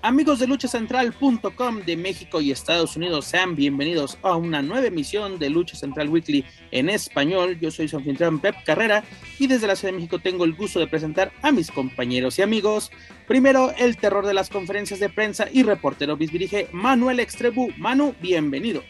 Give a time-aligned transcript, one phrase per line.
[0.00, 5.50] Amigos de luchacentral.com de México y Estados Unidos, sean bienvenidos a una nueva emisión de
[5.50, 7.58] Lucha Central Weekly en español.
[7.60, 9.02] Yo soy su anfitrión Pep Carrera
[9.40, 12.42] y desde la Ciudad de México tengo el gusto de presentar a mis compañeros y
[12.42, 12.92] amigos.
[13.26, 17.70] Primero, el terror de las conferencias de prensa y reportero bisdirige Manuel Extrebu.
[17.76, 18.84] Manu, bienvenido.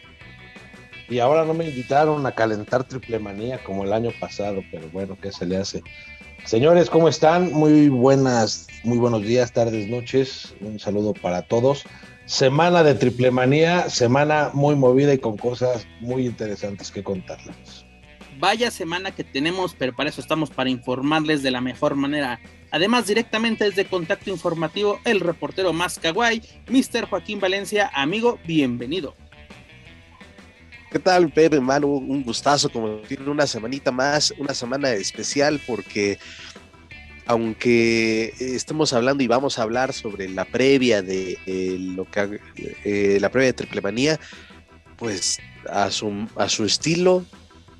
[1.09, 5.17] Y ahora no me invitaron a calentar triple manía como el año pasado, pero bueno,
[5.19, 5.81] ¿qué se le hace?
[6.45, 7.53] Señores, ¿cómo están?
[7.53, 10.55] Muy buenas, muy buenos días, tardes, noches.
[10.61, 11.83] Un saludo para todos.
[12.25, 17.85] Semana de triple manía, semana muy movida y con cosas muy interesantes que contarles.
[18.39, 22.39] Vaya semana que tenemos, pero para eso estamos para informarles de la mejor manera.
[22.71, 27.07] Además, directamente desde Contacto Informativo, el reportero más kawaii, Mr.
[27.09, 27.91] Joaquín Valencia.
[27.93, 29.15] Amigo, bienvenido.
[30.91, 31.85] ¿Qué tal, Pepe, hermano?
[31.85, 36.17] Un gustazo, como tiene una semanita más, una semana especial, porque
[37.27, 41.37] aunque estemos hablando y vamos a hablar sobre la previa de
[41.95, 42.39] lo que
[42.83, 44.19] eh, la previa de Triple Manía,
[44.97, 45.37] pues
[45.69, 47.23] a su, a su estilo,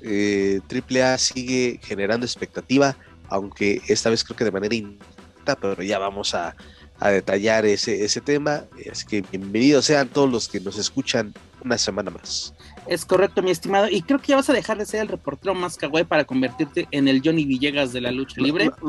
[0.02, 2.96] eh, Triple A sigue generando expectativa,
[3.28, 6.54] aunque esta vez creo que de manera inta, pero ya vamos a,
[7.00, 8.66] a detallar ese, ese tema.
[8.88, 11.34] Así que bienvenidos sean todos los que nos escuchan
[11.64, 12.54] una semana más.
[12.86, 13.88] Es correcto, mi estimado.
[13.88, 16.88] Y creo que ya vas a dejar de ser el reportero más kawaii para convertirte
[16.90, 18.70] en el Johnny Villegas de la lucha libre.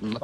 [0.00, 0.20] No,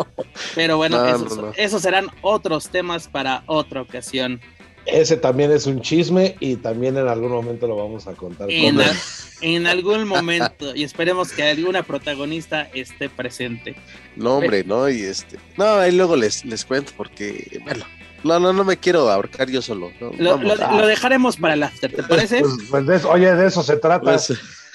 [0.54, 1.52] Pero bueno, No, esos, no, no.
[1.56, 4.38] esos serán otros temas para otra ocasión.
[4.84, 8.50] Ese también es un chisme y también en algún momento lo vamos a contar.
[8.50, 8.92] En, con- a-
[9.40, 10.76] en algún momento.
[10.76, 13.74] Y esperemos que alguna protagonista esté presente.
[14.14, 15.38] no, hombre, no, y este.
[15.56, 17.84] No, ahí luego les, les cuento porque, bueno,
[18.24, 19.90] no, no, no me quiero ahorcar yo solo.
[20.00, 20.10] ¿no?
[20.18, 20.58] Lo, Vamos.
[20.58, 22.40] lo- lo dejaremos para el after, ¿te parece?
[22.40, 24.02] Pues, pues de eso- oye, de eso se trata.
[24.04, 24.32] Pues,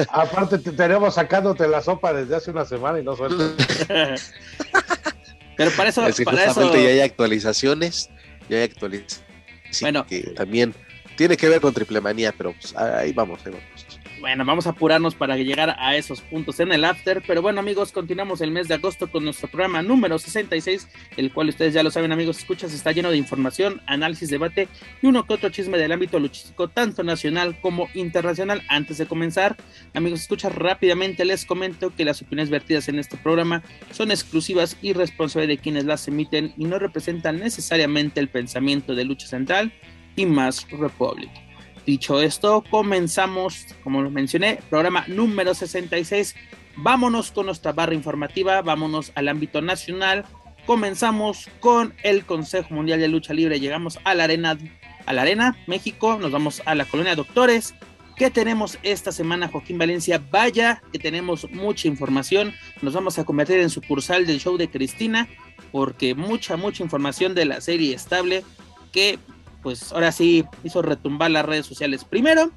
[0.10, 3.52] Aparte, te tenemos sacándote la sopa desde hace una semana y no sueltas.
[5.58, 8.10] Pero para eso, es que para eso ya hay actualizaciones,
[8.48, 9.24] ya hay actualizaciones.
[9.72, 10.06] Sí, Bueno.
[10.06, 10.74] que también
[11.16, 13.87] tiene que ver con triple manía, pero pues ahí vamos, ahí vamos.
[14.20, 17.22] Bueno, vamos a apurarnos para llegar a esos puntos en el after.
[17.26, 21.50] Pero bueno, amigos, continuamos el mes de agosto con nuestro programa número 66, el cual
[21.50, 24.70] ustedes ya lo saben, amigos, escuchas, está lleno de información, análisis, debate
[25.04, 28.64] y uno que otro chisme del ámbito luchístico, tanto nacional como internacional.
[28.70, 29.56] Antes de comenzar,
[29.94, 33.62] amigos, escuchas rápidamente, les comento que las opiniones vertidas en este programa
[33.92, 39.06] son exclusivas y responsables de quienes las emiten y no representan necesariamente el pensamiento de
[39.06, 39.72] Lucha Central
[40.16, 41.47] y Más Republic.
[41.88, 46.36] Dicho esto, comenzamos, como lo mencioné, programa número 66.
[46.76, 50.26] Vámonos con nuestra barra informativa, vámonos al ámbito nacional.
[50.66, 53.62] Comenzamos con el Consejo Mundial de Lucha Libre.
[53.62, 54.58] Llegamos a la arena,
[55.06, 57.74] a la arena México, nos vamos a la colonia Doctores.
[58.18, 60.22] ¿Qué tenemos esta semana, Joaquín Valencia?
[60.30, 62.54] Vaya que tenemos mucha información.
[62.82, 65.30] Nos vamos a convertir en sucursal del show de Cristina,
[65.72, 68.44] porque mucha, mucha información de la serie estable
[68.92, 69.20] que
[69.68, 72.06] pues ahora sí hizo retumbar las redes sociales.
[72.06, 72.52] Primero,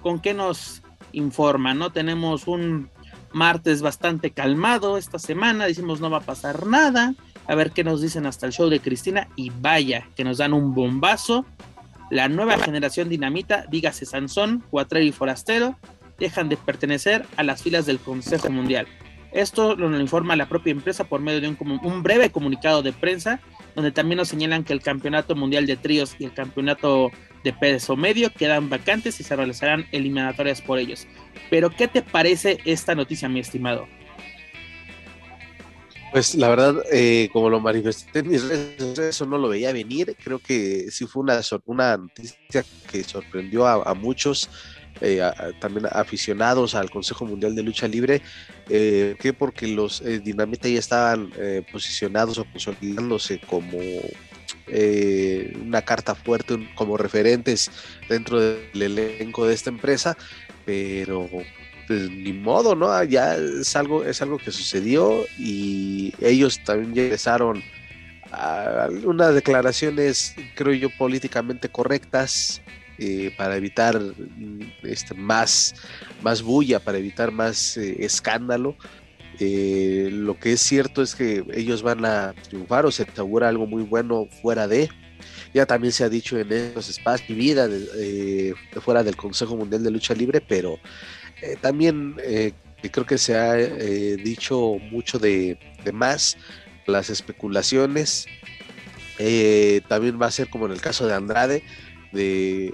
[0.00, 0.80] ¿con qué nos
[1.10, 1.74] informa?
[1.74, 1.90] ¿No?
[1.90, 2.88] Tenemos un
[3.32, 7.16] martes bastante calmado esta semana, decimos no va a pasar nada,
[7.48, 10.52] a ver qué nos dicen hasta el show de Cristina y vaya, que nos dan
[10.52, 11.44] un bombazo.
[12.12, 15.76] La nueva generación dinamita, dígase Sansón, Cuatrero y Forastero,
[16.16, 18.86] dejan de pertenecer a las filas del Consejo Mundial.
[19.32, 23.40] Esto lo informa la propia empresa por medio de un, un breve comunicado de prensa
[23.74, 27.10] donde también nos señalan que el campeonato mundial de tríos y el campeonato
[27.42, 31.06] de peso medio quedan vacantes y se realizarán eliminatorias por ellos.
[31.50, 33.86] Pero, ¿qué te parece esta noticia, mi estimado?
[36.12, 40.14] Pues la verdad, eh, como lo manifesté en mis redes eso no lo veía venir.
[40.22, 44.50] Creo que sí fue una, noticia que sorprendió a muchos,
[45.00, 45.22] eh,
[45.60, 48.22] también aficionados al Consejo Mundial de Lucha Libre.
[48.68, 53.78] Eh, que porque los eh, Dinamita ya estaban eh, posicionados o consolidándose como
[55.60, 57.70] una carta fuerte, como referentes
[58.08, 60.16] dentro del elenco de esta empresa,
[60.64, 61.28] pero
[61.86, 63.02] pues ni modo, ¿no?
[63.04, 67.62] Ya es algo, es algo que sucedió y ellos también regresaron
[68.30, 72.62] a unas declaraciones, creo yo, políticamente correctas
[72.98, 74.00] eh, para evitar
[74.82, 75.74] este, más,
[76.22, 78.76] más bulla, para evitar más eh, escándalo.
[79.40, 83.66] Eh, lo que es cierto es que ellos van a triunfar o se asegura algo
[83.66, 84.90] muy bueno fuera de.
[85.54, 87.68] Ya también se ha dicho en estos espacios y vida
[88.80, 90.78] fuera del Consejo Mundial de Lucha Libre, pero
[91.60, 92.16] también
[92.90, 96.36] creo que se ha dicho mucho de, de, más
[96.86, 98.26] las especulaciones.
[99.88, 101.62] también va a ser como en el caso de Andrade,
[102.12, 102.72] de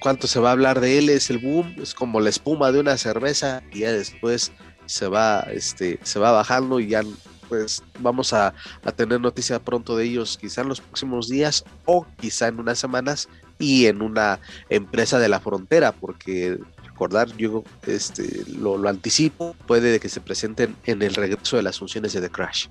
[0.00, 2.80] cuánto se va a hablar de él, es el boom, es como la espuma de
[2.80, 4.52] una cerveza y ya después
[4.86, 7.02] se va, este, se va bajando y ya
[7.48, 8.54] pues vamos a,
[8.96, 13.28] tener noticia pronto de ellos quizá en los próximos días o quizá en unas semanas
[13.58, 20.00] y en una empresa de la frontera porque recordar yo este lo, lo anticipo puede
[20.00, 22.66] que se presenten en el regreso de las funciones de The Crash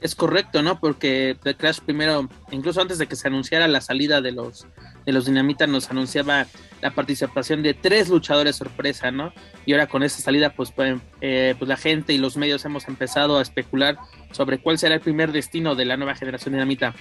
[0.00, 0.78] es correcto, ¿no?
[0.78, 4.66] Porque The Crash primero, incluso antes de que se anunciara la salida de los
[5.06, 6.46] de los Dinamita, nos anunciaba
[6.82, 9.32] la participación de tres luchadores sorpresa, ¿no?
[9.64, 12.88] Y ahora con esa salida, pues, pues, eh, pues la gente y los medios hemos
[12.88, 13.96] empezado a especular
[14.32, 16.94] sobre cuál será el primer destino de la nueva generación Dinamita.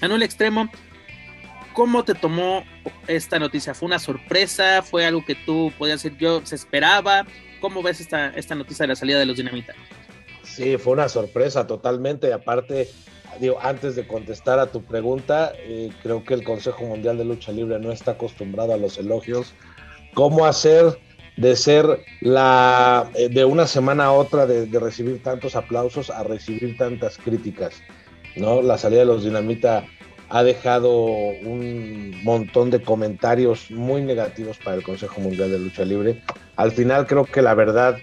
[0.00, 0.70] A el extremo,
[1.74, 2.64] ¿cómo te tomó
[3.08, 3.74] esta noticia?
[3.74, 4.82] ¿Fue una sorpresa?
[4.82, 7.26] ¿Fue algo que tú podías decir yo se esperaba?
[7.60, 9.74] ¿Cómo ves esta, esta noticia de la salida de los Dinamita?
[10.44, 12.32] Sí, fue una sorpresa totalmente.
[12.32, 12.88] Aparte,
[13.40, 17.52] digo, antes de contestar a tu pregunta, eh, creo que el Consejo Mundial de Lucha
[17.52, 19.54] Libre no está acostumbrado a los elogios.
[20.14, 20.98] ¿Cómo hacer
[21.36, 26.76] de ser la eh, de una semana a otra de, recibir tantos aplausos a recibir
[26.76, 27.82] tantas críticas?
[28.36, 28.62] ¿No?
[28.62, 29.84] La salida de los Dinamita
[30.28, 36.22] ha dejado un montón de comentarios muy negativos para el Consejo Mundial de Lucha Libre.
[36.56, 37.98] Al final creo que la verdad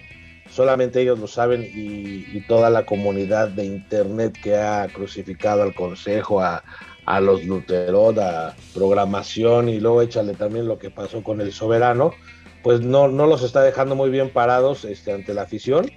[0.54, 6.40] solamente ellos lo saben y, toda la comunidad de internet que ha crucificado al consejo,
[6.40, 6.62] a,
[7.20, 12.12] los Luterod, a programación y luego échale también lo que pasó con el soberano,
[12.62, 15.90] pues no, no los está dejando muy bien parados este, ante la afición.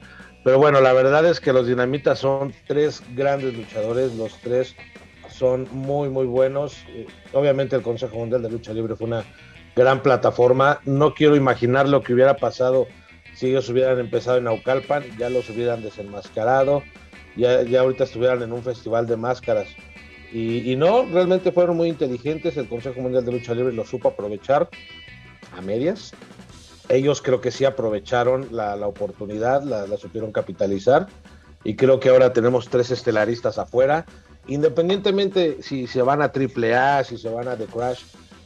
[0.43, 4.75] Pero bueno, la verdad es que los dinamitas son tres grandes luchadores, los tres
[5.29, 6.77] son muy, muy buenos.
[6.89, 9.23] Eh, obviamente el Consejo Mundial de Lucha Libre fue una
[9.75, 10.79] gran plataforma.
[10.85, 12.87] No quiero imaginar lo que hubiera pasado
[13.37, 16.81] si ellos hubieran empezado en Naucalpan, ya los hubieran desenmascarado,
[17.35, 19.67] ya, ya ahorita estuvieran en un festival de máscaras.
[20.33, 24.67] Y, no, realmente fueron muy inteligentes, el Consejo Mundial de Lucha Libre lo supo aprovechar
[25.55, 26.13] a medias.
[26.89, 31.07] Ellos creo que sí aprovecharon la, oportunidad, la, supieron capitalizar
[31.63, 34.05] y creo que ahora tenemos tres estelaristas afuera.
[34.47, 38.01] Independientemente si se van a AAA, si se van a The Crash,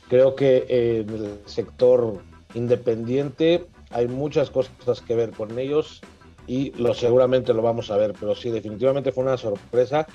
[0.09, 2.21] creo que en el sector
[2.53, 6.01] independiente hay muchas cosas que ver con ellos
[6.47, 10.07] y lo seguramente lo vamos a ver, pero sí, definitivamente fue una sorpresa.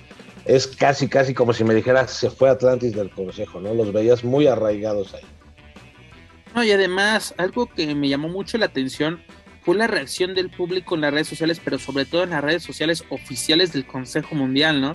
[0.44, 3.74] Es casi, casi como si me dijeras, se fue Atlantis del Consejo, ¿no?
[3.74, 5.24] Los veías muy arraigados ahí.
[6.54, 9.20] No, y además, algo que me llamó mucho la atención
[9.62, 12.62] fue la reacción del público en las redes sociales, pero sobre todo en las redes
[12.62, 14.94] sociales oficiales del Consejo Mundial, ¿no?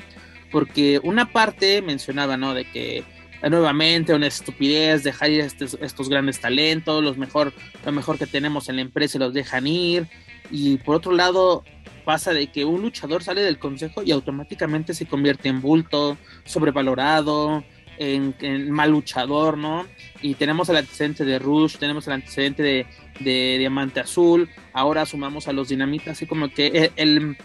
[0.52, 2.54] Porque una parte mencionaba, ¿no?
[2.54, 3.04] De que
[3.50, 7.54] nuevamente una estupidez dejar ir estos, estos grandes talentos, los mejor,
[7.86, 10.08] lo mejor que tenemos en la empresa los dejan ir.
[10.52, 11.64] Y por otro lado,
[12.06, 17.64] pasa de que un luchador sale del consejo y automáticamente se convierte en bulto, sobrevalorado,
[17.98, 19.86] en, mal luchador, ¿no?
[20.22, 22.86] Y tenemos el antecedente de Rush, tenemos el antecedente de,
[23.20, 27.38] de Diamante Azul, ahora sumamos a los Dinamitas, así como que el el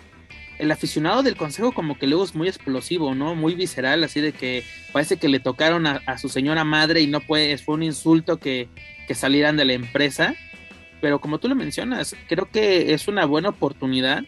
[0.72, 3.34] aficionado del consejo como que luego es muy explosivo, ¿no?
[3.34, 7.20] Muy visceral, así de que parece que le tocaron a, su señora madre y no
[7.20, 8.68] puede, fue un insulto que,
[9.06, 10.34] que, salieran de la empresa.
[11.00, 14.24] Pero como tú lo mencionas, creo que es una buena oportunidad.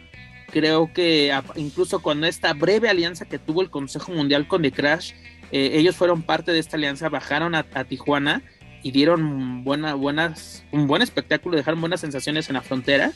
[0.51, 5.13] Creo que incluso con esta breve alianza que tuvo el Consejo Mundial con The Crash,
[5.51, 8.43] eh, ellos fueron parte de esta alianza, bajaron a, a Tijuana
[8.83, 13.13] y dieron buena, buenas, un buen espectáculo, dejaron buenas sensaciones en la frontera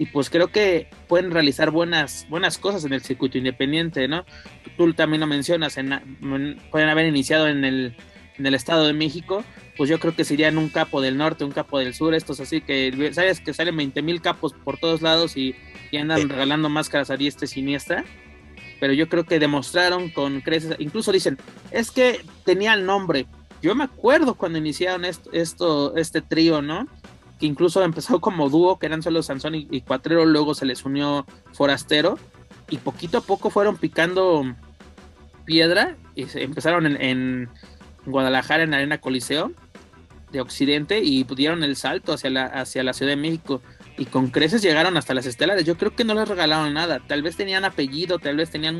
[0.00, 4.24] y pues creo que pueden realizar buenas, buenas cosas en el circuito independiente, ¿no?
[4.78, 5.74] Tú también lo mencionas,
[6.70, 7.94] pueden haber iniciado en el,
[8.38, 9.44] en el Estado de México,
[9.76, 12.62] pues yo creo que serían un capo del norte, un capo del sur, estos así
[12.62, 13.40] que, ¿sabes?
[13.40, 15.54] Que salen 20 mil capos por todos lados y,
[15.92, 18.02] andan regalando máscaras a diestra y siniestra.
[18.80, 21.36] Pero yo creo que demostraron con creces, incluso dicen,
[21.72, 23.26] es que tenía el nombre.
[23.60, 26.86] Yo me acuerdo cuando iniciaron esto, esto este trío, ¿no?
[27.40, 31.26] Que incluso empezó como dúo, que eran solo Sansón y, Cuatrero, luego se les unió
[31.52, 32.18] Forastero,
[32.68, 34.44] y poquito a poco fueron picando
[35.44, 37.48] piedra, y se empezaron en,
[38.06, 39.52] Guadalajara, en Arena Coliseo
[40.30, 43.60] de Occidente, y pudieron el salto hacia la, hacia la Ciudad de México.
[43.98, 45.66] y con creces llegaron hasta las estelares.
[45.66, 47.00] Yo creo que no les regalaron nada.
[47.06, 48.78] Tal vez tenían apellido, tal vez tenían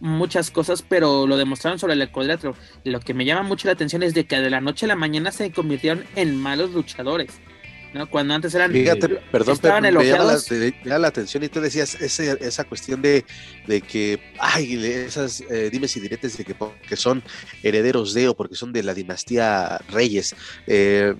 [0.00, 2.54] muchas cosas, pero lo demostraron sobre el cuadrilátero.
[2.84, 4.96] Lo que me llama mucho la atención es de que de la noche a la
[4.96, 7.40] mañana se convirtieron en malos luchadores.
[7.92, 8.08] ¿No?
[8.08, 8.72] Cuando antes eran.
[8.72, 10.36] Fíjate, perdón, pero me llama,
[10.84, 13.24] la, la, atención y tú decías esa cuestión de,
[13.66, 16.54] de que, ay, esas eh, dimes y diretes de que,
[16.88, 17.22] que, son
[17.62, 20.34] herederos de o porque son de la dinastía Reyes.
[20.66, 21.14] Eh,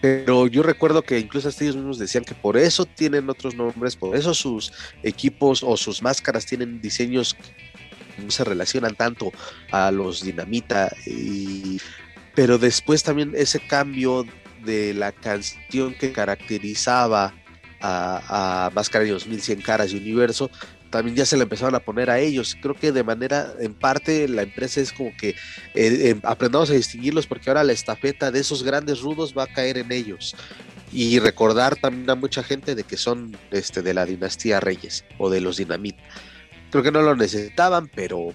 [0.00, 3.94] pero yo recuerdo que incluso hasta ellos mismos decían que por eso tienen otros nombres,
[3.94, 4.72] por eso sus
[5.04, 9.32] equipos o sus máscaras tienen diseños que no se relacionan tanto
[9.70, 10.92] a los dinamita.
[11.06, 11.80] Y,
[12.34, 14.26] pero después también ese cambio
[14.64, 17.34] de la canción que caracterizaba
[17.80, 20.50] a, a Máscara de 2100 Caras y Universo,
[20.92, 22.56] también ya se le empezaron a poner a ellos.
[22.60, 25.30] Creo que de manera, en parte, la empresa es como que
[25.74, 29.46] eh, em, aprendamos a distinguirlos porque ahora la estafeta de esos grandes rudos va a
[29.52, 30.36] caer en ellos.
[30.92, 35.30] Y recordar también a mucha gente de que son este, de la dinastía Reyes o
[35.30, 35.96] de los Dinamit.
[36.70, 38.34] Creo que no lo necesitaban, pero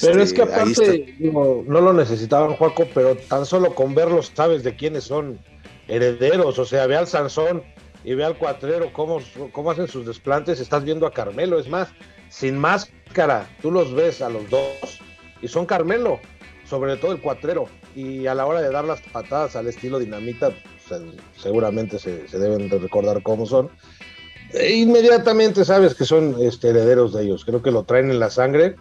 [0.00, 4.62] pero es que este, aparte, no lo necesitaban, Juaco, pero tan solo con verlos sabes
[4.64, 5.38] de quiénes son
[5.88, 6.58] herederos.
[6.58, 7.62] O sea, ve al Sansón
[8.04, 9.20] y ve al cuatrero cómo,
[9.52, 11.88] cómo hacen sus desplantes, estás viendo a Carmelo, es más,
[12.28, 15.00] sin máscara, tú los ves a los dos
[15.40, 16.20] y son Carmelo,
[16.68, 20.50] sobre todo el cuatrero, y a la hora de dar las patadas al estilo dinamita,
[20.50, 21.02] pues,
[21.36, 23.70] seguramente se, deben de recordar cómo son.
[24.52, 28.30] E inmediatamente sabes que son este, herederos de ellos, creo que lo traen en la
[28.30, 28.76] sangre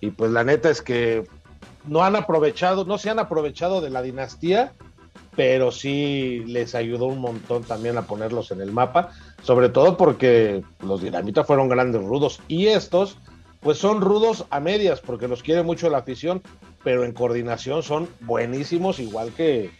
[0.00, 1.24] y pues la neta es que
[1.86, 4.74] no han aprovechado, no se han aprovechado de la dinastía
[5.40, 9.08] pero sí les ayudó un montón también a ponerlos en el mapa,
[9.42, 13.16] sobre todo porque los dinamitas fueron grandes rudos y estos
[13.60, 16.42] pues son rudos a medias porque los quiere mucho la afición,
[16.84, 19.70] pero en coordinación son buenísimos igual que,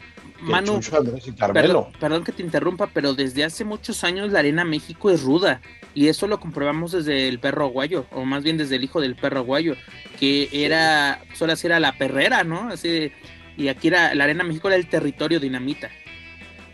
[0.41, 0.81] Manu,
[1.27, 5.23] y Perdón, perdón, que te interrumpa, pero desde hace muchos años la Arena México es
[5.23, 5.61] ruda
[5.95, 9.15] y eso lo comprobamos desde el perro aguayo, o más bien desde el hijo del
[9.15, 9.77] perro aguayo,
[10.19, 12.71] que era, solo así era la perrera, ¿no?
[12.71, 13.13] Así
[13.61, 15.91] y aquí era, la Arena México era el territorio dinamita.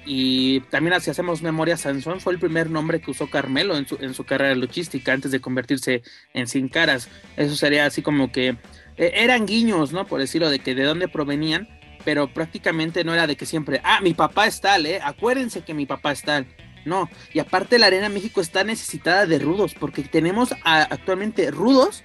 [0.08, 3.96] Y también si hacemos memoria, Sansón fue el primer nombre que usó Carmelo en su,
[4.00, 6.02] en su carrera luchística antes de convertirse
[6.32, 7.08] en Sin Caras.
[7.36, 8.50] Eso sería así como que
[8.96, 10.06] eh, eran guiños, ¿no?
[10.06, 11.68] Por decirlo, de que de dónde provenían,
[12.04, 15.00] pero prácticamente no era de que siempre, ah, mi papá es tal, ¿eh?
[15.02, 16.46] Acuérdense que mi papá es tal.
[16.84, 22.04] No, y aparte la Arena México está necesitada de rudos, porque tenemos actualmente rudos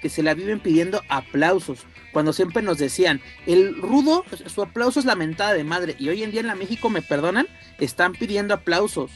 [0.00, 5.06] que se la viven pidiendo aplausos cuando siempre nos decían, el rudo, su aplauso es
[5.06, 7.46] la mentada de madre, y hoy en día en la México, me perdonan,
[7.78, 9.12] están pidiendo aplausos.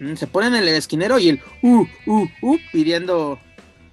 [0.00, 3.38] Mm, se ponen en el esquinero y el uh, uh, uh, pidiendo,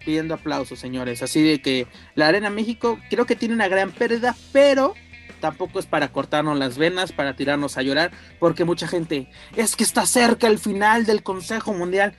[0.04, 1.22] pidiendo aplausos, señores.
[1.22, 4.96] Así de que la Arena México creo que tiene una gran pérdida, pero
[5.42, 9.84] tampoco es para cortarnos las venas, para tirarnos a llorar, porque mucha gente, es que
[9.84, 12.16] está cerca el final del Consejo Mundial.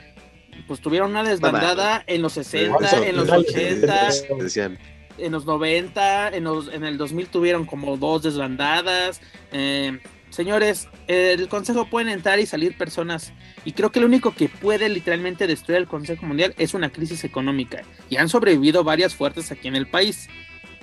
[0.67, 4.11] Pues tuvieron una desbandada en los 60, en los 80.
[4.39, 4.79] Decían,
[5.19, 9.21] en los 90, en, los, en el 2000 tuvieron como dos desbandadas.
[9.53, 9.99] Eh,
[10.31, 13.33] señores, el Consejo pueden entrar y salir personas
[13.65, 17.25] y creo que lo único que puede literalmente destruir el Consejo Mundial es una crisis
[17.25, 20.29] económica y han sobrevivido varias fuertes aquí en el país.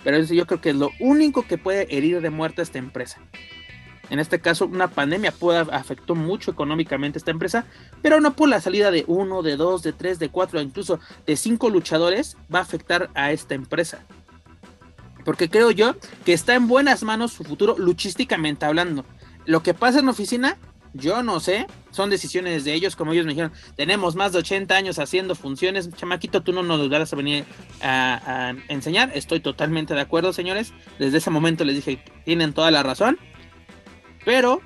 [0.04, 2.78] Pero eso yo creo que es lo único que puede herir de muerte a esta
[2.78, 3.22] empresa.
[4.10, 7.66] En este caso, una pandemia puede, afectó mucho económicamente a esta empresa,
[8.02, 11.36] pero no por la salida de uno, de dos, de tres, de cuatro, incluso de
[11.36, 14.00] cinco luchadores va a afectar a esta empresa.
[15.26, 19.06] Porque creo yo que está en buenas manos su futuro luchísticamente hablando.
[19.46, 20.58] Lo que pasa en la oficina,
[20.94, 24.76] yo no sé, son decisiones de ellos, como ellos me dijeron, tenemos más de 80
[24.76, 27.46] años haciendo funciones, chamaquito, tú no nos vas a venir
[27.82, 32.84] a, enseñar, estoy totalmente de acuerdo, señores, desde ese momento les dije, tienen toda la
[32.84, 33.20] razón,
[34.26, 34.62] pero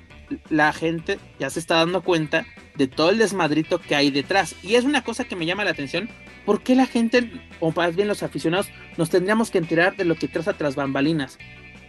[0.50, 2.46] la gente ya se está dando cuenta
[2.76, 5.70] de todo el desmadrito que hay detrás, y es una cosa que me llama la
[5.70, 6.08] atención,
[6.44, 7.30] ¿por qué la gente,
[7.60, 11.38] o más bien los aficionados, nos tendríamos que enterar de lo que traza tras bambalinas?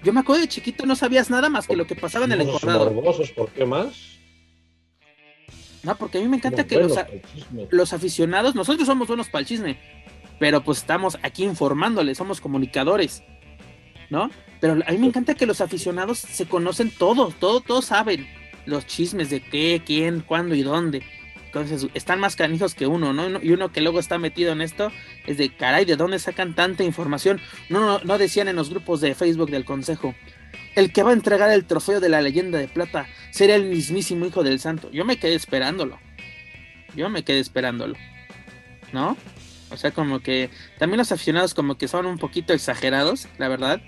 [0.03, 2.41] Yo me acuerdo de chiquito, no sabías nada más que lo que pasaba en el
[2.41, 2.93] encordado.
[3.35, 4.19] ¿Por qué más?
[5.85, 6.77] No, porque a mí me encanta que
[7.69, 9.79] los, aficionados, nosotros somos buenos para el chisme,
[10.39, 13.23] pero pues estamos aquí informándoles, somos comunicadores,
[14.09, 14.31] ¿no?
[14.65, 18.27] Pero a mí me encanta que los aficionados se conocen todos, todos, todos saben
[18.65, 21.03] los chismes de qué, quién, cuándo y dónde.
[21.45, 23.39] Entonces están más canijos que uno, ¿no?
[23.43, 24.91] Y uno que luego está metido en esto
[25.27, 27.39] es de caray, ¿de dónde sacan tanta información?
[27.69, 30.15] No, no, decían en los grupos de Facebook del Consejo.
[30.73, 34.25] El que va a entregar el trofeo de la leyenda de plata será el mismísimo
[34.25, 34.89] hijo del santo.
[34.89, 35.99] Yo me quedé esperándolo.
[36.95, 37.93] Yo me quedé esperándolo.
[38.93, 39.15] ¿No?
[39.69, 43.79] O sea, como que también los aficionados como que son un poquito exagerados, la verdad.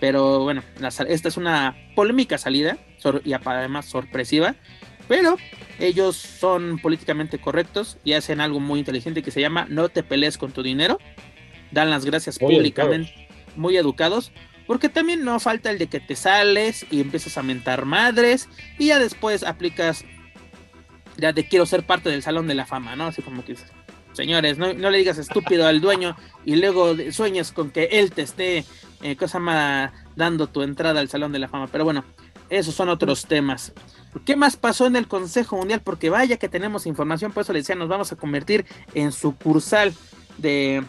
[0.00, 0.62] Pero bueno,
[1.08, 2.78] esta es una polémica salida
[3.24, 4.54] y además sorpresiva
[5.08, 5.38] pero
[5.80, 10.38] ellos son políticamente correctos y hacen algo muy inteligente que se llama no te pelees
[10.38, 10.98] con tu dinero.
[11.72, 14.32] Dan las gracias Muy públicamente, muy educados,
[14.66, 18.86] porque también no falta el de que te sales y empiezas a mentar madres y
[18.88, 20.04] ya después aplicas
[21.16, 23.06] ya de quiero ser parte del salón de la fama, ¿no?
[23.06, 23.70] Así como que dices,
[24.12, 28.22] señores, no, no le digas estúpido al dueño y luego sueñas con que él te
[28.22, 28.64] esté,
[29.02, 31.68] eh, cosa más, dando tu entrada al salón de la fama.
[31.70, 32.04] Pero bueno,
[32.50, 33.72] esos son otros temas.
[34.24, 35.80] ¿Qué más pasó en el Consejo Mundial?
[35.84, 39.92] Porque vaya que tenemos información, por eso le decía, nos vamos a convertir en sucursal
[40.38, 40.82] de,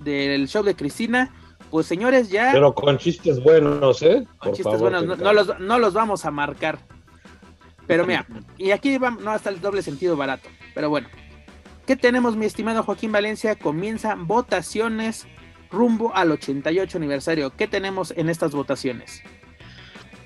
[0.00, 1.32] del show de Cristina.
[1.70, 4.26] Pues señores, ya Pero con chistes buenos, ¿eh?
[4.38, 6.78] con Por chistes favor, buenos, no, los, no los vamos a marcar.
[7.86, 8.26] Pero mira,
[8.58, 10.48] y aquí va, no hasta el doble sentido barato.
[10.74, 11.08] Pero bueno,
[11.86, 13.56] ¿qué tenemos, mi estimado Joaquín Valencia?
[13.56, 15.26] Comienzan votaciones
[15.74, 17.50] rumbo al 88 aniversario.
[17.56, 19.22] ¿Qué tenemos en estas votaciones?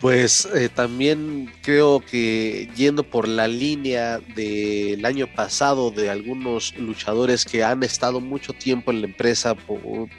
[0.00, 7.45] Pues eh, también creo que yendo por la línea del año pasado de algunos luchadores
[7.45, 9.57] que han estado mucho tiempo en la empresa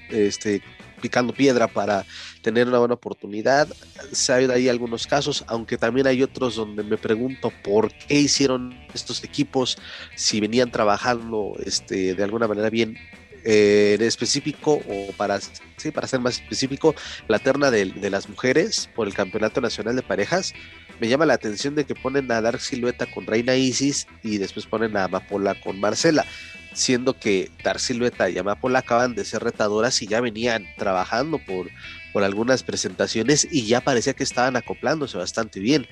[0.10, 0.62] este,
[1.00, 2.06] picando piedra para
[2.42, 3.70] tener una buena oportunidad,
[4.12, 8.16] se ha habido ahí algunos casos, aunque también hay otros donde me pregunto por qué
[8.16, 9.78] hicieron estos equipos
[10.14, 12.98] si venían trabajando este, de alguna manera bien
[13.44, 16.96] eh, en específico o para, sí, para ser más específico,
[17.28, 20.54] la terna de, de las mujeres por el Campeonato Nacional de Parejas.
[21.00, 24.66] Me llama la atención de que ponen a Dark Silueta con Reina Isis y después
[24.66, 26.26] ponen a Amapola con Marcela,
[26.74, 31.70] siendo que Dark Silueta y Amapola acaban de ser retadoras y ya venían trabajando por,
[32.12, 35.88] por algunas presentaciones y ya parecía que estaban acoplándose bastante bien.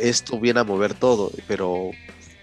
[0.00, 1.90] Esto viene a mover todo, pero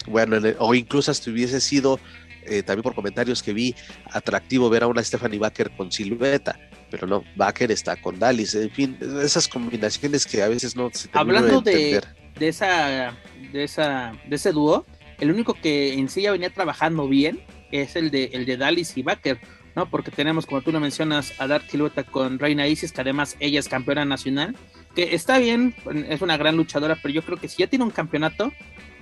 [0.07, 1.99] bueno, o incluso hasta hubiese sido
[2.45, 3.75] eh, también por comentarios que vi,
[4.11, 6.57] atractivo ver a una Stephanie Baker con silueta,
[6.89, 11.09] pero no, Baker está con Dallas, en fin, esas combinaciones que a veces no se
[11.13, 12.15] Hablando de, entender.
[12.37, 13.17] de esa,
[13.51, 14.85] de esa, de ese dúo,
[15.19, 18.97] el único que en sí ya venía trabajando bien es el de el de Dallas
[18.97, 19.39] y Baker,
[19.75, 19.89] ¿no?
[19.89, 23.59] Porque tenemos, como tú lo mencionas, a Dark Silueta con Reina Isis, que además ella
[23.59, 24.55] es campeona nacional,
[24.95, 25.73] que está bien,
[26.09, 28.51] es una gran luchadora, pero yo creo que si ya tiene un campeonato,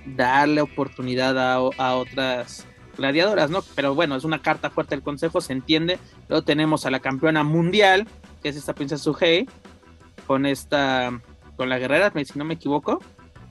[0.04, 2.66] darle oportunidad a, a otras
[3.00, 3.62] gladiadoras, ¿no?
[3.74, 5.98] Pero bueno, es una carta fuerte del consejo, se entiende.
[6.28, 8.06] Luego tenemos a la campeona mundial,
[8.42, 9.48] que es esta princesa Suhei,
[10.26, 11.10] con esta,
[11.56, 13.02] con la guerrera, si no me equivoco.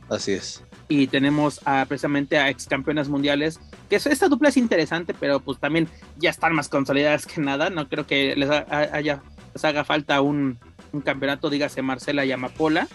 [0.09, 0.63] Así es.
[0.87, 3.59] Y tenemos a, precisamente a ex campeonas mundiales,
[3.89, 7.69] que es- esta dupla es interesante, pero pues también ya están más consolidadas que nada.
[7.69, 9.21] No creo que les, ha- haya,
[9.53, 10.57] les haga falta un,
[10.91, 12.87] un campeonato, dígase Marcela y Amapola.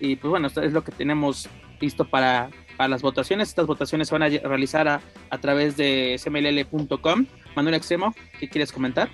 [0.00, 1.48] Y pues bueno, esto es lo que tenemos
[1.80, 3.48] listo para, para las votaciones.
[3.48, 7.26] Estas votaciones se van a realizar a, a través de smll.com.
[7.54, 9.10] Manuel Extremo, ¿qué quieres comentar?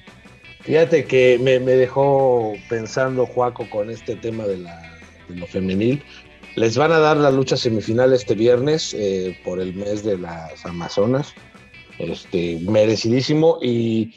[0.60, 6.02] Fíjate que me, me dejó pensando Juaco con este tema de, la, de lo femenil.
[6.56, 10.66] Les van a dar la lucha semifinal este viernes eh, por el mes de las
[10.66, 11.34] Amazonas.
[11.98, 14.14] Este, merecidísimo y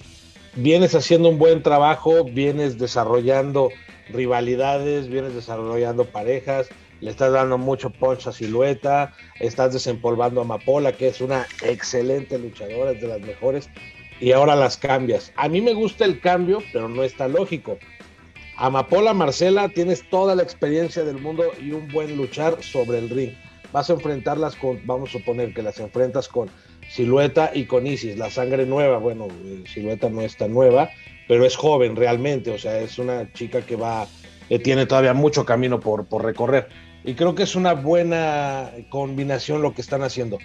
[0.55, 3.69] vienes haciendo un buen trabajo, vienes desarrollando
[4.09, 6.69] rivalidades, vienes desarrollando parejas,
[7.01, 12.37] le estás dando mucho punch a Silueta, estás desempolvando a Amapola, que es una excelente
[12.37, 13.69] luchadora, es de las mejores,
[14.19, 15.33] y ahora las cambias.
[15.35, 17.77] A mí me gusta el cambio, pero no está lógico.
[18.55, 23.33] Amapola Marcela, tienes toda la experiencia del mundo y un buen luchar sobre el ring.
[23.73, 26.49] Vas a enfrentarlas con, vamos a suponer que las enfrentas con
[26.87, 28.97] Silueta y con Isis, la sangre nueva.
[28.97, 30.91] Bueno, eh, Silueta no está nueva,
[31.27, 34.05] pero es joven realmente, o sea, es una chica que va,
[34.49, 36.67] eh, tiene todavía mucho camino por, por recorrer.
[37.03, 40.37] Y creo que es una buena combinación lo que están haciendo.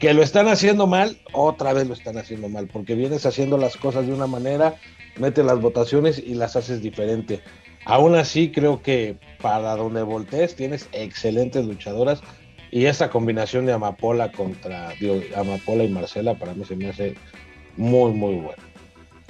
[0.00, 3.76] Que lo están haciendo mal, otra vez lo están haciendo mal, porque vienes haciendo las
[3.76, 4.74] cosas de una manera,
[5.18, 7.40] metes las votaciones y las haces diferente.
[7.84, 12.22] Aún así, creo que para donde voltees tienes excelentes luchadoras
[12.70, 17.14] y esta combinación de Amapola contra digo, Amapola y Marcela para mí se me hace
[17.76, 18.62] muy, muy buena.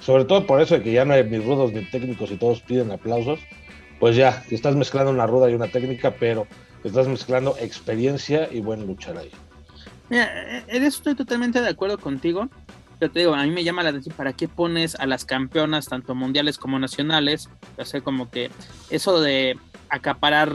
[0.00, 2.62] Sobre todo por eso de que ya no hay ni rudos ni técnicos y todos
[2.62, 3.40] piden aplausos.
[4.04, 6.46] Pues ya, estás mezclando una ruda y una técnica, pero
[6.84, 9.30] estás mezclando experiencia y buen luchar ahí.
[10.10, 12.50] Mira, en eso estoy totalmente de acuerdo contigo.
[12.98, 15.86] Pero te digo, a mí me llama la atención para qué pones a las campeonas,
[15.86, 17.48] tanto mundiales como nacionales.
[17.78, 18.50] O sea, como que
[18.90, 20.52] eso de acaparar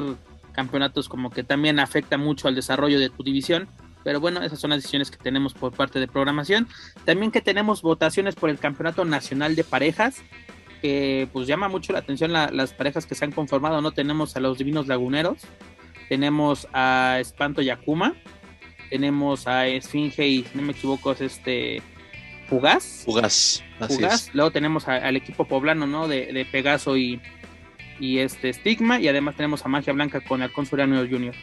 [0.52, 3.68] campeonatos, como que también afecta mucho al desarrollo de tu división.
[4.04, 6.68] Pero bueno, esas son las decisiones que tenemos por parte de programación.
[7.04, 10.22] También que tenemos votaciones por el campeonato nacional de parejas.
[10.82, 13.82] Que pues llama mucho la atención la- las parejas que se han conformado.
[13.82, 15.40] No tenemos a los divinos laguneros.
[16.08, 18.16] Tenemos a Espanto y Akuma
[18.90, 21.84] tenemos a Esfinge y si no me equivoco es este
[22.48, 23.04] Fugaz.
[23.06, 23.64] Fugaz.
[23.80, 24.28] Así Fugaz.
[24.30, 24.34] es.
[24.34, 26.08] Luego tenemos a- al equipo poblano, ¿no?
[26.08, 27.22] De, de Pegaso y,
[28.00, 29.00] y este Stigma.
[29.00, 31.36] Y además tenemos a Magia Blanca con Alcón Suriano Jr.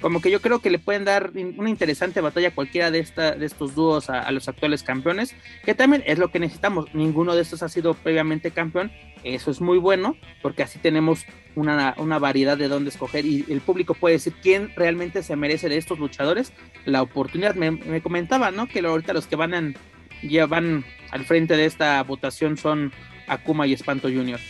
[0.00, 3.32] como que yo creo que le pueden dar una interesante batalla a cualquiera de, esta,
[3.32, 5.34] de estos dúos a, los actuales campeones,
[5.64, 6.94] que también es lo que necesitamos.
[6.94, 8.92] Ninguno de estos ha sido previamente campeón,
[9.24, 13.60] eso es muy bueno, porque así tenemos una, una variedad de dónde escoger y el
[13.60, 16.52] público puede decir quién realmente se merece de estos luchadores
[16.84, 17.54] la oportunidad.
[17.54, 18.66] Me, comentaba, ¿no?
[18.68, 19.76] Que ahorita los que van,
[20.22, 22.92] ya van al frente de esta votación son
[23.26, 24.40] Akuma y Espanto Junior.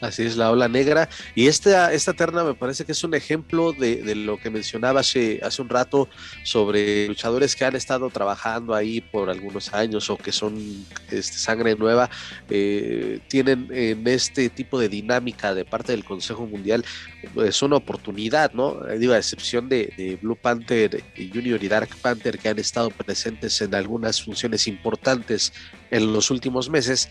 [0.00, 1.08] Así es, la ola negra.
[1.34, 5.40] Y esta, esta terna me parece que es un ejemplo de, lo que mencionaba hace,
[5.42, 6.08] hace un rato
[6.42, 11.76] sobre luchadores que han estado trabajando ahí por algunos años o que son este, sangre
[11.76, 12.08] nueva.
[12.48, 16.84] Eh, tienen en este tipo de dinámica de parte del Consejo Mundial
[17.22, 18.88] es pues, una oportunidad, ¿no?
[18.88, 22.90] Eh, digo, a excepción de, de Blue Panther Junior y Dark Panther que han estado
[22.90, 25.52] presentes en algunas funciones importantes
[25.90, 27.10] en los últimos meses,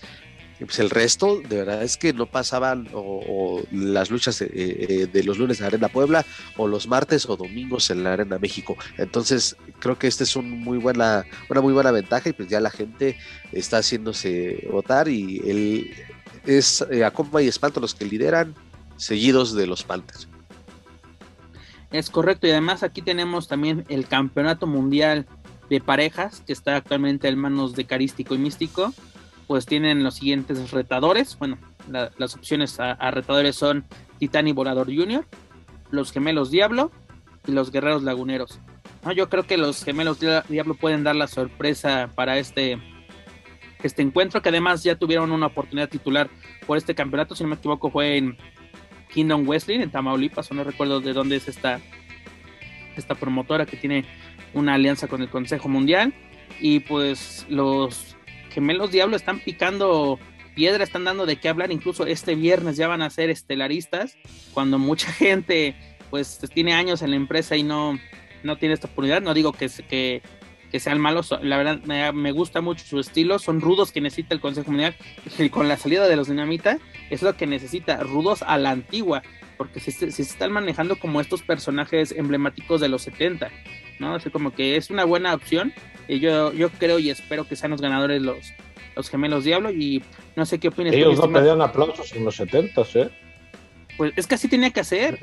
[0.66, 5.24] pues el resto, de verdad es que no pasaban o, las luchas eh, eh, de
[5.24, 6.26] los lunes en Arena Puebla
[6.58, 8.76] o los martes o domingos en la Arena México.
[8.98, 12.60] Entonces, creo que esta es un muy buena, una muy buena ventaja y pues ya
[12.60, 13.18] la gente
[13.52, 15.94] está haciéndose votar y el,
[16.46, 18.54] es eh, Acomba y Espanto los que lideran,
[18.98, 20.28] seguidos de los Panthers.
[21.92, 25.26] Es correcto, y además aquí tenemos también el Campeonato Mundial
[25.70, 28.94] de Parejas, que está actualmente en manos de Carístico y Místico
[29.50, 31.36] pues tienen los siguientes retadores.
[31.40, 31.58] Bueno,
[31.90, 33.84] las opciones a, retadores son
[34.20, 35.26] Titani Volador Jr.,
[35.90, 36.92] los Gemelos Diablo
[37.48, 38.60] y los Guerreros Laguneros.
[39.16, 42.78] yo creo que los Gemelos Diablo pueden dar la sorpresa para este,
[43.82, 46.30] este encuentro, que además ya tuvieron una oportunidad titular
[46.68, 48.38] por este campeonato, si no me equivoco fue en
[49.12, 51.80] Kingdom Wesley, en Tamaulipas, o no recuerdo de dónde es esta,
[52.96, 54.06] esta promotora que tiene
[54.54, 56.14] una alianza con el Consejo Mundial.
[56.62, 58.18] Y pues los
[58.50, 60.20] Gemelos Diablo están picando
[60.56, 64.18] piedra, están dando de qué hablar, incluso este viernes ya van a ser estelaristas,
[64.54, 65.76] cuando mucha gente
[66.10, 68.00] pues tiene años en la empresa y no,
[68.44, 70.22] no tiene esta oportunidad, no digo que, que,
[70.72, 74.42] que sean malos, la verdad me, gusta mucho su estilo, son rudos que necesita el
[74.42, 74.96] Consejo Mundial
[75.38, 76.78] y con la salida de los Dinamita
[77.10, 79.24] es lo que necesita, rudos a la antigua,
[79.58, 83.50] porque si, se están manejando como estos personajes emblemáticos de los 70,
[84.00, 84.16] ¿no?
[84.16, 85.74] Así como que es una buena opción
[86.18, 88.54] yo, yo creo y espero que sean los ganadores los,
[88.96, 90.02] los gemelos Diablo y
[90.36, 90.94] no sé qué opinas.
[90.94, 93.10] Ellos no pedían aplausos en los 70, ¿eh?
[93.98, 95.20] Pues es que así tenía que hacer.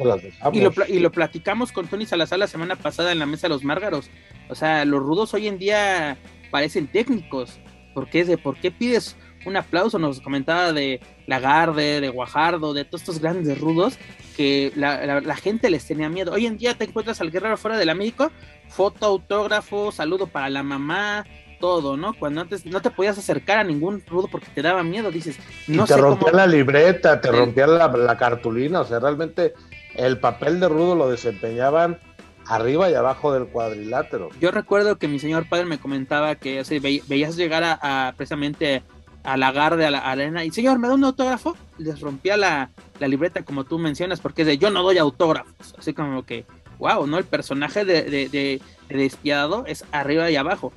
[0.53, 3.55] Y lo, y lo platicamos con Tony Salazar la semana pasada en la mesa de
[3.55, 4.11] los Márgaros.
[4.51, 6.19] O sea, los rudos hoy en día
[6.51, 7.59] parecen técnicos.
[7.95, 9.99] ¿Por qué, de, ¿Por qué pides un aplauso?
[9.99, 13.99] Nos comentaba de Lagarde, de Guajardo, de todos estos grandes rudos
[14.37, 16.33] que la, la, gente les tenía miedo.
[16.33, 18.31] Hoy en día te encuentras al guerrero fuera del México
[18.68, 21.25] foto, autógrafo, saludo para la mamá,
[21.61, 22.14] todo, ¿no?
[22.14, 25.85] Cuando antes no te podías acercar a ningún rudo porque te daba miedo, dices, no
[25.85, 29.55] y te rompía la libreta, te rompía la, cartulina, o sea, realmente
[29.94, 31.99] el papel de rudo lo desempeñaban
[32.46, 34.29] arriba y abajo del cuadrilátero.
[34.40, 36.62] Yo recuerdo que mi señor padre me comentaba que
[37.09, 38.83] veías llegar a, precisamente
[39.27, 41.57] a la garde, a la arena, y señor, ¿me da un autógrafo?
[41.79, 45.75] Les rompía la, la libreta como tú mencionas, porque es de yo no doy autógrafos,
[45.77, 46.47] así como que
[46.79, 47.19] wow, ¿no?
[47.19, 50.73] El personaje de, de, despiadado es arriba y abajo.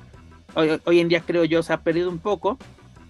[0.54, 2.58] Hoy, en día creo yo se ha perdido un poco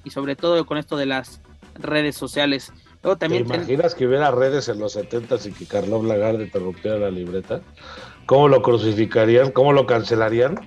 [0.05, 1.41] y sobre todo con esto de las
[1.75, 2.73] redes sociales.
[3.19, 6.99] también ¿Te imaginas que hubiera redes en los 70 y que Carlos Lagarde te rompiera
[6.99, 7.63] la libreta?
[8.27, 9.53] ¿Cómo lo crucificarían?
[9.53, 10.61] ¿Cómo lo cancelarían?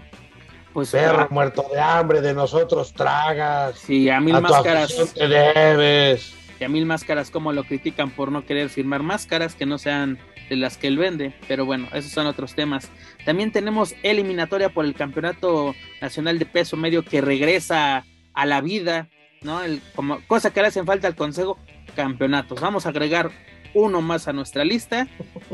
[0.73, 3.77] Pues, Perro ah, muerto de hambre, de nosotros tragas.
[3.77, 5.13] Sí, a mil máscaras.
[5.13, 6.33] Te debes.
[6.59, 10.17] Y a mil máscaras, como lo critican por no querer firmar máscaras que no sean
[10.49, 12.89] de las que él vende, pero bueno, esos son otros temas.
[13.25, 19.09] También tenemos eliminatoria por el Campeonato Nacional de Peso Medio que regresa a la vida,
[19.41, 19.63] ¿no?
[19.63, 21.57] El, como, cosa que le hacen falta al Consejo,
[21.95, 22.59] campeonatos.
[22.59, 23.31] Vamos a agregar
[23.73, 25.07] uno más a nuestra lista,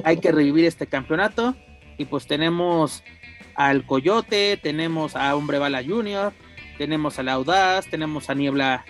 [0.03, 1.55] hay que revivir este campeonato
[1.97, 3.03] y pues tenemos
[3.59, 6.31] al Coyote, tenemos a Hombre Bala Junior,
[6.77, 8.85] tenemos al Audaz, tenemos a Niebla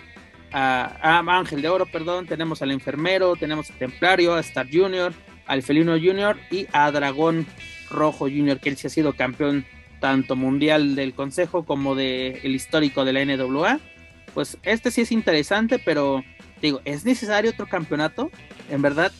[0.52, 5.12] a, a, Ángel de Oro, perdón, tenemos al enfermero, tenemos a Templario, a Star Junior,
[5.46, 7.48] al Felino Junior y a Dragón
[7.90, 9.66] Rojo Junior, que él sí ha sido campeón
[9.98, 13.80] tanto mundial del Consejo como del el histórico de la NWA.
[14.34, 16.22] Pues este sí es interesante, pero
[16.62, 18.30] digo, ¿es necesario otro campeonato?
[18.70, 19.10] En verdad,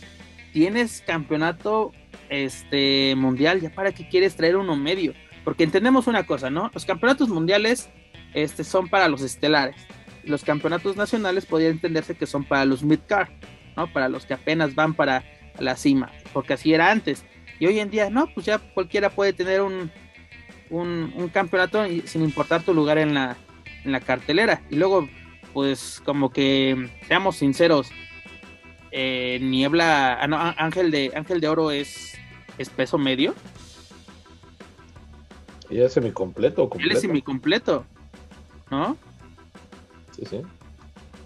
[0.52, 1.90] tienes campeonato
[2.28, 5.12] este mundial, ya para qué quieres traer uno medio?
[5.44, 6.70] Porque entendemos una cosa, ¿no?
[6.74, 7.90] Los campeonatos mundiales
[8.34, 9.76] este, son para los estelares.
[10.24, 13.30] Los campeonatos nacionales podría entenderse que son para los mid-card,
[13.76, 13.92] ¿no?
[13.92, 15.24] Para los que apenas van para
[15.58, 17.24] la cima, porque así era antes.
[17.58, 19.90] Y hoy en día, no, pues ya cualquiera puede tener un,
[20.70, 23.36] un, campeonato sin importar tu lugar en la,
[23.84, 24.62] en la cartelera.
[24.70, 25.08] Y luego,
[25.52, 27.90] pues como que, seamos sinceros,
[28.92, 32.18] eh, Niebla, ah, no, Ángel de, Ángel de Oro es,
[32.58, 33.34] es peso medio.
[35.70, 36.90] ¿Y es semicompleto completo?
[36.90, 37.84] Él es semicompleto,
[38.70, 38.96] ¿no?
[40.12, 40.42] Sí, sí.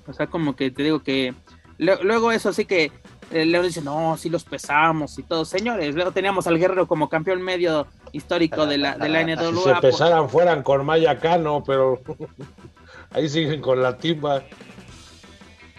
[0.06, 1.34] O sea, como que te digo que
[1.78, 2.92] luego eso sí que
[3.30, 5.44] eh, León dice, no, sí los pesamos y todo.
[5.44, 9.52] Señores, luego teníamos al Guerrero como campeón medio histórico de la, de la NWA.
[9.52, 12.00] Si se pesaran fueran con Maya Cano, pero
[13.10, 14.44] ahí siguen con la timba.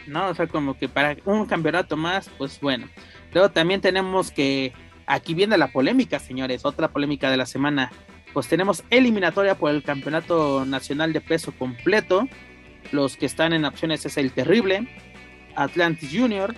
[0.08, 2.88] No, o sea, como que para un campeonato más, pues bueno.
[3.34, 4.74] Luego también tenemos que,
[5.06, 7.92] aquí viene la polémica, señores, otra polémica de la semana.
[8.36, 12.28] Pues tenemos eliminatoria por el campeonato nacional de peso completo.
[12.92, 14.90] Los que están en opciones es el Terrible,
[15.56, 16.54] Atlantis Junior,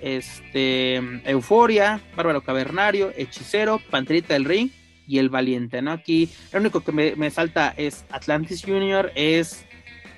[0.00, 0.94] este,
[1.28, 4.70] Euforia, Bárbaro Cavernario, Hechicero, Panterita del Ring
[5.08, 5.90] y El Valiente, ¿no?
[5.90, 9.66] Aquí lo único que me, salta es Atlantis Junior, es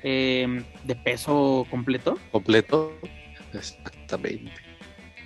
[0.03, 2.19] eh, de peso completo.
[2.31, 2.93] Completo,
[3.55, 4.72] exactamente.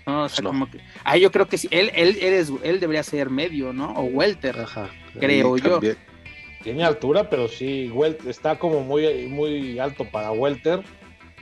[0.06, 0.80] No, o sea, como que.
[1.04, 1.68] Ah, yo creo que sí.
[1.70, 2.18] Él, él,
[2.62, 3.92] él, debería ser medio, ¿no?
[3.92, 4.60] O welter.
[4.60, 4.88] Ajá.
[5.18, 5.80] Creo yo.
[6.62, 7.92] Tiene altura, pero sí,
[8.26, 10.82] está como muy, muy alto para welter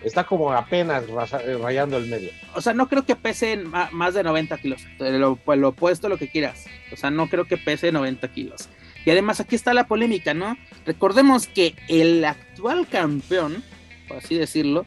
[0.04, 1.04] está como apenas
[1.44, 2.30] eh, rayando el medio.
[2.54, 3.56] O sea, no creo que pese
[3.90, 4.82] más de 90 kilos.
[4.98, 6.66] Lo, pues, lo opuesto, lo que quieras.
[6.92, 8.68] O sea, no creo que pese 90 kilos.
[9.04, 10.56] Y además aquí está la polémica, ¿no?
[10.86, 13.62] Recordemos que el actual campeón,
[14.08, 14.86] por así decirlo,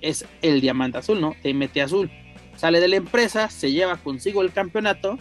[0.00, 1.36] es el Diamante Azul, ¿no?
[1.42, 2.10] TMT Azul.
[2.62, 5.18] Sale de la empresa, se lleva consigo el campeonato,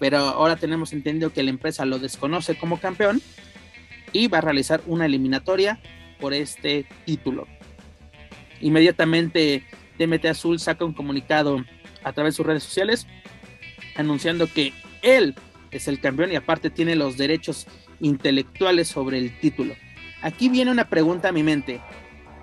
[0.00, 3.22] pero ahora tenemos entendido que la empresa lo desconoce como campeón
[4.12, 5.78] y va a realizar una eliminatoria
[6.18, 7.46] por este título.
[8.60, 9.62] Inmediatamente
[10.00, 11.64] DMT Azul saca un comunicado
[12.02, 13.06] a través de sus redes sociales
[13.94, 15.36] anunciando que él
[15.70, 17.68] es el campeón y aparte tiene los derechos
[18.00, 19.76] intelectuales sobre el título.
[20.22, 21.80] Aquí viene una pregunta a mi mente.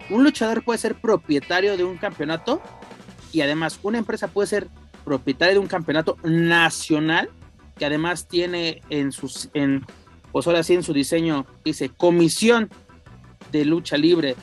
[0.09, 2.61] ¿Un luchador puede ser propietario de un campeonato?
[3.35, 4.69] Y además, ¿una empresa puede ser
[5.03, 7.29] propietaria de un campeonato nacional?
[7.77, 9.85] Que además tiene en sus, en,
[10.31, 12.69] pues ahora sí en su diseño, dice Comisión
[13.51, 14.37] de Lucha Libre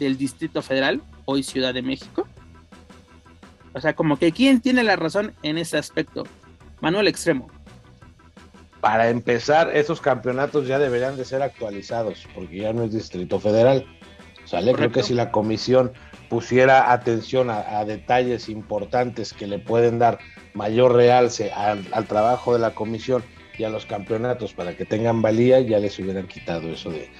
[0.00, 2.26] del Distrito Federal hoy Ciudad de México.
[3.74, 6.24] O sea, como que quién tiene la razón en ese aspecto.
[6.80, 7.48] Manuel Extremo.
[8.80, 13.86] Para empezar, esos campeonatos ya deberían de ser actualizados, porque ya no es Distrito Federal.
[14.46, 14.72] ¿Sale?
[14.72, 15.92] Creo que si la comisión
[16.32, 20.18] pusiera atención a, detalles importantes que le pueden dar
[20.54, 23.22] mayor realce al, trabajo de la comisión
[23.58, 27.10] y a los campeonatos para que tengan valía, ya les hubieran quitado eso de,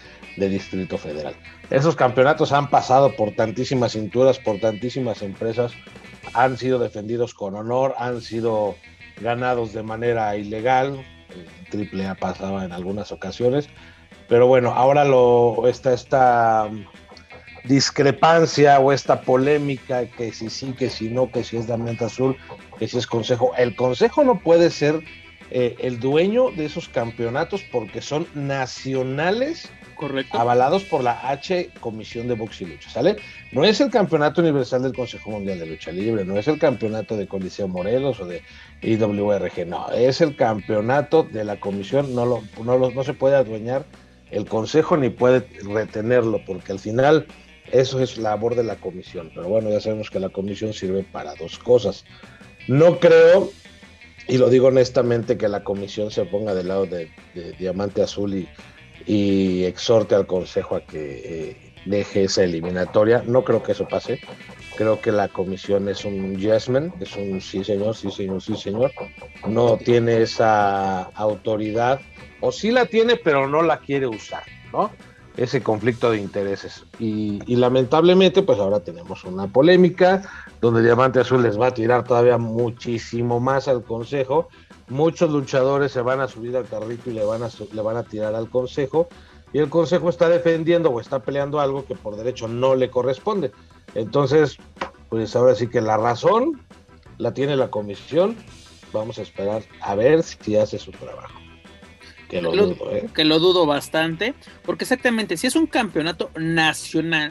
[0.49, 1.35] Distrito Federal.
[1.69, 5.73] Esos campeonatos han pasado por tantísimas cinturas, por tantísimas empresas,
[6.33, 8.77] han sido defendidos con honor, han sido
[9.21, 11.05] ganados de manera ilegal,
[11.71, 13.69] Triple A pasaba en algunas ocasiones,
[14.27, 16.71] pero bueno, ahora lo está esta
[17.65, 22.37] discrepancia o esta polémica que si sí, que si no, que si es Diamante Azul,
[22.79, 23.53] que si es Consejo.
[23.57, 25.03] El Consejo no puede ser
[25.51, 30.39] eh, el dueño de esos campeonatos porque son nacionales Correcto.
[30.39, 33.17] avalados por la H Comisión de Box y Lucha, ¿sale?
[33.53, 37.17] No es el campeonato universal del Consejo Mundial de Lucha Libre, no es el campeonato
[37.17, 38.43] de Coliseo Morelos o de
[38.81, 43.85] IWRG, no, es el campeonato de la comisión, no, lo, no, no se puede adueñar
[44.31, 47.27] el Consejo ni puede retenerlo, porque al final
[47.73, 51.35] eso es labor de la comisión, pero bueno, ya sabemos que la comisión sirve para
[51.35, 52.05] dos cosas.
[52.69, 53.51] No creo,
[54.29, 57.11] y lo digo honestamente, que la comisión se ponga del lado de
[57.59, 58.49] Diamante Azul y
[59.07, 63.23] y exhorte al Consejo a que eh, deje esa eliminatoria.
[63.27, 64.21] No creo que eso pase.
[64.77, 68.93] Creo que la comisión es un yesman, es un sí señor, sí señor, sí señor.
[69.47, 72.01] No tiene esa autoridad,
[72.41, 74.91] o sí la tiene, pero no la quiere usar, ¿no?
[75.37, 76.85] Ese conflicto de intereses.
[76.99, 80.23] Y, lamentablemente, pues ahora tenemos una polémica
[80.61, 84.49] donde Diamante Azul les va a tirar todavía muchísimo más al Consejo
[84.93, 88.03] muchos luchadores se van a subir al carrito y le van a, le van a
[88.03, 89.09] tirar al consejo
[89.53, 93.53] y el consejo está defendiendo o está peleando algo que por derecho no le corresponde.
[93.95, 94.57] Entonces,
[95.11, 96.61] pues ahora sí que la razón
[97.19, 98.37] la tiene la comisión.
[98.93, 101.42] Vamos a esperar a ver si hace su trabajo.
[102.33, 103.09] Que lo, dudo, ¿eh?
[103.15, 104.33] Que lo dudo bastante,
[104.65, 107.31] porque exactamente, si es un campeonato nacional,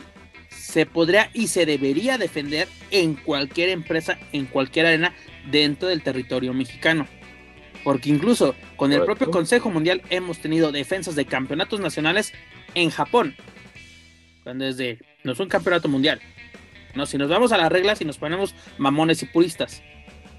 [0.52, 5.16] se podría y se debería defender en cualquier empresa, en cualquier arena
[5.50, 7.08] dentro del territorio mexicano.
[7.84, 12.32] Porque incluso con el propio Consejo Mundial hemos tenido defensas de campeonatos nacionales
[12.76, 13.36] en Japón.
[14.44, 16.22] Cuando es de, no es un campeonato mundial.
[16.94, 19.82] No, si nos vamos a las reglas y nos ponemos mamones y puristas.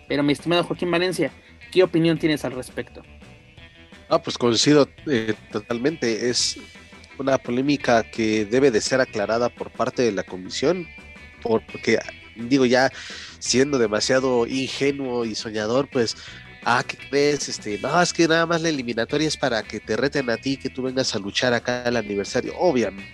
[0.07, 1.33] Pero mi estimado Joaquín Valencia,
[1.72, 3.03] ¿qué opinión tienes al respecto?
[4.12, 6.29] Ah, pues coincido eh, totalmente.
[6.29, 6.59] Es
[7.18, 10.87] una polémica que debe de ser aclarada por parte de la comisión,
[11.42, 11.98] porque
[12.37, 12.92] digo ya
[13.38, 16.14] siendo demasiado ingenuo y soñador, pues
[16.62, 17.48] ah, ¿qué crees?
[17.48, 20.59] Este, no, es que nada más la eliminatoria es para que te reten a ti,
[20.59, 23.09] que tú vengas a luchar acá al aniversario, obviamente.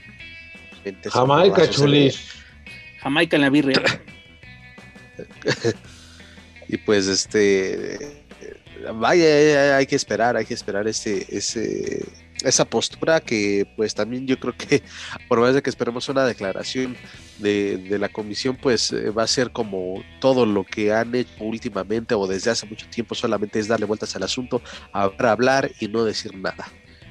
[1.13, 2.19] Jamaica, chulis.
[3.01, 4.03] Jamaica en la birria.
[6.69, 8.18] y pues este
[8.95, 12.05] vaya, hay que esperar, hay que esperar ese, ese,
[12.45, 14.83] esa postura que pues también yo creo que
[15.29, 16.97] por más de que esperemos una declaración
[17.39, 22.15] de, la comisión, pues eh, va a ser como todo lo que han hecho últimamente
[22.15, 24.61] o desde hace mucho tiempo, solamente es darle vueltas al asunto,
[24.93, 26.69] hablar y no decir nada.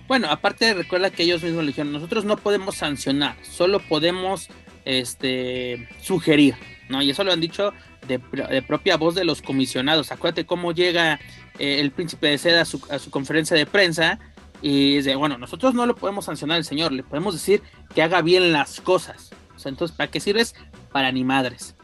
[0.07, 4.49] Bueno, aparte recuerda que ellos mismos le dijeron, nosotros no podemos sancionar, solo podemos
[4.85, 6.55] este, sugerir,
[6.89, 7.01] ¿no?
[7.01, 7.73] Y eso lo han dicho
[8.07, 8.19] de,
[8.49, 10.11] de propia voz de los comisionados.
[10.11, 11.19] Acuérdate cómo llega
[11.59, 14.19] eh, el príncipe de seda a su, a su, conferencia de prensa
[14.61, 17.61] y dice, bueno, nosotros no lo podemos sancionar al señor, le podemos decir
[17.93, 19.31] que haga bien las cosas.
[19.55, 20.55] O sea, entonces, ¿para qué sirves?
[20.91, 21.75] Para ni madres.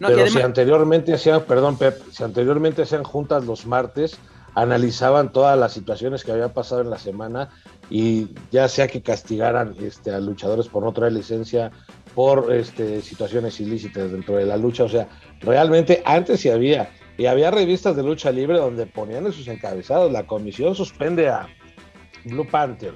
[0.00, 0.32] No, Pero además...
[0.32, 4.18] si anteriormente hacían, perdón, Pep, si anteriormente hacían juntas los martes,
[4.54, 7.50] analizaban todas las situaciones que había pasado en la semana
[7.88, 11.72] y ya sea que castigaran este, a luchadores por no traer licencia,
[12.14, 15.08] por este, situaciones ilícitas dentro de la lucha, o sea,
[15.40, 20.12] realmente antes sí había, y había revistas de lucha libre donde ponían en sus encabezados,
[20.12, 21.48] la comisión suspende a
[22.24, 22.94] Blue Panther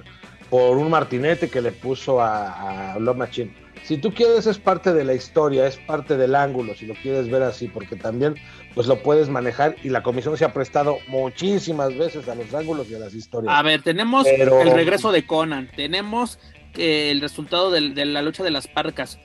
[0.49, 3.53] por un martinete que le puso a, a Love Machine.
[3.83, 7.29] Si tú quieres es parte de la historia, es parte del ángulo, si lo quieres
[7.29, 8.35] ver así, porque también
[8.73, 12.89] pues lo puedes manejar y la comisión se ha prestado muchísimas veces a los ángulos
[12.89, 13.53] y a las historias.
[13.55, 14.61] A ver, tenemos Pero...
[14.61, 16.39] el regreso de Conan, tenemos
[16.77, 19.19] eh, el resultado de, de, la lucha de las parcas.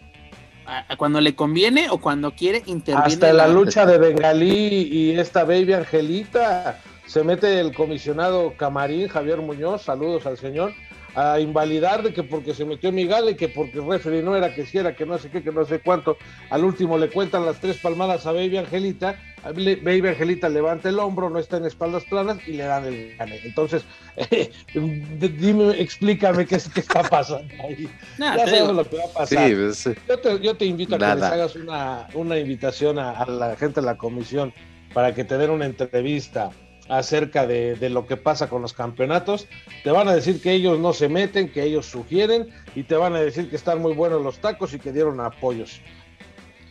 [0.65, 3.07] A, a cuando le conviene o cuando quiere interviene.
[3.07, 9.09] Hasta la, la lucha de Bengalí y esta baby Angelita se mete el comisionado Camarín,
[9.09, 10.73] Javier Muñoz, saludos al señor,
[11.14, 14.64] a invalidar de que porque se metió Migale, que porque el referee no era que
[14.64, 16.16] si era, que no sé qué, que no sé cuánto.
[16.51, 19.16] Al último le cuentan las tres palmadas a Baby Angelita.
[19.44, 23.40] Baby Angelita levanta el hombro, no está en espaldas planas y le dan el gane.
[23.44, 23.85] Entonces,
[24.16, 27.88] eh, dime, explícame qué, qué está pasando ahí.
[28.18, 29.48] No, ya sabemos lo que va a pasar.
[29.48, 33.12] Sí, pues, yo, te, yo, te, invito a que les hagas una, una invitación a,
[33.12, 34.53] a la gente de la comisión
[34.92, 36.51] para que te den una entrevista
[36.88, 39.47] acerca de, de, lo que pasa con los campeonatos.
[39.85, 43.14] Te van a decir que ellos no se meten, que ellos sugieren y te van
[43.14, 45.81] a decir que están muy buenos los tacos y que dieron apoyos.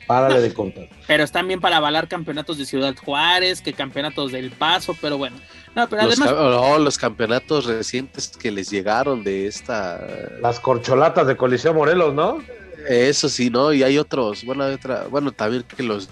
[0.07, 0.89] Párale de contar.
[1.07, 5.37] Pero están bien para avalar campeonatos de Ciudad Juárez, que campeonatos del Paso, pero bueno.
[5.73, 6.33] No, pero los, además...
[6.37, 10.05] oh, los campeonatos recientes que les llegaron de esta...
[10.41, 12.39] Las corcholatas de Coliseo Morelos, ¿no?
[12.89, 13.71] Eso sí, ¿no?
[13.71, 16.09] Y hay otros, bueno, hay otra, bueno, también que los,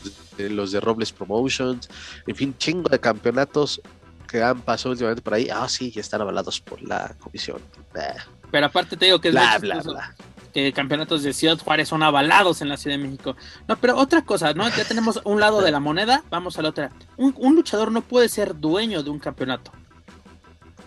[0.47, 1.89] los de Robles Promotions,
[2.25, 3.81] en fin, chingo de campeonatos
[4.29, 7.59] que han pasado últimamente por ahí, ah, sí, ya están avalados por la comisión.
[8.51, 10.15] Pero aparte te digo que es bla, bla, bla.
[10.53, 13.35] que campeonatos de Ciudad Juárez son avalados en la Ciudad de México.
[13.67, 14.69] No, pero otra cosa, ¿no?
[14.69, 16.91] Ya tenemos un lado de la moneda, vamos a la otra.
[17.17, 19.71] Un, un luchador no puede ser dueño de un campeonato.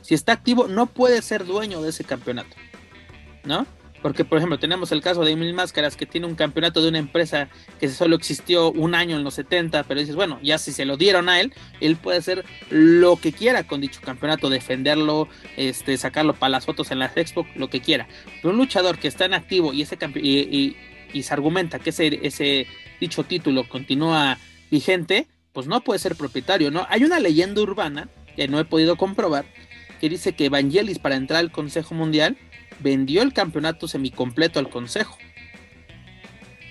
[0.03, 2.57] Si está activo, no puede ser dueño de ese campeonato.
[3.45, 3.67] ¿No?
[4.03, 6.99] Porque, por ejemplo, tenemos el caso de Mil Máscaras, que tiene un campeonato de una
[6.99, 10.85] empresa que solo existió un año en los 70, pero dices, bueno, ya si se
[10.85, 15.97] lo dieron a él, él puede hacer lo que quiera con dicho campeonato, defenderlo, este,
[15.97, 18.09] sacarlo para las fotos en las expo, lo que quiera.
[18.43, 20.77] Pero un luchador que está en activo y, ese y,
[21.13, 22.67] y, se argumenta que ese, ese
[23.01, 24.39] dicho título continúa
[24.71, 26.87] vigente, pues no puede ser propietario, ¿no?
[26.91, 29.45] Hay una leyenda urbana que no he podido comprobar,
[30.01, 32.37] que dice que Evangelis para entrar al Consejo Mundial
[32.83, 35.19] vendió el campeonato semicompleto al Consejo.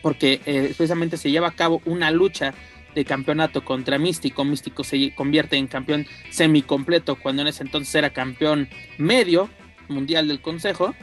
[0.01, 2.53] Porque eh, precisamente se lleva a cabo una lucha
[2.95, 4.43] de campeonato contra Místico.
[4.43, 9.49] Místico se convierte en campeón semicompleto cuando en ese entonces era campeón medio
[9.87, 10.95] mundial del Consejo.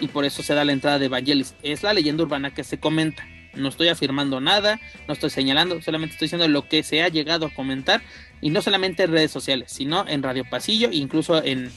[0.00, 1.54] Y por eso se da la entrada de Evangelis.
[1.62, 3.26] Es la leyenda urbana que se comenta.
[3.54, 7.46] No estoy afirmando nada, no estoy señalando, solamente estoy diciendo lo que se ha llegado
[7.46, 8.02] a comentar.
[8.40, 11.70] Y no solamente en redes sociales, sino en Radio Pasillo e incluso en,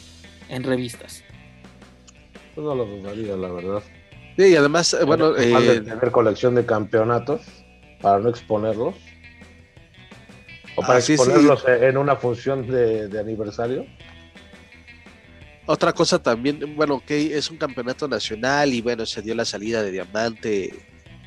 [0.49, 1.23] en revistas.
[2.61, 3.83] No lo dudaría, la verdad.
[4.37, 5.35] Sí, y además, eh, bueno.
[5.35, 7.41] Eh, de tener colección de campeonatos
[8.01, 8.95] para no exponerlos.
[10.75, 11.85] O para ah, exponerlos sí, sí.
[11.85, 13.85] en una función de, de, aniversario.
[15.65, 19.83] Otra cosa también, bueno, que es un campeonato nacional y bueno, se dio la salida
[19.83, 20.73] de Diamante,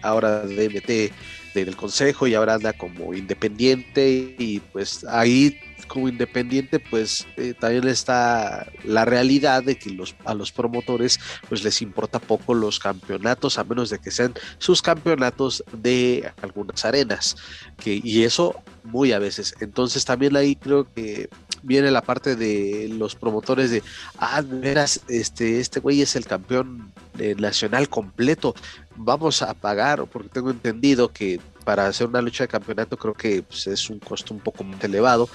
[0.03, 1.13] ahora DMT
[1.55, 7.87] del Consejo y ahora anda como independiente y pues ahí como independiente, pues eh, también
[7.89, 11.19] está la realidad de que los, a los promotores
[11.49, 16.85] pues les importa poco los campeonatos, a menos de que sean sus campeonatos de algunas
[16.85, 17.37] arenas,
[17.79, 19.55] que, y eso muy a veces.
[19.61, 21.29] Entonces también ahí creo que
[21.63, 23.83] viene la parte de los promotores de,
[24.19, 26.93] ah, veras, este, este güey es el campeón
[27.39, 28.55] nacional completo,
[28.97, 33.43] vamos a pagar, porque tengo entendido que para hacer una lucha de campeonato creo que
[33.43, 35.29] pues, es un costo un poco más elevado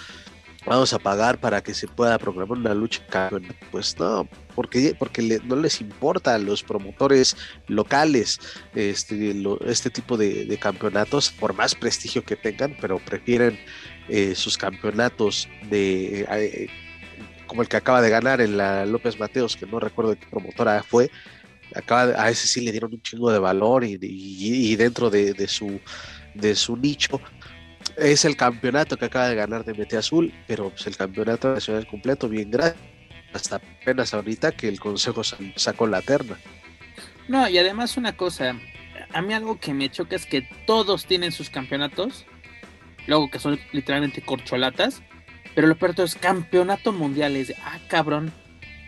[0.66, 3.02] vamos a pagar para que se pueda programar una lucha
[3.72, 7.36] Pues no, porque, porque no les importa a los promotores
[7.68, 8.40] locales
[8.76, 9.36] este,
[9.66, 13.60] este tipo de, campeonatos, por más prestigio que tengan, pero prefieren
[14.08, 16.22] eh, sus campeonatos de...
[16.30, 16.68] Eh,
[17.48, 20.28] como el que acaba de ganar en la López Mateos, que no recuerdo de qué
[20.28, 21.10] promotora fue,
[21.76, 25.80] acaba a ese sí le dieron un chingo de valor y, dentro de, de, su,
[26.36, 27.20] de su nicho
[28.00, 31.88] es el campeonato que acaba de ganar de Mete Azul, pero pues, el campeonato nacional
[31.88, 32.78] completo, bien gracias.
[33.34, 36.38] Hasta apenas ahorita que el consejo sacó la terna.
[37.28, 38.56] No, y además una cosa,
[39.14, 42.26] a mí algo que me choca es que todos tienen sus campeonatos,
[43.06, 45.04] luego que son literalmente corcholatas,
[45.54, 48.32] pero lo peor es campeonato mundial, es de, ah, cabrón,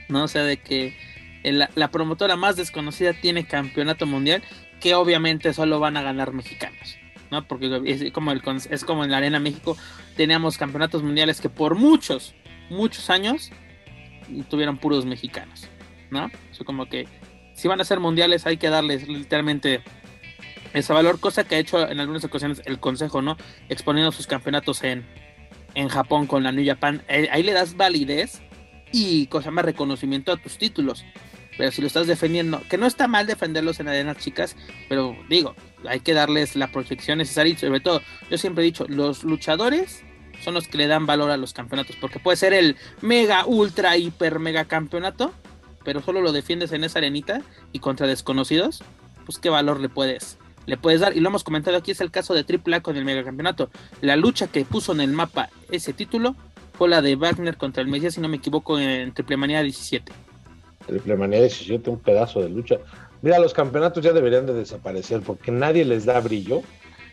[0.09, 0.23] ¿no?
[0.23, 0.95] O sea, de que
[1.43, 4.41] la promotora más desconocida tiene campeonato mundial,
[4.79, 7.00] que obviamente solo van a ganar mexicanos.
[7.31, 7.47] ¿No?
[7.47, 9.77] Porque es como, el, es como en la Arena México,
[10.15, 12.35] teníamos campeonatos mundiales que por muchos,
[12.69, 13.51] muchos años
[14.49, 15.67] tuvieron puros mexicanos,
[16.11, 16.29] ¿no?
[16.59, 17.07] O como que
[17.53, 19.81] si van a ser mundiales hay que darles literalmente
[20.73, 23.37] ese valor, cosa que ha hecho en algunas ocasiones el Consejo, ¿no?
[23.69, 25.05] Exponiendo sus campeonatos en,
[25.73, 27.01] en Japón con la New Japan.
[27.07, 28.41] Eh, ahí le das validez
[28.91, 31.05] y cosa más reconocimiento a tus títulos.
[31.57, 34.55] Pero si lo estás defendiendo, que no está mal defenderlos en arenas chicas,
[34.87, 35.55] pero digo,
[35.87, 40.03] hay que darles la protección necesaria y sobre todo, yo siempre he dicho, los luchadores
[40.41, 43.97] son los que le dan valor a los campeonatos, porque puede ser el mega, ultra,
[43.97, 45.31] hiper, mega campeonato,
[45.83, 48.83] pero solo lo defiendes en esa arenita y contra desconocidos,
[49.25, 51.15] pues qué valor le puedes, le puedes dar.
[51.15, 53.69] Y lo hemos comentado aquí, es el caso de AAA con el mega campeonato.
[54.01, 56.35] La lucha que puso en el mapa ese título
[56.73, 60.11] fue la de Wagner contra el Mesías, si no me equivoco, en Triple Manía 17.
[60.87, 62.77] Triple Manía 17, un pedazo de lucha.
[63.21, 66.61] Mira, los campeonatos ya deberían de desaparecer porque nadie les da brillo.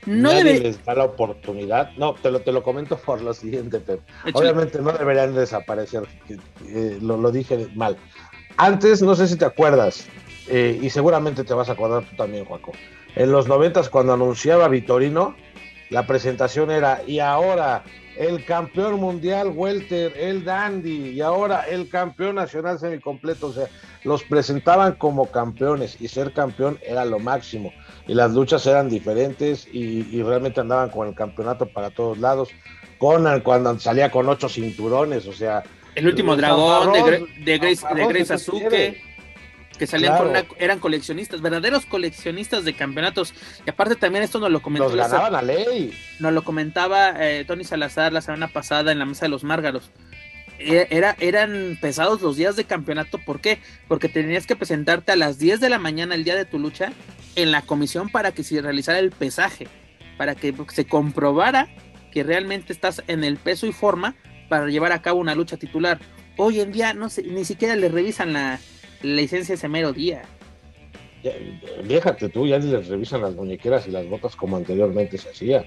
[0.07, 1.91] nadie les da la oportunidad.
[1.97, 4.01] No, te lo, te lo comento por lo siguiente, Pep.
[4.33, 6.05] Obviamente no deberían desaparecer.
[6.67, 7.97] Eh, lo, lo, dije mal.
[8.57, 10.07] Antes, no sé si te acuerdas,
[10.49, 12.73] eh, y seguramente te vas a acordar tú también, Juaco.
[13.15, 15.37] En los noventas, cuando anunciaba Vitorino,
[15.91, 17.85] la presentación era, y ahora
[18.19, 23.47] el campeón mundial welter, el dandy, y ahora el campeón nacional semicompleto.
[23.47, 23.69] O sea,
[24.03, 27.73] los presentaban como campeones y ser campeón era lo máximo.
[28.09, 32.49] Y las luchas eran diferentes y, realmente andaban con el campeonato para todos lados.
[32.99, 35.63] Conan cuando salía con ocho cinturones, o sea.
[35.95, 39.08] El último dragón de, de, Grace, de Grace Azuke
[39.79, 43.33] que salían con eran coleccionistas, verdaderos coleccionistas de campeonatos.
[43.67, 44.95] Y aparte también esto nos lo comentó.
[44.95, 45.95] ganaban ley.
[46.19, 49.91] Nos lo comentaba eh, Tony Salazar la semana pasada en la mesa de los Márgaros.
[50.59, 53.61] E, era, eran pesados los días de campeonato, ¿por qué?
[53.87, 56.93] Porque tenías que presentarte a las 10 de la mañana el día de tu lucha
[57.37, 59.69] en la comisión para que se realizara el pesaje,
[60.17, 61.69] para que se comprobara
[62.13, 64.17] que realmente estás en el peso y forma
[64.49, 66.01] para llevar a cabo una lucha titular.
[66.37, 68.59] Hoy en día no sé, ni siquiera le revisan la,
[69.03, 70.23] licencia ese mero día.
[71.85, 75.65] déjate tú, ya les revisan las muñequeras y las botas como anteriormente se hacía.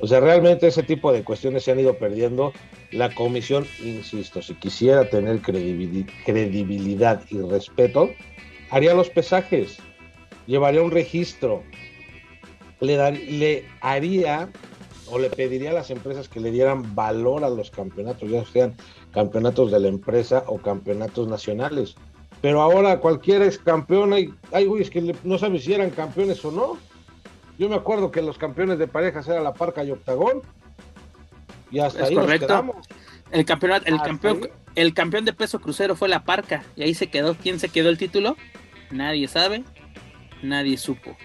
[0.00, 2.52] O sea, realmente ese tipo de cuestiones se han ido perdiendo.
[2.90, 8.10] La comisión, insisto, si quisiera tener credibilidad y respeto,
[8.70, 9.78] haría los pesajes,
[10.46, 11.62] llevaría un registro,
[12.80, 14.50] le, le haría
[15.10, 18.74] o le pediría a las empresas que le dieran valor a los campeonatos, ya sean
[19.12, 21.96] campeonatos de la empresa o campeonatos nacionales.
[22.42, 26.50] Pero ahora cualquiera es campeón, hay, hay güeyes que no saben si eran campeones o
[26.50, 26.76] no.
[27.56, 30.42] Yo me acuerdo que los campeones de parejas era la Parca y Octagón.
[31.70, 32.48] Y hasta ahí correcto.
[32.48, 32.86] nos quedamos.
[33.30, 36.64] El campeón, el campeón, el campeón de peso crucero fue la Parca.
[36.74, 37.34] Y ahí se quedó.
[37.36, 38.36] ¿Quién se quedó el título?
[38.90, 39.62] Nadie sabe.
[40.42, 41.16] Nadie supo.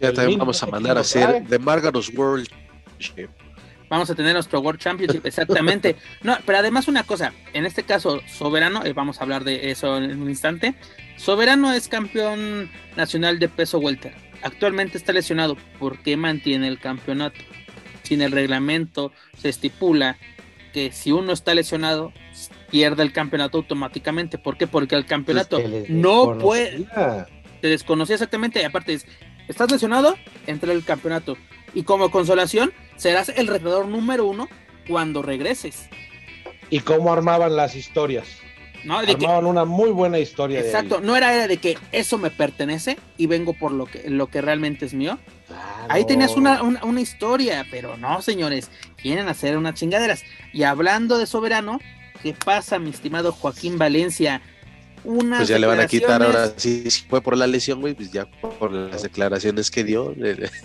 [0.00, 2.48] Ya también vamos a mandar a hacer The Margaros World
[3.88, 5.96] Vamos a tener nuestro World Championship, exactamente.
[6.22, 9.96] No, pero además una cosa, en este caso, Soberano, eh, vamos a hablar de eso
[9.96, 10.74] en un instante.
[11.16, 14.14] Soberano es campeón nacional de peso welter.
[14.42, 15.56] Actualmente está lesionado.
[15.78, 17.38] ¿Por qué mantiene el campeonato?
[18.02, 20.16] Sin el reglamento se estipula
[20.72, 22.12] que si uno está lesionado,
[22.70, 24.38] pierde el campeonato automáticamente.
[24.38, 24.66] ¿Por qué?
[24.66, 25.58] Porque el campeonato
[25.88, 26.86] no puede.
[27.60, 28.60] Te desconocía exactamente.
[28.60, 29.06] Y aparte, es,
[29.48, 31.36] estás lesionado, entra el campeonato.
[31.74, 34.48] Y como consolación, serás el retador número uno
[34.88, 35.88] cuando regreses.
[36.70, 38.26] ¿Y cómo armaban las historias?
[38.84, 38.98] ¿no?
[38.98, 40.60] Armaban una muy buena historia.
[40.60, 44.40] Exacto, no era de que eso me pertenece y vengo por lo que, lo que
[44.40, 45.18] realmente es mío.
[45.88, 50.24] Ahí tenías una, una, historia, pero no, señores, quieren hacer unas chingaderas.
[50.52, 51.80] Y hablando de soberano,
[52.22, 54.42] ¿qué pasa, mi estimado Joaquín Valencia?
[55.02, 58.26] Pues ya le van a quitar ahora, si, fue por la lesión, güey, pues ya
[58.26, 60.14] por las declaraciones que dio,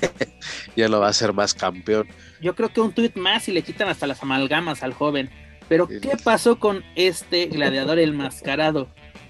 [0.75, 2.07] ya lo va a hacer más campeón.
[2.41, 5.29] Yo creo que un tuit más y le quitan hasta las amalgamas al joven.
[5.69, 8.89] Pero, ¿qué pasó con este gladiador enmascarado?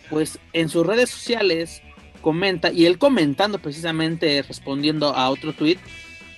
[0.09, 1.81] Pues en sus redes sociales
[2.21, 5.79] comenta, y él comentando precisamente, respondiendo a otro tuit,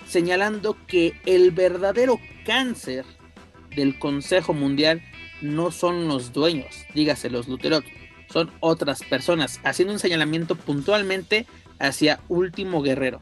[0.06, 3.04] señalando que el verdadero cáncer
[3.74, 5.02] del Consejo Mundial
[5.40, 7.84] no son los dueños, dígase los luteros,
[8.32, 11.46] son otras personas, haciendo un señalamiento puntualmente
[11.78, 13.20] hacia Último Guerrero.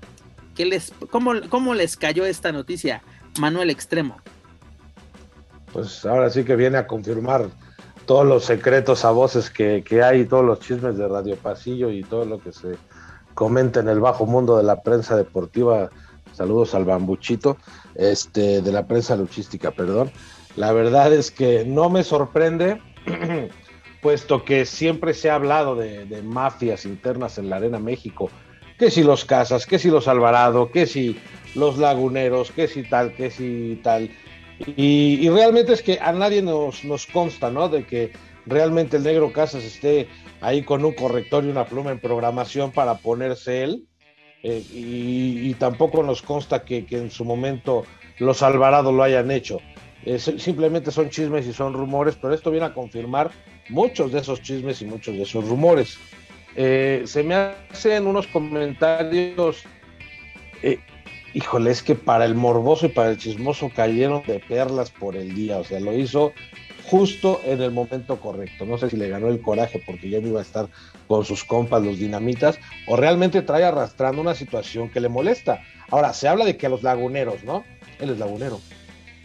[0.55, 3.03] ¿Qué les, cómo, ¿Cómo les cayó esta noticia,
[3.39, 4.17] Manuel Extremo?
[5.73, 7.49] Pues ahora sí que viene a confirmar
[8.07, 12.05] todos los secretos a voces que, que hay, todos los chismes de Radio Pasillo y
[12.05, 12.77] todo lo que se
[13.35, 15.91] comenta en el bajo mundo de la prensa deportiva.
[16.33, 17.57] Saludos al bambuchito,
[17.95, 20.11] este, de la prensa luchística, perdón.
[20.57, 22.81] La verdad es que no me sorprende,
[24.05, 28.29] puesto que siempre se ha hablado de, de, mafias internas en la Arena México,
[28.79, 31.19] que si los Casas, que si los Alvarado, que si
[31.55, 34.11] los Laguneros, que si tal, que si tal.
[34.77, 37.71] Y, y realmente es que a nadie nos, nos consta, ¿no?
[37.71, 38.13] De que
[38.45, 40.07] realmente el negro Casas esté
[40.43, 43.87] ahí con un corrector y una pluma en programación para ponerse él.
[44.43, 47.87] Eh, y, y, tampoco nos consta que, que, en su momento
[48.19, 49.61] los Alvarado lo hayan hecho.
[50.05, 53.31] Eh, simplemente son chismes y son rumores, pero esto viene a confirmar
[53.69, 55.99] muchos de esos chismes y muchos de esos rumores.
[56.57, 59.65] Eh, se me hacen unos comentarios,
[60.62, 60.79] eh,
[61.33, 65.35] híjole, es que para el morboso y para el chismoso cayeron de perlas por el
[65.35, 66.33] día, o sea, lo hizo
[66.85, 68.67] justo en el momento correcto.
[68.67, 70.69] No sé si le ganó el coraje porque ya no iba a estar
[71.09, 75.62] con sus compas, los dinamitas, o realmente trae arrastrando una situación que le molesta.
[75.91, 77.65] Ahora, se habla de que a los laguneros, ¿no?
[77.99, 78.61] Él es lagunero.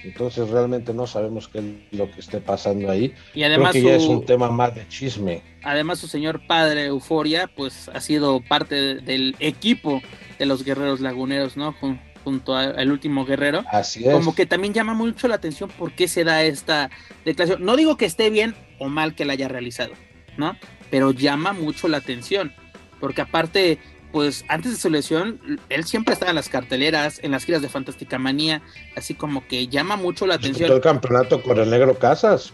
[0.04, 1.66] Entonces realmente no sabemos qué es
[1.98, 3.14] lo que esté pasando ahí.
[3.34, 5.42] Y además Creo que su, ya es un tema más de chisme.
[5.64, 10.02] Además su señor padre Euforia, pues ha sido parte del equipo
[10.38, 11.76] de los guerreros laguneros, ¿no?
[12.24, 13.64] junto al último guerrero.
[13.72, 14.14] Así es.
[14.14, 16.90] Como que también llama mucho la atención por qué se da esta
[17.26, 17.64] declaración.
[17.64, 19.94] No digo que esté bien o mal que la haya realizado,
[20.38, 20.56] ¿no?
[20.92, 22.54] Pero llama mucho la atención.
[23.00, 23.80] Porque aparte,
[24.12, 25.40] pues antes de su lesión,
[25.70, 28.62] él siempre estaba en las carteleras, en las giras de Fantástica Manía,
[28.96, 30.70] así como que llama mucho la atención.
[30.70, 32.54] Disputó el campeonato con el Negro Casas.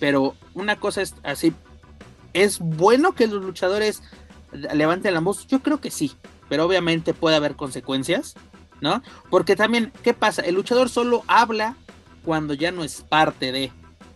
[0.00, 1.52] Pero una cosa es así,
[2.32, 4.02] ¿es bueno que los luchadores
[4.52, 5.46] levanten la voz?
[5.46, 6.12] Yo creo que sí,
[6.48, 8.34] pero obviamente puede haber consecuencias,
[8.80, 9.02] ¿no?
[9.30, 10.42] Porque también, ¿qué pasa?
[10.42, 11.76] El luchador solo habla
[12.24, 13.70] cuando ya no es parte de,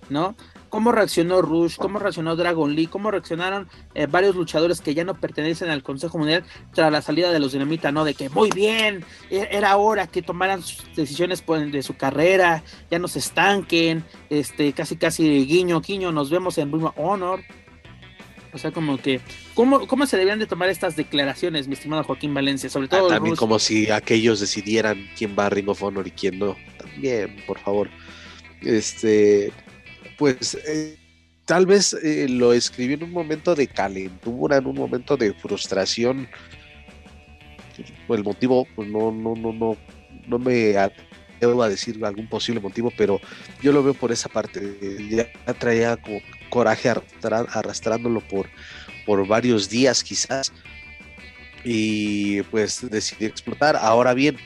[0.09, 0.35] ¿no?
[0.69, 5.15] Cómo reaccionó Rush, cómo reaccionó Dragon Lee, cómo reaccionaron eh, varios luchadores que ya no
[5.15, 8.05] pertenecen al Consejo Mundial tras la salida de los Dinamita, ¿no?
[8.05, 12.99] De que muy bien, era hora que tomaran sus decisiones pues, de su carrera, ya
[12.99, 17.41] no se estanquen, este, casi casi guiño, guiño, nos vemos en Ring of Honor.
[18.53, 19.21] O sea, como que,
[19.55, 22.71] ¿cómo, ¿cómo se debían de tomar estas declaraciones, mi estimado Joaquín Valencia?
[22.71, 23.07] Sobre todo.
[23.07, 23.39] Ah, también Rush.
[23.39, 26.57] como si aquellos decidieran quién va a Ring of Honor y quién no.
[26.79, 27.91] También, por favor.
[28.63, 29.53] Este,
[30.19, 30.99] pues eh,
[31.47, 36.29] tal vez eh, lo escribí en un momento de calentura, en un momento de frustración.
[38.09, 39.77] El motivo, pues no, no, no, no,
[40.27, 43.21] no me atrevo a decir algún posible motivo, pero
[43.63, 44.61] yo lo veo por esa parte.
[45.09, 46.93] Ya traía como coraje
[47.23, 48.49] arrastrándolo por,
[49.07, 50.53] por varios días quizás.
[51.65, 53.77] Y pues decidí explotar.
[53.77, 54.37] Ahora bien,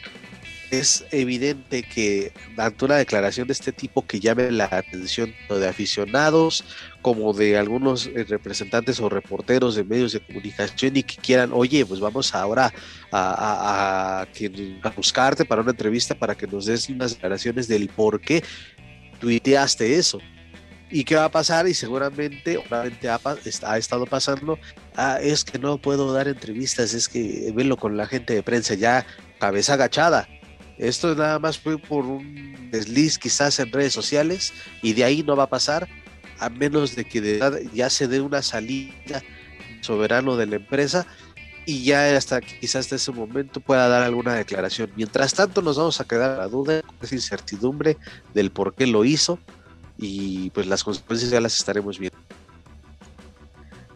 [0.73, 6.64] es evidente que ante una declaración de este tipo que llame la atención de aficionados
[7.03, 11.85] como de algunos eh, representantes o reporteros de medios de comunicación y que quieran, oye,
[11.85, 12.73] pues vamos ahora
[13.11, 18.43] a, a, buscarte para una entrevista para que nos des unas declaraciones del por qué
[19.20, 20.20] tuiteaste eso.
[20.91, 21.68] ¿Y qué va a pasar?
[21.68, 23.20] Y seguramente, obviamente ha,
[23.66, 24.59] ha estado pasando,
[24.97, 28.75] ah, es que no puedo dar entrevistas, es que verlo con la gente de prensa
[28.75, 29.05] ya
[29.39, 30.29] cabeza agachada.
[30.79, 34.53] Esto nada más fue por un desliz quizás en redes sociales
[34.83, 35.89] y de ahí no va a pasar
[36.39, 39.23] a menos de que de verdad ya se dé una salida
[39.81, 41.07] soberano de la empresa
[41.66, 44.91] y ya hasta quizás hasta ese momento pueda dar alguna declaración.
[44.97, 47.97] Mientras tanto nos vamos a quedar la duda, esa incertidumbre
[48.35, 49.39] del por qué lo hizo
[49.97, 52.18] y pues las consecuencias ya las estaremos viendo.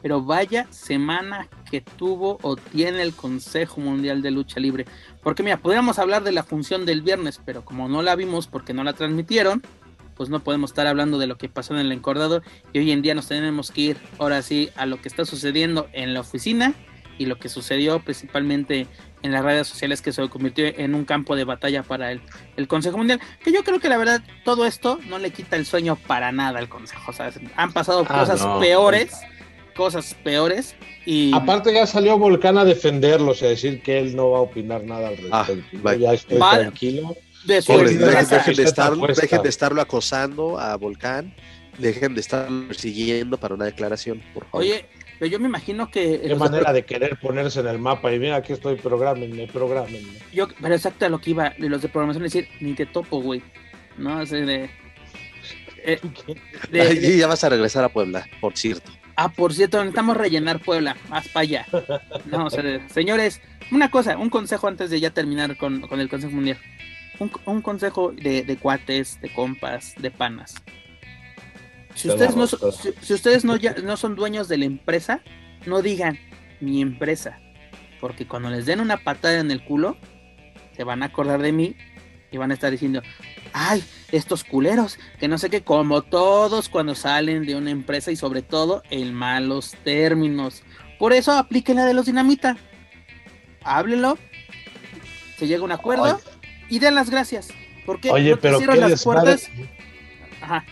[0.07, 4.85] Pero vaya semana que tuvo o tiene el Consejo Mundial de Lucha Libre.
[5.21, 8.73] Porque mira, podríamos hablar de la función del viernes, pero como no la vimos porque
[8.73, 9.65] no la transmitieron,
[10.15, 12.41] pues no podemos estar hablando de lo que pasó en el encordado.
[12.73, 15.89] Y hoy en día nos tenemos que ir ahora sí a lo que está sucediendo
[15.93, 16.73] en la oficina
[17.19, 18.87] y lo que sucedió principalmente
[19.23, 22.21] en las redes sociales que se convirtió en un campo de batalla para el,
[22.57, 23.21] el, Consejo Mundial.
[23.43, 26.61] Que yo creo que la verdad todo esto no le quita el sueño para nada
[26.61, 27.11] al Consejo.
[27.11, 28.61] O sea, han pasado ah, cosas no.
[28.61, 29.21] peores
[29.77, 30.75] cosas peores.
[31.05, 34.43] Y Aparte ya salió Volcán a defenderlos y a decir que él no va a
[34.43, 35.79] opinar nada al Ah, respecto.
[35.83, 35.99] vaya.
[35.99, 36.63] ya estoy Vale.
[36.63, 37.17] tranquilo.
[37.45, 41.33] de Pobres, dejen, de estarlo, dejen de estarlo acosando a Volcán,
[41.79, 44.63] dejen de estarlo persiguiendo para una declaración, por favor.
[44.63, 44.85] Oye,
[45.21, 46.21] pero yo me imagino que.
[46.23, 50.19] Qué los- manera de querer ponerse en el mapa y mira aquí estoy, programenme, programenme.
[50.33, 53.21] Yo, pero exacto a lo que iba de los de programación decir, ni te topo,
[53.23, 53.41] güey.
[53.97, 54.69] No, así de.
[55.85, 56.01] eh,
[56.73, 58.91] de- Ay, de- ya vas a regresar a Puebla, por cierto.
[59.17, 61.67] Ah, por cierto, necesitamos rellenar Puebla, más para allá.
[62.27, 63.41] No, o sea, de- señores,
[63.71, 66.59] una cosa, un consejo antes de ya terminar con, con el Consejo Mundial.
[67.19, 70.55] Un, un consejo de, de cuates, de compas, de panas.
[71.95, 72.57] Si Te ustedes, no, si,
[73.01, 75.23] si ustedes no, ya, no son dueños de la empresa,
[75.65, 76.19] no digan
[76.61, 77.41] mi empresa.
[78.01, 79.97] Porque cuando les den una patada en el culo,
[80.77, 81.75] se van a acordar de mí
[82.31, 83.01] y van a estar diciendo,
[83.55, 83.83] ay,
[84.13, 88.43] estos culeros, que no sé qué, como todos cuando salen de una empresa y sobre
[88.43, 90.63] todo en malos términos.
[90.99, 92.57] Por eso apliquen la de los dinamita.
[93.65, 94.17] Háblenlo,
[95.39, 96.23] se llega a un acuerdo Oye.
[96.69, 97.49] y den las gracias.
[97.85, 99.51] Porque Oye, no pero qué las desmadre, puertas.
[100.41, 100.65] Ajá.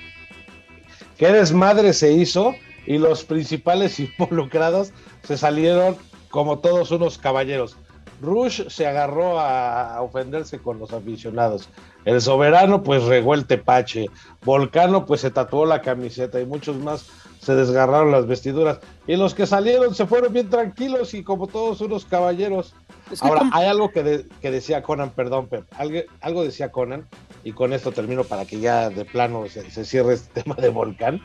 [1.17, 2.55] qué desmadre se hizo
[2.87, 5.97] y los principales involucrados se salieron
[6.31, 7.77] como todos unos caballeros.
[8.21, 11.69] Rush se agarró a ofenderse con los aficionados.
[12.05, 14.07] El soberano pues regó el tepache.
[14.45, 17.07] Volcano pues se tatuó la camiseta y muchos más
[17.41, 18.81] se desgarraron las vestiduras.
[19.07, 22.75] Y los que salieron se fueron bien tranquilos y como todos unos caballeros.
[23.11, 26.73] Es que Ahora, hay algo que, de- que decía Conan, perdón, Pep, algo, algo decía
[26.73, 27.07] Conan,
[27.43, 30.71] y con esto termino para que ya de plano se, se cierre este tema de
[30.71, 31.21] Volcán.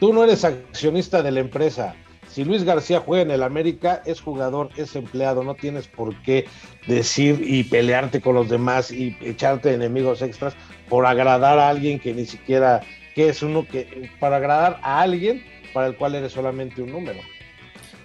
[0.00, 1.94] Tú no eres accionista de la empresa.
[2.30, 6.46] Si Luis García juega en el América, es jugador, es empleado, no tienes por qué
[6.86, 10.54] decir y pelearte con los demás y echarte enemigos extras
[10.88, 12.80] por agradar a alguien que ni siquiera,
[13.14, 17.20] que es uno que, para agradar a alguien para el cual eres solamente un número.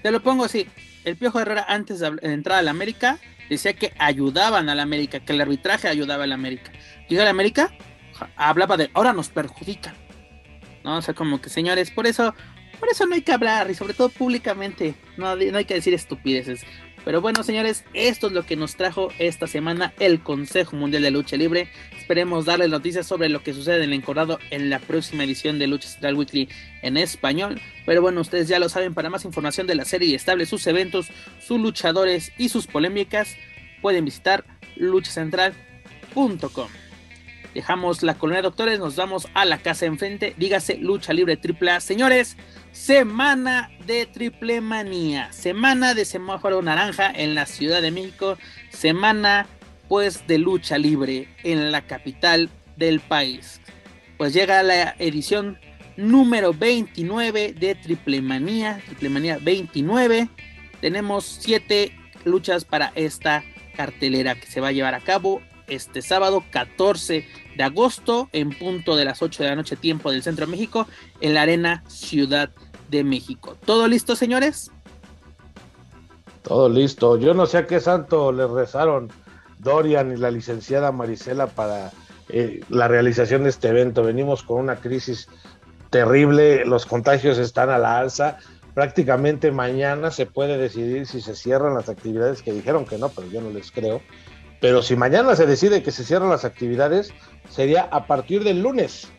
[0.01, 0.67] Te lo pongo así.
[1.03, 3.19] El Piojo Herrera, antes de entrar al América,
[3.49, 6.71] decía que ayudaban al América, que el arbitraje ayudaba al América.
[7.09, 7.71] Llega al América,
[8.35, 9.95] hablaba de ahora nos perjudican.
[10.83, 10.97] ¿No?
[10.97, 12.35] O sea, como que señores, por eso,
[12.83, 15.93] por eso no hay que hablar, y sobre todo públicamente, no, no hay que decir
[15.93, 16.65] estupideces.
[17.05, 21.11] Pero bueno, señores, esto es lo que nos trajo esta semana el Consejo Mundial de
[21.11, 21.69] Lucha Libre.
[21.97, 25.67] Esperemos darles noticias sobre lo que sucede en el encordado en la próxima edición de
[25.67, 26.49] Lucha Central Weekly
[26.81, 27.61] en español.
[27.85, 31.07] Pero bueno, ustedes ya lo saben, para más información de la serie estable, sus eventos,
[31.39, 33.37] sus luchadores y sus polémicas,
[33.81, 34.43] pueden visitar
[34.75, 36.67] luchacentral.com.
[37.53, 41.81] Dejamos la colonia de doctores, nos vamos a la casa enfrente, dígase Lucha Libre AAA.
[41.81, 42.35] Señores,
[42.71, 48.37] semana de triple manía, semana de semáforo naranja en la Ciudad de México,
[48.69, 49.47] semana
[49.87, 53.61] pues de lucha libre en la capital del país.
[54.17, 55.59] Pues llega la edición
[55.97, 60.29] número 29 de Triple Manía, Triple Manía 29.
[60.81, 61.95] Tenemos siete
[62.25, 63.43] luchas para esta
[63.75, 68.95] cartelera que se va a llevar a cabo este sábado 14 de agosto en punto
[68.95, 70.87] de las 8 de la noche tiempo del Centro de México
[71.21, 72.49] en la Arena Ciudad
[72.89, 73.57] de México.
[73.65, 74.71] ¿Todo listo, señores?
[76.41, 77.17] Todo listo.
[77.17, 79.11] Yo no sé a qué santo le rezaron
[79.59, 81.91] Dorian y la licenciada Marisela para
[82.29, 84.03] eh, la realización de este evento.
[84.03, 85.27] Venimos con una crisis
[85.89, 88.37] terrible, los contagios están a la alza.
[88.73, 93.27] Prácticamente mañana se puede decidir si se cierran las actividades que dijeron que no, pero
[93.29, 94.01] yo no les creo.
[94.59, 97.13] Pero si mañana se decide que se cierran las actividades,
[97.49, 99.09] sería a partir del lunes.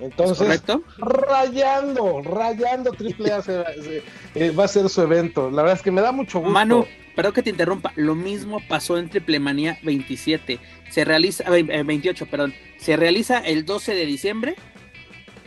[0.00, 0.62] Entonces,
[0.98, 4.02] rayando, rayando Triple A se- se-
[4.34, 5.50] eh, va a ser su evento.
[5.50, 6.52] La verdad es que me da mucho gusto.
[6.52, 7.92] Manu, perdón que te interrumpa.
[7.96, 10.58] Lo mismo pasó en Triple Manía 27.
[10.90, 12.54] Se realiza, eh, eh, 28, perdón.
[12.78, 14.56] Se realiza el 12 de diciembre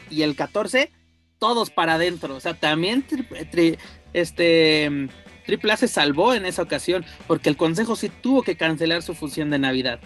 [0.09, 0.91] y el 14,
[1.39, 2.35] todos para adentro.
[2.35, 3.77] O sea, también tri- tri-
[4.13, 5.09] este mm,
[5.45, 9.15] Triple A se salvó en esa ocasión porque el consejo sí tuvo que cancelar su
[9.15, 9.99] función de Navidad.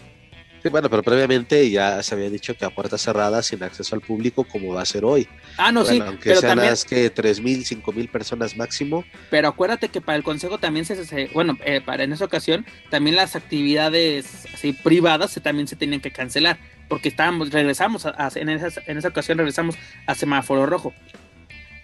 [0.61, 4.01] Sí, bueno, pero previamente ya se había dicho que a puertas cerradas, sin acceso al
[4.01, 5.27] público, como va a ser hoy.
[5.57, 9.05] Ah, no, sí, aunque pero sean también, las que 3.000, 5.000 personas máximo.
[9.29, 12.65] pero acuérdate que para el consejo también se, se- bueno, eh, para en esa ocasión
[12.89, 16.57] también las actividades así privadas se, también se tenían que cancelar
[16.89, 19.75] porque estábamos, regresamos a- a- en, esa, en esa ocasión regresamos
[20.07, 20.93] a semáforo rojo.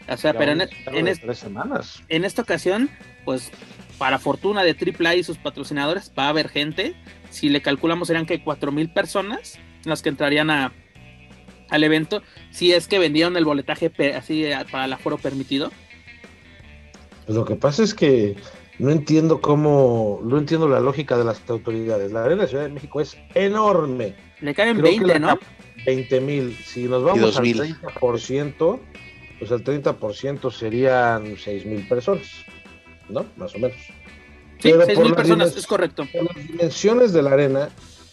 [0.07, 2.03] O sea, Ya pero en, estar en tres semanas.
[2.09, 2.89] en esta ocasión,
[3.23, 3.49] pues
[3.97, 6.95] para fortuna de AAA y sus patrocinadores, va a haber gente.
[7.29, 10.73] Si le calculamos, serán que cuatro mil personas las que entrarían a,
[11.69, 12.21] al evento.
[12.51, 15.71] Si es que vendieron el boletaje así eh, para el aforo permitido.
[17.25, 18.35] Pues lo que pasa es que
[18.77, 22.11] no entiendo cómo, no entiendo la lógica de las autoridades.
[22.11, 24.13] La Arena Ciudad de México es enorme.
[24.41, 25.27] Le caben Creo que 20, la ¿no?
[25.27, 25.41] cap-
[25.85, 26.55] 20 mil.
[26.63, 27.75] Si nos vamos al 2,000.
[27.81, 28.79] 30%,
[29.39, 32.27] pues el 30% serían 6 mil personas,
[33.09, 33.25] ¿no?
[33.37, 33.77] Más o menos.
[34.59, 36.05] Sí, 6 mil personas, es correcto.
[36.11, 37.69] Por las dimensiones de la arena,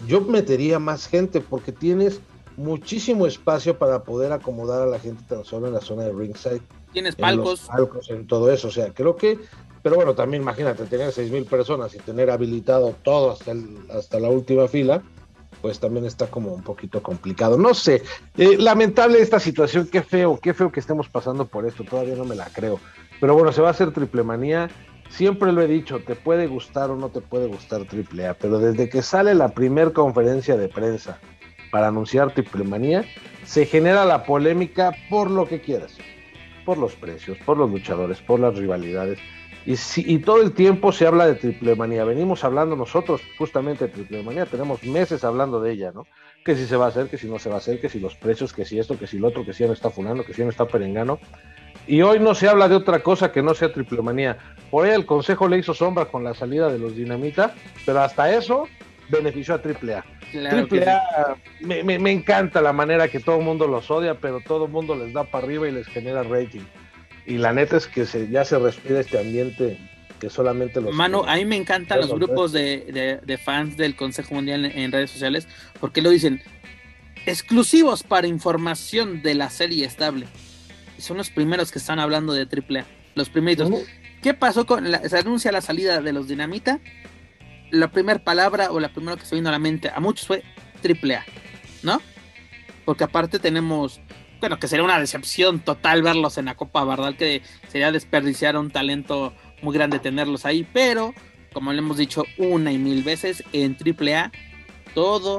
[0.06, 2.20] yo metería más gente porque tienes
[2.56, 6.62] muchísimo espacio para poder acomodar a la gente tan solo en la zona de ringside.
[6.92, 7.62] Tienes palcos.
[7.62, 8.68] En palcos, en todo eso.
[8.68, 9.38] O sea, creo que,
[9.82, 13.54] pero bueno, también imagínate tener seis mil personas y tener habilitado todo hasta,
[13.96, 15.02] hasta la última fila,
[15.62, 17.56] pues también está como un poquito complicado.
[17.56, 18.02] No sé,
[18.36, 22.24] eh, lamentable esta situación, qué feo, qué feo que estemos pasando por esto, todavía no
[22.24, 22.80] me la creo.
[23.22, 24.68] Pero bueno, se va a hacer triple manía.
[25.08, 28.58] Siempre lo he dicho, te puede gustar o no te puede gustar triple A, pero
[28.58, 31.20] desde que sale la primer conferencia de prensa
[31.70, 33.04] para anunciar Triple Manía,
[33.44, 35.96] se genera la polémica por lo que quieras,
[36.64, 39.20] por los precios, por los luchadores, por las rivalidades.
[39.66, 42.04] Y, y todo el tiempo se habla de Triple Manía.
[42.04, 46.08] Venimos hablando nosotros justamente de Triple Manía, tenemos meses hablando de ella, ¿no?
[46.44, 48.00] Que si se va a hacer, que si no se va a hacer, que si
[48.00, 50.24] los precios, que si esto, que si lo otro, que si ya no está funando,
[50.24, 51.20] que si ya no está perengano.
[51.86, 54.38] Y hoy no se habla de otra cosa que no sea Triple Manía.
[54.70, 57.54] Por ahí el consejo le hizo sombra con la salida de los Dinamita,
[57.84, 58.68] pero hasta eso
[59.08, 60.04] benefició a AAA.
[60.34, 64.94] AAA me, encanta la manera que todo el mundo los odia, pero todo el mundo
[64.94, 66.62] les da para arriba y les genera rating.
[67.26, 69.78] Y la neta es que se, ya se respira este ambiente
[70.18, 70.94] que solamente los...
[70.94, 75.48] Mano, a mí me encantan los grupos de, fans del Consejo Mundial en, redes sociales,
[75.80, 76.40] porque lo dicen,
[77.26, 80.26] exclusivos para información de la serie estable.
[81.02, 82.86] Son los primeros que están hablando de AAA.
[83.14, 83.70] Los primeritos.
[84.22, 86.80] ¿Qué pasó con la, se anuncia la salida de los Dinamita?
[87.72, 90.44] la primera palabra o la primera que se vino a la mente a muchos fue
[90.82, 91.24] triple A,
[91.82, 92.00] ¿no?
[92.84, 94.00] Porque aparte tenemos,
[94.40, 97.14] bueno, que sería una decepción total verlos en la Copa, ¿verdad?
[97.14, 99.32] Que sería desperdiciar un talento
[99.62, 101.14] muy grande tenerlos ahí, pero
[101.54, 104.32] como le hemos dicho una y mil veces, en triple A
[104.94, 105.38] todo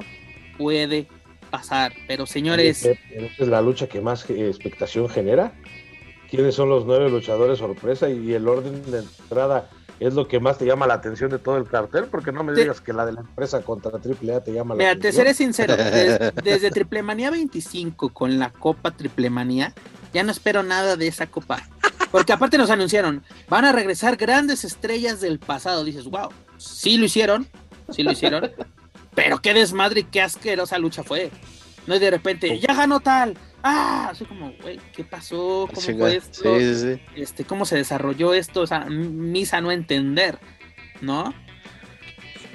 [0.58, 1.08] puede
[1.54, 2.84] pasar, pero señores...
[2.84, 5.54] es la lucha que más expectación genera.
[6.28, 9.70] ¿Quiénes son los nueve luchadores sorpresa y el orden de entrada?
[10.00, 12.54] es lo que más te llama la atención de todo el cartel, porque no me
[12.54, 14.98] digas que la de la empresa contra AAA te llama la atención.
[14.98, 19.74] Mira, te seré sincero, desde, desde Triplemanía 25 con la Copa Triplemanía,
[20.12, 21.62] ya no espero nada de esa copa.
[22.12, 25.86] Porque aparte nos anunciaron, van a regresar grandes estrellas del pasado.
[25.86, 27.48] Dices, wow, sí lo hicieron,
[27.92, 28.52] sí lo hicieron,
[29.16, 31.32] pero qué desmadre y qué asquerosa lucha fue.
[31.88, 35.68] No es de repente, ya ganó tal, ah, así como, güey, ¿qué pasó?
[35.74, 36.60] ¿Cómo fue esto?
[36.60, 38.62] Sí, sí, Este, ¿Cómo se desarrolló esto?
[38.62, 40.40] O sea, misa no entender,
[41.02, 41.34] ¿no?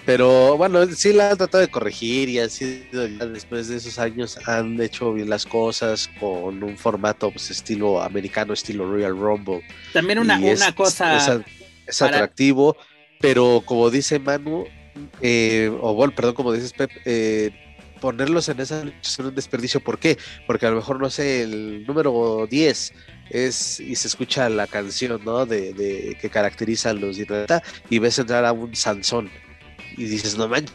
[0.09, 4.80] Pero bueno, sí la han tratado de corregir y sido después de esos años han
[4.80, 9.62] hecho bien las cosas con un formato pues, estilo americano, estilo Royal Rumble.
[9.92, 11.44] También una, una cosa.
[11.86, 12.74] Es, atractivo,
[13.20, 14.64] pero como dice Manu,
[15.20, 17.51] eh, o bueno, perdón, como dices Pep, eh,
[18.01, 19.80] ponerlos en esa lucha es un desperdicio.
[19.80, 20.18] ¿Por qué?
[20.46, 22.92] Porque a lo mejor, no sé, el número 10
[23.30, 25.46] es y se escucha la canción, ¿no?
[25.46, 27.18] De, que caracteriza a los
[27.90, 29.30] y ves entrar a un Sansón
[29.96, 30.74] y dices, no manches.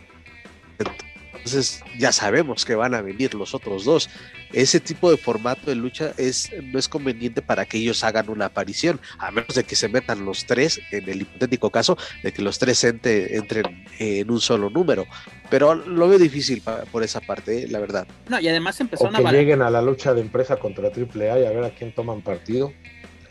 [1.43, 4.09] Entonces ya sabemos que van a venir los otros dos
[4.53, 8.45] ese tipo de formato de lucha es, no es conveniente para que ellos hagan una
[8.45, 12.41] aparición, a menos de que se metan los tres, en el hipotético caso de que
[12.43, 15.05] los tres entren en un solo número.
[15.49, 18.07] Pero lo veo difícil por esa parte, eh, la verdad.
[18.29, 21.45] No, y además empezó o que lleguen a la lucha de empresa contra AAA y
[21.45, 22.71] a ver a quién toman partido.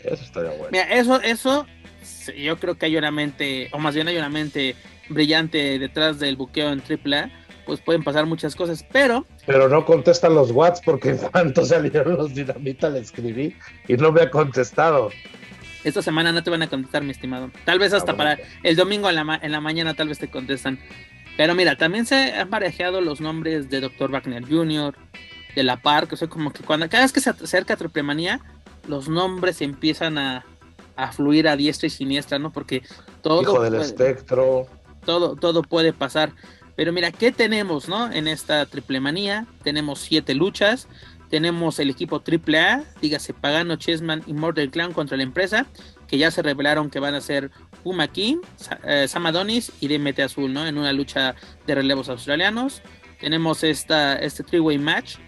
[0.03, 0.69] Eso estaría bueno.
[0.73, 1.67] Mira, eso, eso,
[2.37, 4.75] yo creo que hay una mente, o más bien hay una mente
[5.09, 7.31] brillante detrás del buqueo en AAA
[7.67, 9.27] pues pueden pasar muchas cosas, pero...
[9.47, 13.57] Pero no contestan los WhatsApp porque en cuanto salieron los dinamita le escribí
[13.89, 15.11] y no me ha contestado.
[15.85, 17.51] Esta semana no te van a contestar, mi estimado.
[17.65, 20.31] Tal vez hasta ah, para el domingo en la, en la mañana tal vez te
[20.31, 20.79] contestan.
[21.37, 24.11] Pero mira, también se han parejeado los nombres de Dr.
[24.11, 24.95] Wagner Jr.,
[25.55, 28.41] de La Park, o sea, como que cuando cada vez que se acerca Triplemanía,
[28.87, 30.47] los nombres empiezan a,
[30.97, 32.53] a fluir a diestra y siniestra, ¿no?
[32.53, 32.83] Porque
[33.23, 33.43] todo...
[33.43, 34.67] Hijo del espectro.
[35.05, 36.33] Todo, todo puede pasar.
[36.83, 38.11] Pero mira, ¿qué tenemos, no?
[38.11, 40.89] En esta triple manía, tenemos siete luchas.
[41.31, 45.67] Tenemos el equipo triple A, dígase Pagano, Chessman y Mortal Clown contra la empresa,
[46.09, 47.53] que ya se revelaron que van a ser
[47.85, 48.39] Puma King,
[48.83, 50.67] eh, Sam Adonis y DMT Azul, ¿no?
[50.67, 51.37] En una lucha
[51.69, 52.83] de relevos australianos.
[53.21, 55.19] Tenemos esta, este three-way match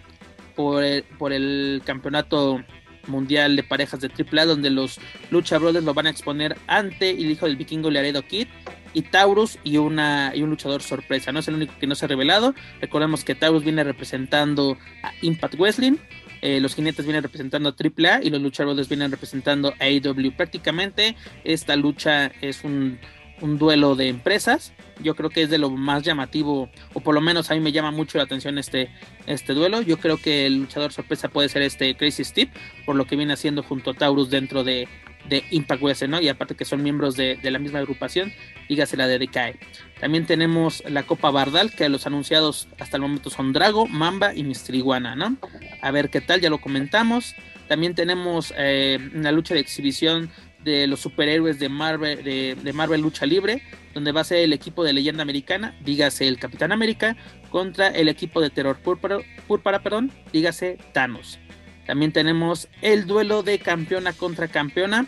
[0.57, 2.65] por el, por el campeonato
[3.07, 4.99] mundial de parejas de AAA, donde los
[5.31, 8.49] Lucha Brothers lo van a exponer ante el hijo del vikingo Laredo Kid
[8.95, 11.33] y Taurus y, una, y un luchador sorpresa.
[11.33, 12.55] No es el único que no se ha revelado.
[12.81, 15.97] Recordemos que Taurus viene representando a Impact Wrestling.
[16.41, 20.33] Eh, los jinetes vienen representando a AAA y los luchadores vienen representando a AEW.
[20.37, 22.99] Prácticamente esta lucha es un,
[23.41, 24.73] un duelo de empresas.
[25.03, 27.73] Yo creo que es de lo más llamativo, o por lo menos a mí me
[27.73, 28.91] llama mucho la atención este,
[29.27, 29.83] este duelo.
[29.83, 32.53] Yo creo que el luchador sorpresa puede ser este Crazy Steve,
[32.87, 34.87] por lo que viene haciendo junto a Taurus dentro de,
[35.29, 36.21] de Impact Wrestling, ¿no?
[36.21, 38.33] Y aparte que son miembros de, la misma agrupación,
[38.69, 39.55] dígase la de Decay.
[40.01, 44.45] También tenemos la Copa Bardal, que los anunciados hasta el momento son Drago, Mamba y
[44.45, 45.37] Mistriguana, ¿no?
[45.81, 47.35] A ver qué tal, ya lo comentamos.
[47.69, 50.31] También tenemos eh, una lucha de exhibición
[50.63, 53.63] de los superhéroes de Marvel, de, de, Marvel Lucha Libre,
[53.93, 57.17] donde va a ser el equipo de leyenda americana, dígase el Capitán América,
[57.51, 61.39] contra el equipo de terror púrpura, púrpura perdón, dígase Thanos.
[61.87, 65.07] También tenemos el duelo de campeona contra campeona,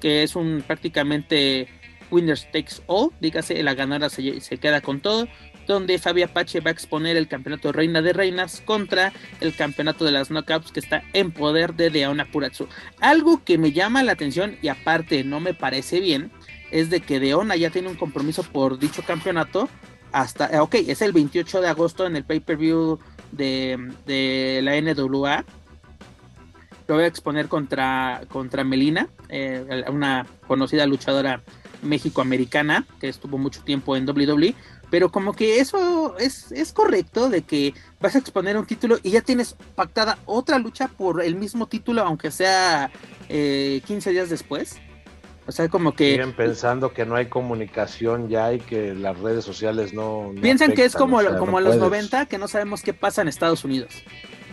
[0.00, 1.68] que es un prácticamente
[2.10, 5.28] winners takes all, dígase la ganadora se, queda con todo,
[5.66, 10.10] donde Fabi Apache va a exponer el campeonato Reina de Reinas contra el campeonato de
[10.10, 12.66] las Knockouts que está en poder de Deona Puratsu.
[13.00, 16.32] Algo que me llama la atención y aparte no me parece bien
[16.70, 19.68] es de que Deona ya tiene un compromiso por dicho campeonato
[20.12, 22.98] hasta, ok, es el 28 de agosto en el pay-per-view
[23.32, 25.44] de, de, la NWA.
[26.90, 31.40] Lo voy a exponer contra, contra Melina, eh, una conocida luchadora
[31.82, 34.56] mexicoamericana que estuvo mucho tiempo en WWE
[34.90, 39.12] pero como que eso es, es, correcto de que vas a exponer un título y
[39.12, 42.90] ya tienes pactada otra lucha por el mismo título, aunque sea
[43.28, 44.80] eh, 15 días después.
[45.46, 46.10] O sea, como que...
[46.10, 50.32] Siguen pensando que no hay comunicación ya y que las redes sociales no...
[50.32, 52.10] no piensan afectan, que es como, o sea, como no los puedes.
[52.10, 54.02] 90, que no sabemos qué pasa en Estados Unidos.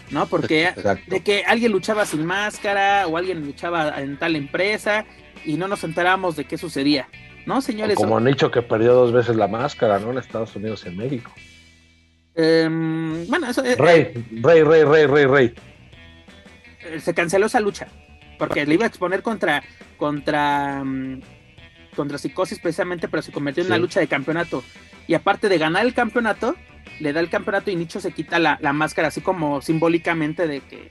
[0.09, 0.25] ¿No?
[0.27, 1.03] Porque Exacto.
[1.07, 5.05] de que alguien luchaba sin máscara o alguien luchaba en tal empresa
[5.45, 7.07] y no nos enteramos de qué sucedía.
[7.47, 7.97] ¿no, señores?
[7.97, 10.11] O como han dicho que perdió dos veces la máscara, ¿no?
[10.11, 11.31] En Estados Unidos y en México.
[12.35, 12.67] Eh,
[13.27, 13.63] bueno, eso.
[13.63, 15.53] Eh, rey, rey, rey, rey, rey, rey.
[16.99, 17.87] Se canceló esa lucha.
[18.37, 19.63] Porque le iba a exponer contra.
[19.97, 20.81] contra.
[20.81, 21.21] Um,
[21.97, 23.71] contra psicosis precisamente, pero se convirtió en sí.
[23.73, 24.63] una lucha de campeonato.
[25.07, 26.55] Y aparte de ganar el campeonato,
[26.99, 30.61] le da el campeonato y Nicho se quita la, la máscara, así como simbólicamente de
[30.61, 30.89] que.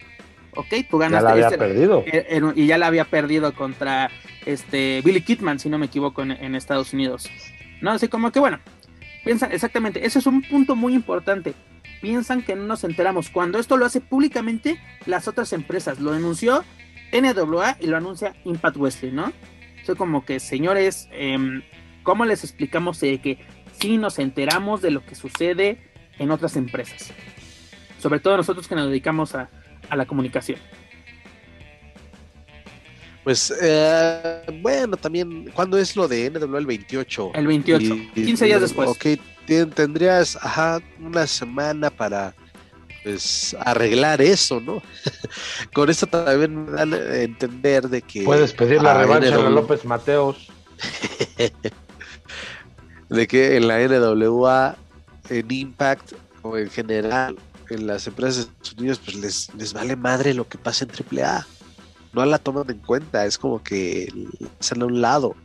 [0.54, 1.22] Ok, tú ganaste.
[1.22, 2.04] Ya la había este, perdido.
[2.07, 4.11] Eh, y ya la había perdido contra
[4.44, 7.30] este Billy Kidman, si no me equivoco, en, en, Estados Unidos.
[7.80, 8.59] No, así como que bueno,
[9.24, 11.54] piensan exactamente, ese es un punto muy importante.
[12.00, 13.30] Piensan que no nos enteramos.
[13.30, 16.64] Cuando esto lo hace públicamente las otras empresas, lo denunció
[17.12, 19.32] NWA y lo anuncia Impact Wrestling, ¿no?
[19.87, 21.39] Soy como que, señores, eh,
[22.03, 23.39] ¿cómo les explicamos que
[23.78, 25.78] sí nos enteramos de lo que sucede
[26.18, 27.12] en otras empresas?
[28.01, 29.49] Sobre todo nosotros que nos dedicamos a,
[29.89, 30.59] a la comunicación.
[33.22, 36.59] Pues eh, bueno, también, ¿cuándo es lo de NWA?
[36.59, 37.30] El 28.
[37.34, 38.89] El 28, y, 15 días después.
[38.89, 39.07] Ok,
[39.72, 42.34] tendrías, ajá, una semana para
[43.07, 44.82] pues arreglar eso, ¿no?
[45.72, 48.24] Con esto también me dan a entender de que...
[48.24, 49.46] Puedes pedir la revancha NWA...
[49.46, 50.48] a López Mateos.
[53.09, 54.76] de que en la NWA,
[55.30, 57.36] en Impact o en general,
[57.70, 60.90] en las empresas de Estados Unidos, pues les, les vale madre lo que pasa en
[60.90, 61.46] AAA
[62.16, 64.11] no la toman en cuenta, es como que
[64.59, 65.36] salen a un lado.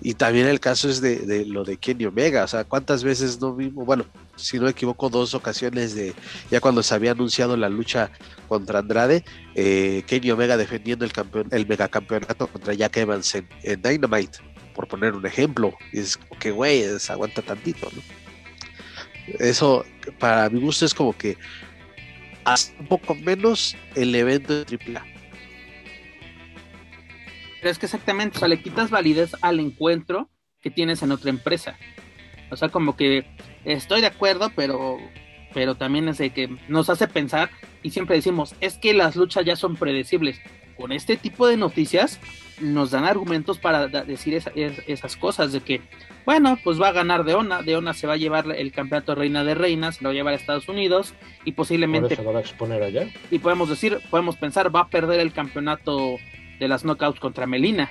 [0.00, 3.54] Y también el caso es de, lo de Kenny Omega, o sea, cuántas veces no
[3.54, 4.04] vimos, bueno,
[4.36, 6.14] si no me equivoco, dos ocasiones de
[6.50, 8.10] ya cuando se había anunciado la lucha
[8.48, 9.24] contra Andrade,
[9.54, 14.38] eh, Kenny Omega defendiendo el campeón, el megacampeonato contra Jack Evans en, Dynamite,
[14.74, 15.74] por poner un ejemplo.
[15.92, 18.02] Y es como que, güey, aguanta tantito, ¿no?
[19.38, 19.84] Eso,
[20.18, 21.36] para mi gusto, es como que
[22.44, 25.15] hasta un poco menos el evento de AAA
[27.60, 30.28] pero es que exactamente, o sea, le quitas validez al encuentro
[30.60, 31.76] que tienes en otra empresa.
[32.50, 33.26] O sea, como que
[33.64, 34.98] estoy de acuerdo, pero,
[35.54, 37.50] pero también es de que nos hace pensar
[37.82, 40.40] y siempre decimos, es que las luchas ya son predecibles.
[40.76, 42.20] Con este tipo de noticias
[42.60, 45.80] nos dan argumentos para decir esa, esas cosas, de que,
[46.24, 49.54] bueno, pues va a ganar Deona, Deona se va a llevar el campeonato Reina de
[49.54, 52.16] Reinas, lo va a llevar a Estados Unidos y posiblemente...
[52.16, 53.08] se va a exponer allá.
[53.30, 56.18] Y podemos decir, podemos pensar, va a perder el campeonato
[56.58, 57.90] de las knockouts contra Melina,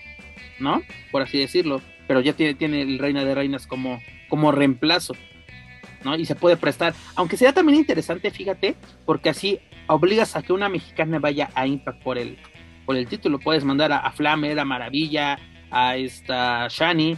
[0.60, 0.82] ¿no?
[1.12, 1.82] Por así decirlo.
[2.08, 5.16] Pero ya tiene, tiene el Reina de Reinas como, como reemplazo,
[6.04, 6.16] ¿no?
[6.16, 6.94] Y se puede prestar.
[7.16, 12.04] Aunque sea también interesante, fíjate, porque así obligas a que una mexicana vaya a Impact
[12.04, 12.38] por el,
[12.86, 13.40] por el título.
[13.40, 15.40] Puedes mandar a, a Flamer, a Maravilla,
[15.72, 17.18] a esta Shani.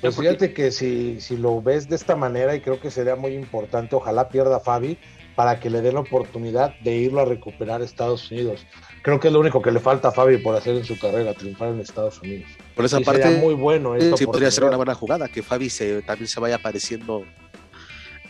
[0.00, 3.34] Pues fíjate que si, si lo ves de esta manera, y creo que sería muy
[3.34, 4.96] importante, ojalá pierda Fabi
[5.34, 8.66] para que le den la oportunidad de irlo a recuperar a Estados Unidos
[9.02, 11.34] creo que es lo único que le falta a Fabi por hacer en su carrera,
[11.34, 12.48] triunfar en Estados Unidos.
[12.74, 13.94] Por esa y parte, muy bueno.
[13.94, 17.24] Esto sí, podría ser una buena jugada, que Fabi se, también se vaya apareciendo,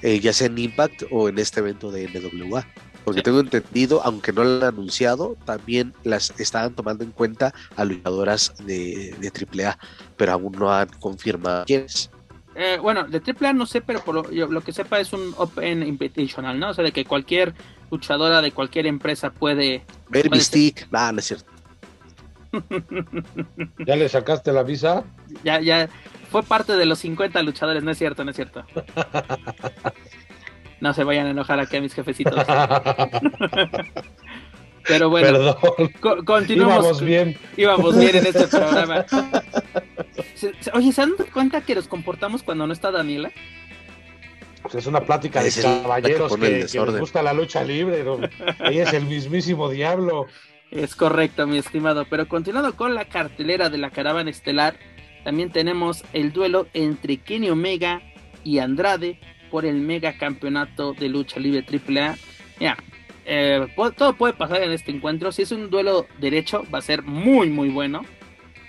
[0.03, 2.67] eh, ya sea en Impact o en este evento de NWA.
[3.05, 7.85] Porque tengo entendido, aunque no lo han anunciado, también las estaban tomando en cuenta a
[7.85, 9.79] luchadoras de, de AAA,
[10.17, 12.11] pero aún no han confirmado quiénes.
[12.63, 15.83] Eh, bueno, de AAA no sé, pero por lo, lo, que sepa es un Open
[15.83, 16.69] Invitational, ¿no?
[16.69, 17.55] O sea, de que cualquier
[17.91, 19.83] luchadora de cualquier empresa puede...
[20.11, 21.51] Ver Mystique, ah, no es cierto.
[23.87, 25.05] ¿Ya le sacaste la visa?
[25.43, 25.89] Ya, ya,
[26.31, 28.63] fue parte de los 50 luchadores, no es cierto, no es cierto.
[30.81, 32.35] No se vayan a enojar aquí a mis jefecitos.
[34.87, 35.57] Pero bueno,
[36.01, 36.25] Perdón.
[36.25, 36.79] continuamos.
[36.79, 37.39] Íbamos bien.
[37.57, 39.05] Íbamos bien en este programa.
[40.75, 43.31] Oye, ¿se dan cuenta que nos comportamos cuando no está Daniela?
[44.63, 48.05] Pues es una plática de caballeros que, que les gusta la lucha libre.
[48.05, 48.19] ¿no?
[48.65, 50.27] Ella es el mismísimo diablo.
[50.71, 52.05] Es correcto, mi estimado.
[52.09, 54.77] Pero continuando con la cartelera de la caravana estelar,
[55.25, 58.03] también tenemos el duelo entre Kenny Omega
[58.45, 59.19] y Andrade
[59.51, 62.17] por el mega campeonato de lucha libre AAA.
[62.61, 62.77] Ya,
[63.25, 63.67] eh,
[63.97, 65.33] todo puede pasar en este encuentro.
[65.33, 68.05] Si es un duelo derecho, va a ser muy, muy bueno.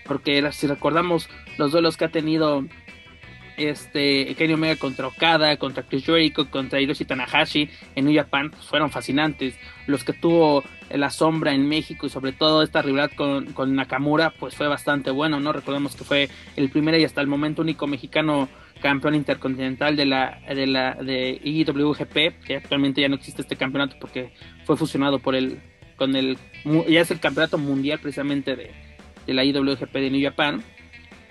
[0.06, 2.66] Porque si recordamos los duelos que ha tenido
[3.64, 8.66] este Kenny Omega contra Okada, contra Chris Jericho, contra Hiroshi Tanahashi en New Japan, pues,
[8.66, 9.55] fueron fascinantes.
[9.88, 14.55] Los que tuvo la sombra en México y sobre todo esta rivalidad con, Nakamura, pues
[14.55, 15.53] fue bastante bueno, ¿no?
[15.53, 18.49] Recordemos que fue el primer y hasta el momento único mexicano
[18.82, 23.95] campeón intercontinental de la de la de IWGP, que actualmente ya no existe este campeonato
[23.99, 24.34] porque
[24.66, 25.59] fue fusionado por el
[25.97, 26.38] con el
[26.89, 28.72] ya es el campeonato mundial precisamente de,
[29.28, 30.64] de la IWGP de New Japan.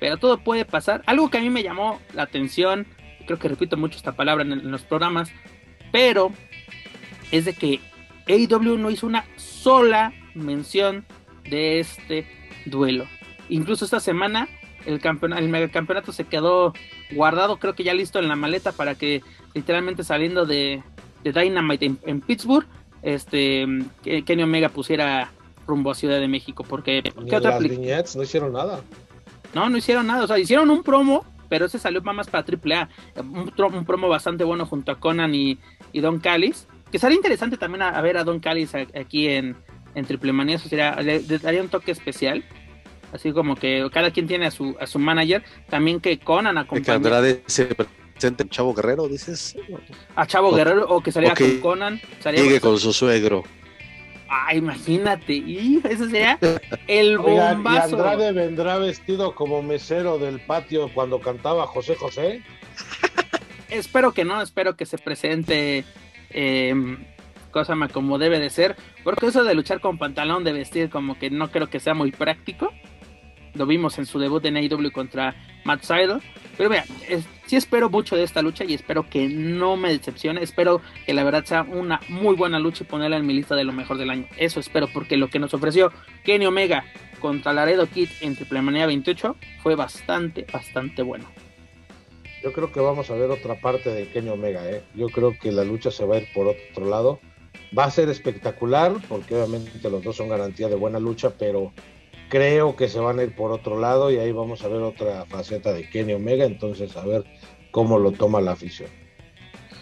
[0.01, 1.03] Pero todo puede pasar.
[1.07, 2.87] Algo que a mí me llamó la atención,
[3.27, 5.31] creo que repito mucho esta palabra en, en los programas,
[5.93, 6.33] pero
[7.31, 7.81] es de que
[8.27, 11.05] AEW no hizo una sola mención
[11.49, 12.27] de este
[12.67, 13.07] duelo.
[13.49, 14.49] Incluso esta semana
[14.87, 16.73] el, campeonato, el megacampeonato se quedó
[17.13, 19.23] guardado, creo que ya listo en la maleta para que
[19.55, 20.83] literalmente saliendo de,
[21.25, 22.67] de Dynamite en, Pittsburgh,
[23.03, 23.67] este
[24.03, 25.31] Kenny Omega pusiera
[25.67, 28.81] rumbo a Ciudad de México, porque ¿qué otra las no hicieron nada.
[29.55, 32.89] No, no hicieron nada, o sea, hicieron un promo, pero ese salió más para AAA,
[33.23, 35.59] un, un promo bastante bueno junto a Conan y,
[35.93, 39.57] y Don Callis, que sería interesante también a, ver a Don Callis aquí en,
[39.95, 42.45] en Triple Manía, eso sería, le daría un toque especial
[43.13, 46.85] así como que cada quien tiene a su, a su manager, también que Conan acompaña.
[46.85, 49.57] Que Andrade se presente Chavo Guerrero, dices.
[50.15, 52.01] A Chavo Guerrero, o que saliera con Conan.
[52.25, 53.45] Llegue con su suegro.
[54.33, 56.39] Ah, imagínate, y ese sería
[56.87, 57.97] el bombazo.
[57.97, 62.43] ¿Y Andrade vendrá vestido como mesero del patio cuando cantaba José José?
[63.71, 65.85] espero que no, espero que se presente
[66.31, 66.97] eh,
[67.51, 71.31] cosa como debe de ser, porque eso de luchar con pantalón de vestir como que
[71.31, 72.73] no creo que sea muy práctico.
[73.55, 76.23] Lo vimos en su debut en AEW contra Matt Sydal.
[76.61, 76.85] Pero vea,
[77.47, 80.43] sí espero mucho de esta lucha y espero que no me decepcione.
[80.43, 83.65] Espero que la verdad sea una muy buena lucha y ponerla en mi lista de
[83.65, 84.27] lo mejor del año.
[84.37, 85.91] Eso espero, porque lo que nos ofreció
[86.23, 86.85] Kenny Omega
[87.19, 91.25] contra Laredo Kid en Triple 28 fue bastante, bastante bueno.
[92.43, 94.71] Yo creo que vamos a ver otra parte de Kenny Omega.
[94.71, 94.83] ¿eh?
[94.95, 97.21] Yo creo que la lucha se va a ir por otro lado.
[97.77, 101.73] Va a ser espectacular, porque obviamente los dos son garantía de buena lucha, pero
[102.31, 105.27] creo que se van a ir por otro lado y ahí vamos a ver otra
[105.27, 107.25] faceta de Kenny Omega, entonces a ver
[107.71, 108.89] cómo lo toma la afición.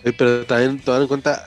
[0.03, 1.47] Pero también tomar en cuenta,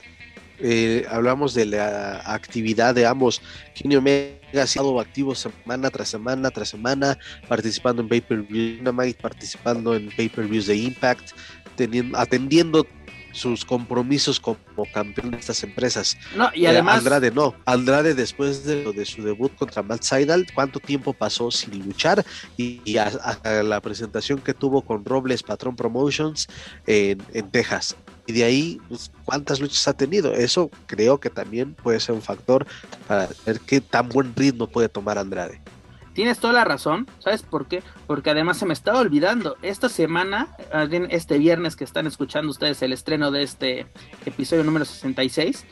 [0.60, 3.42] eh, hablamos de la actividad de ambos.
[3.74, 8.84] Kenny Omega ha sido activo semana tras semana tras semana, participando en pay-per-view,
[9.20, 11.32] participando en pay-per-views de Impact,
[11.76, 12.86] teniendo, atendiendo
[13.32, 14.58] sus compromisos como
[14.94, 16.18] campeón de estas empresas.
[16.36, 17.00] No, y además.
[17.00, 17.56] Andrade no.
[17.66, 22.26] Andrade, después de, de su debut contra Matt Seidel, ¿cuánto tiempo pasó sin luchar?
[22.58, 23.12] Y, a,
[23.64, 26.48] la presentación que tuvo con Robles Patron Promotions
[26.88, 27.20] en,
[27.52, 27.96] Texas.
[28.28, 30.34] Y de ahí, pues, ¿cuántas luchas ha tenido?
[30.34, 32.66] Eso creo que también puede ser un factor
[33.08, 35.62] para ver qué tan buen ritmo puede tomar Andrade.
[36.14, 37.84] Tienes toda la razón, ¿sabes por qué?
[38.06, 40.50] Porque además se me estaba olvidando, esta semana,
[41.10, 43.88] este viernes que están escuchando ustedes el estreno de este
[44.26, 45.66] episodio número 66,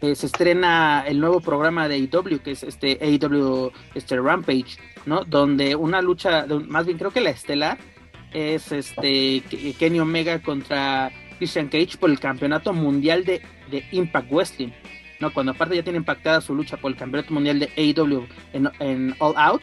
[0.00, 5.24] eh, se estrena el nuevo programa de AEW, que es este AEW este Rampage, ¿no?
[5.24, 7.78] Donde una lucha, más bien creo que la estelar,
[8.32, 9.42] es este
[9.78, 14.70] Kenny Omega contra Christian Cage por el campeonato mundial de, de Impact Wrestling.
[15.20, 15.32] ¿No?
[15.32, 19.34] Cuando aparte ya tiene impactada su lucha por el campeonato mundial de AEW en, All
[19.36, 19.62] Out,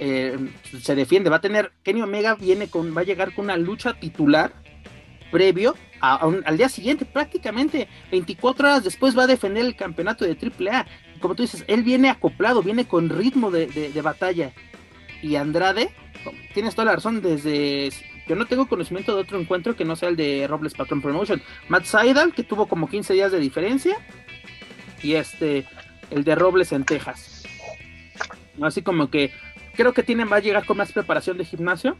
[0.00, 0.38] eh,
[0.80, 3.94] se defiende, va a tener, Kenny Omega viene con, va a llegar con una lucha
[3.94, 4.52] titular
[5.30, 10.86] previo al día siguiente, prácticamente 24 horas después va a defender el campeonato de AAA.
[11.20, 14.52] Como tú dices, él viene acoplado, viene con ritmo de, batalla.
[15.22, 15.90] Y Andrade,
[16.54, 17.90] tienes toda la razón, desde
[18.28, 21.42] yo no tengo conocimiento de otro encuentro que no sea el de Robles Patron Promotion.
[21.68, 23.96] Matt Seidel, que tuvo como 15 días de diferencia.
[25.02, 25.66] Y este,
[26.10, 27.44] el de Robles en Texas.
[28.60, 29.32] Así como que
[29.76, 31.96] creo que tienen, va a llegar con más preparación de gimnasio,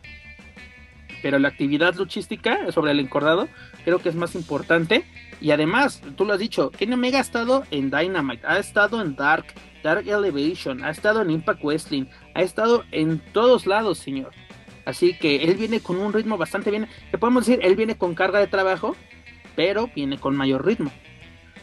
[1.23, 3.49] pero la actividad luchística sobre el encordado
[3.85, 5.05] creo que es más importante.
[5.41, 9.15] Y además, tú lo has dicho, Kenny Omega ha estado en Dynamite, ha estado en
[9.15, 9.47] Dark,
[9.83, 14.33] Dark Elevation, ha estado en Impact Wrestling, ha estado en todos lados, señor.
[14.85, 16.89] Así que él viene con un ritmo bastante bien.
[17.11, 18.97] Que podemos decir, él viene con carga de trabajo,
[19.55, 20.91] pero viene con mayor ritmo.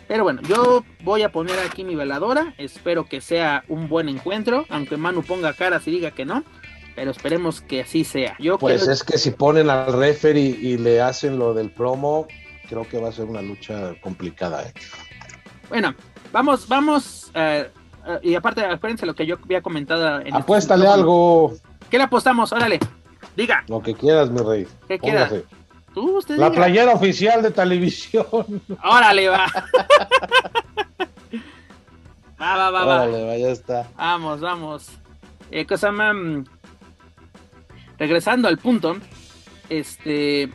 [0.07, 2.53] Pero bueno, yo voy a poner aquí mi veladora.
[2.57, 4.65] Espero que sea un buen encuentro.
[4.69, 6.43] Aunque Manu ponga caras y diga que no.
[6.95, 8.35] Pero esperemos que así sea.
[8.39, 12.27] Yo pues es que si ponen al referee y, le hacen lo del promo,
[12.69, 14.63] creo que va a ser una lucha complicada.
[14.63, 14.73] ¿eh?
[15.69, 15.93] Bueno,
[16.31, 17.31] vamos, vamos.
[17.33, 17.69] Eh,
[18.07, 20.21] eh, y aparte, acuérdense lo que yo había comentado.
[20.21, 21.53] En este Apuéstale algo.
[21.89, 22.53] ¿Qué le apostamos?
[22.53, 22.79] Órale.
[23.35, 23.63] Diga.
[23.67, 24.67] Lo que quieras, mi rey.
[24.87, 25.33] ¿Qué quieras?
[25.95, 28.25] Tú, usted La playera oficial de televisión.
[28.83, 29.45] Órale, va.
[32.37, 33.87] va, va, va, Órale, va, ya está.
[33.95, 34.89] Vamos, vamos.
[35.51, 35.93] Eh, cosa.
[35.93, 36.43] Mm,
[37.97, 38.97] regresando al punto,
[39.69, 40.49] este.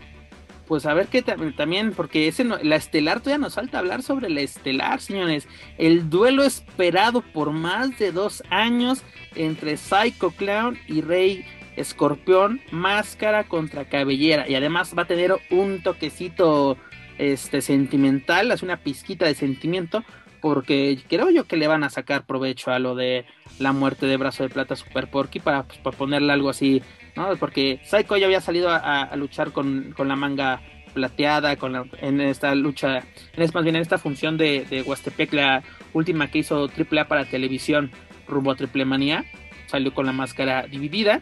[0.68, 4.42] Pues a ver qué también, porque ese la estelar todavía nos falta hablar sobre la
[4.42, 5.48] estelar, señores.
[5.78, 9.02] El duelo esperado por más de dos años
[9.34, 11.46] entre Psycho Clown y Rey
[11.80, 14.48] escorpión, máscara contra cabellera.
[14.48, 16.76] Y además va a tener un toquecito
[17.18, 20.04] este, sentimental, hace una pizquita de sentimiento.
[20.40, 23.26] Porque creo yo que le van a sacar provecho a lo de
[23.58, 26.82] la muerte de Brazo de Plata Super Porky para, pues, para ponerle algo así,
[27.14, 27.36] ¿no?
[27.36, 30.62] Porque Psycho ya había salido a, luchar con, la manga
[30.94, 33.04] plateada, con en esta lucha,
[33.36, 35.62] en, más bien en esta función de, de Huastepec, la
[35.92, 37.90] última que hizo AAA para televisión
[38.26, 39.26] rumbo a Triple Manía,
[39.66, 41.20] salió con la máscara dividida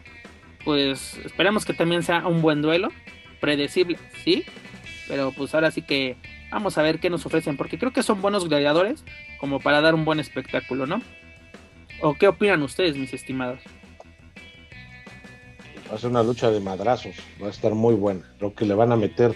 [0.63, 2.89] pues esperemos que también sea un buen duelo,
[3.39, 4.43] predecible, sí,
[5.07, 6.17] pero pues ahora sí que
[6.51, 9.03] vamos a ver qué nos ofrecen, porque creo que son buenos gladiadores
[9.39, 11.01] como para dar un buen espectáculo, ¿no?
[12.01, 13.59] ¿O qué opinan ustedes, mis estimados?
[15.89, 18.21] Va a ser una lucha de madrazos, va a estar muy buena.
[18.37, 19.35] Creo que le van a meter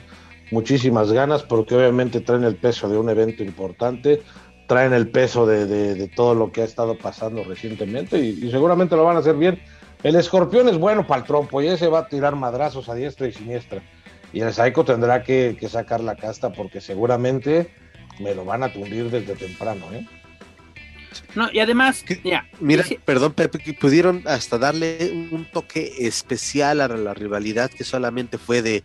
[0.51, 4.21] muchísimas ganas porque obviamente traen el peso de un evento importante,
[4.67, 9.17] traen el peso de, todo lo que ha estado pasando recientemente y seguramente lo van
[9.17, 9.59] a hacer bien
[10.03, 13.27] el escorpión es bueno para el trompo y ese va a tirar madrazos a diestra
[13.27, 13.81] y siniestra.
[14.33, 17.73] Y el Psycho tendrá que, sacar la casta porque seguramente
[18.19, 20.05] me lo van a tundir desde temprano, ¿eh?
[21.35, 26.87] No, y además, ya, mira, perdón, Pepe, que pudieron hasta darle un toque especial a
[26.87, 28.83] la rivalidad que solamente fue de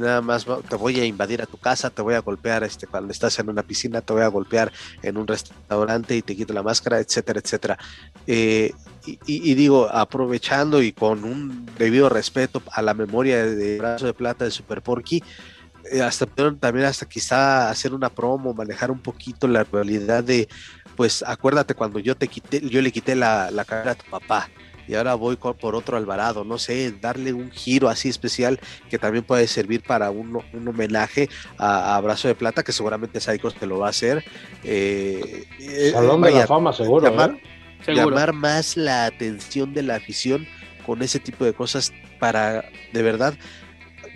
[0.00, 3.12] nada más te voy a invadir a tu casa, te voy a golpear este, cuando
[3.12, 6.62] estás en una piscina, te voy a golpear en un restaurante y te quito la
[6.62, 7.78] máscara, etcétera, etcétera.
[8.26, 8.72] Eh,
[9.04, 14.44] y, digo, aprovechando y con un debido respeto a la memoria de Brazo de Plata
[14.44, 15.24] de Super Porky,
[15.90, 20.48] eh, hasta también hasta quizá hacer una promo, manejar un poquito la realidad de,
[20.96, 24.48] pues acuérdate cuando yo te quité, yo le quité la, la cara a tu papá,
[24.88, 28.58] y ahora voy por otro Alvarado, no sé, darle un giro así especial
[28.90, 31.28] que también puede servir para un, un homenaje
[31.58, 34.24] a, Abrazo de Plata, que seguramente Psychos te lo va a hacer.
[34.64, 37.08] Eh, eh Salón de la fama, seguro.
[37.08, 37.38] Llamar,
[37.86, 37.94] ¿eh?
[37.94, 40.46] llamar más la atención de la afición
[40.84, 43.34] con ese tipo de cosas para de verdad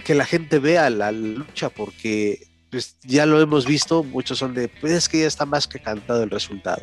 [0.05, 4.69] que la gente vea la lucha, porque pues, ya lo hemos visto, muchos son de,
[4.69, 6.83] pues es que ya está más que cantado el resultado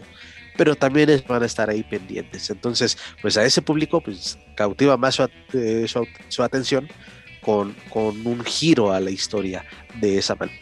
[0.58, 2.50] pero también van a estar ahí pendientes.
[2.50, 5.86] Entonces, pues a ese público pues cautiva más su, eh,
[6.40, 6.88] atención
[7.42, 9.66] con, con, un giro a la historia
[10.00, 10.60] de esa manera.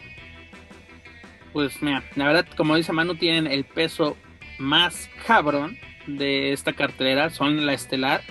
[1.52, 4.16] Pues mira, la verdad, como dice Manu, tienen el peso
[4.58, 8.22] más cabrón de esta cartelera, son la estelar.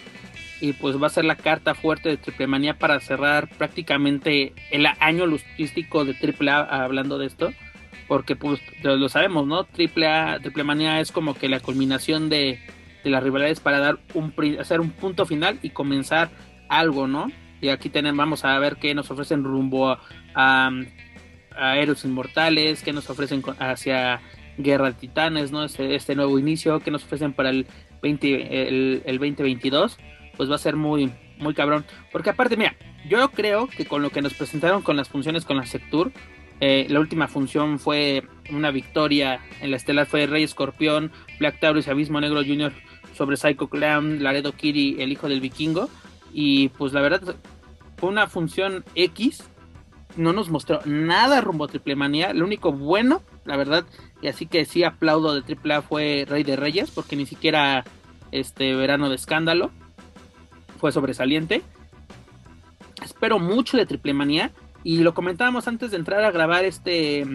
[0.60, 4.86] Y pues va a ser la carta fuerte de Triple Manía para cerrar prácticamente el
[5.00, 7.52] año logístico de Triple A hablando de esto
[8.12, 9.64] porque pues lo sabemos, ¿no?
[9.64, 12.60] Triple A, Triple Manía es como que la culminación de,
[13.06, 16.30] las rivalidades para dar un hacer un punto final y comenzar
[16.68, 17.32] algo, ¿no?
[17.62, 19.92] Y aquí tenemos, vamos a ver qué nos ofrecen rumbo
[20.36, 20.72] a,
[21.56, 24.20] a, Héroes Inmortales, qué nos ofrecen hacia
[24.58, 25.64] Guerra de Titanes, ¿no?
[25.64, 27.66] Este, este nuevo inicio, qué nos ofrecen para el
[28.02, 29.98] 20, el, el 2022,
[30.36, 31.86] pues va a ser muy, muy cabrón.
[32.12, 32.76] Porque aparte, mira,
[33.08, 36.12] yo creo que con lo que nos presentaron con las funciones con la Sectur,
[36.64, 41.88] eh, la última función fue una victoria en la estelar fue Rey Escorpión, Black Taurus,
[41.88, 42.72] Abismo Negro Jr.
[43.16, 45.90] sobre Psycho Clown, Laredo Kiri, el hijo del vikingo.
[46.32, 47.36] Y pues la verdad
[47.98, 49.44] fue una función X.
[50.18, 52.32] No nos mostró nada rumbo a Triple Manía.
[52.32, 53.86] Lo único bueno, la verdad,
[54.22, 57.86] y así que sí aplaudo de Triple A fue Rey de Reyes, porque ni siquiera
[58.32, 59.72] este verano de escándalo
[60.80, 61.64] fue sobresaliente.
[63.04, 64.52] Espero mucho de Triple Manía
[64.84, 67.26] y lo comentábamos antes de entrar a grabar este,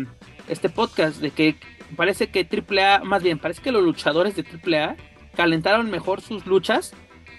[0.49, 1.57] este podcast, de que
[1.95, 4.97] parece que AAA, más bien, parece que los luchadores de AAA
[5.37, 6.93] calentaron mejor sus luchas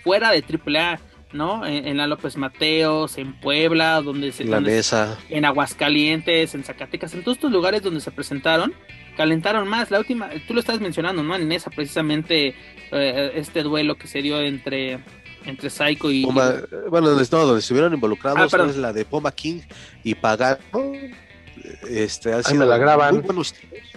[0.04, 1.00] fuera de AAA,
[1.34, 1.66] ¿no?
[1.66, 4.46] En, la López Mateos, en Puebla, donde se...
[4.46, 5.18] La mesa.
[5.30, 8.74] En Aguascalientes, en Zacatecas, en todos estos lugares donde se presentaron,
[9.18, 9.92] calentaron más.
[9.92, 11.36] La última, tú lo estás mencionando, ¿no?
[11.36, 12.56] En esa precisamente
[12.92, 15.00] eh, este duelo que se dio entre
[15.48, 16.26] entre Psycho y.
[16.26, 19.62] bueno, donde, donde estuvieron involucrados ah, es la de Poma King
[20.04, 20.60] y Pagano.
[21.90, 23.16] Este, han sido la graban.
[23.16, 23.88] Muy buenos tiros.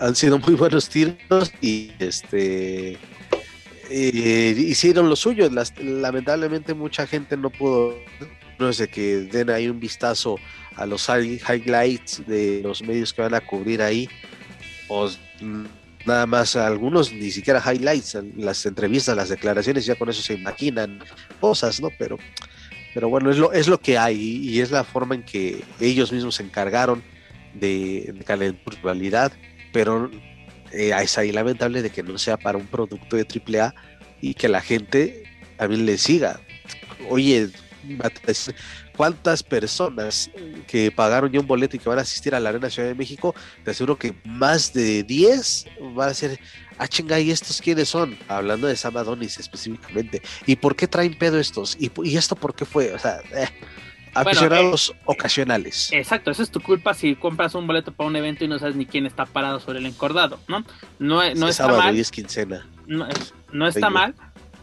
[0.00, 2.98] Han sido muy buenos tiros y este.
[3.90, 5.48] Eh, hicieron lo suyo.
[5.78, 7.96] lamentablemente, mucha gente no pudo.
[8.58, 10.36] No sé, que den ahí un vistazo
[10.76, 14.08] a los highlights de los medios que van a cubrir ahí.
[14.88, 15.18] Pues
[16.06, 21.00] nada más algunos ni siquiera highlights, las entrevistas, las declaraciones, ya con eso se imaginan
[21.40, 21.90] cosas, ¿no?
[21.98, 22.18] Pero,
[22.92, 26.12] pero bueno, es lo, es lo que hay y es la forma en que ellos
[26.12, 27.02] mismos se encargaron
[27.54, 29.34] de, de
[29.72, 30.10] pero
[30.72, 33.74] eh, es ahí lamentable de que no sea para un producto de AAA
[34.20, 35.24] y que la gente
[35.56, 36.40] también le siga.
[37.08, 37.50] Oye,
[38.96, 40.30] cuántas personas
[40.66, 42.94] que pagaron ya un boleto y que van a asistir a la Arena Ciudad de
[42.94, 43.34] México,
[43.64, 46.38] te aseguro que más de 10 van a ser,
[46.78, 48.16] ah, chinga, ¿y estos quiénes son?
[48.28, 50.22] Hablando de Sam Adonis específicamente.
[50.46, 51.76] ¿Y por qué traen pedo estos?
[51.78, 52.92] ¿Y, esto por qué fue?
[52.94, 53.48] O sea, eh,
[54.14, 55.92] aficionados eh, ocasionales.
[55.92, 58.76] Exacto, esa es tu culpa si compras un boleto para un evento y no sabes
[58.76, 60.64] ni quién está parado sobre el encordado, ¿no?
[60.98, 61.96] No, no está sábado mal.
[61.96, 62.66] Y es quincena.
[62.86, 63.08] No,
[63.52, 64.14] no está mal,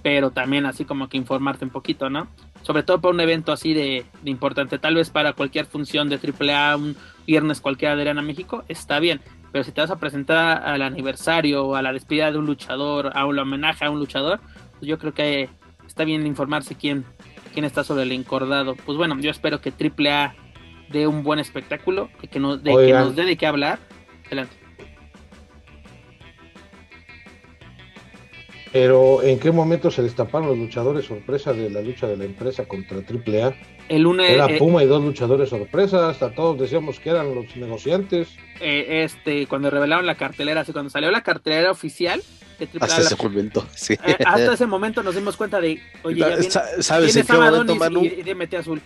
[0.02, 2.28] pero también así como que informarte un poquito, ¿no?
[2.62, 6.78] Sobre todo para un evento así de, importante, tal vez para cualquier función de AAA,
[6.78, 9.22] un viernes cualquiera de Arena México, está bien,
[9.52, 13.12] pero si te vas a presentar al aniversario o a la despedida de un luchador,
[13.16, 14.40] a un homenaje a un luchador,
[14.80, 15.50] pues yo creo que
[15.86, 17.06] está bien informarse quién,
[17.54, 18.76] quién está sobre el encordado.
[18.76, 20.36] Pues bueno, yo espero que AAA
[20.90, 23.80] dé un buen espectáculo, que nos, de, que nos dé de qué hablar.
[24.28, 24.61] Adelante.
[28.72, 32.66] Pero ¿en qué momento se destaparon los luchadores sorpresa de la lucha de la empresa
[32.66, 33.54] contra AAA?
[33.90, 37.54] El lunes, Era eh, Puma y dos luchadores sorpresas, hasta todos decíamos que eran los
[37.58, 38.30] negociantes.
[38.62, 42.22] Eh, este, cuando revelaron la cartelera, así cuando salió la cartelera oficial
[42.60, 43.94] de AAA, hasta ese momento, sí.
[44.06, 47.76] Eh, hasta ese momento nos dimos cuenta de, oye, ya viene, ¿sabes en qué momento,
[47.76, 48.06] Manu?
[48.06, 48.82] Y, y de Azul.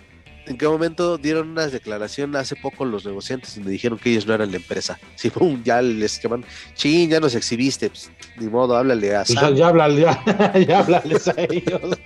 [0.48, 4.34] ¿En qué momento dieron una declaración hace poco los negociantes donde dijeron que ellos no
[4.34, 5.00] eran la empresa?
[5.16, 6.44] Sí, pum, ya les queman,
[6.76, 10.02] ching, ya nos exhibiste, pues, ni modo, háblale a pues ya, ya, háblale,
[10.68, 12.00] ya, háblales a ellos.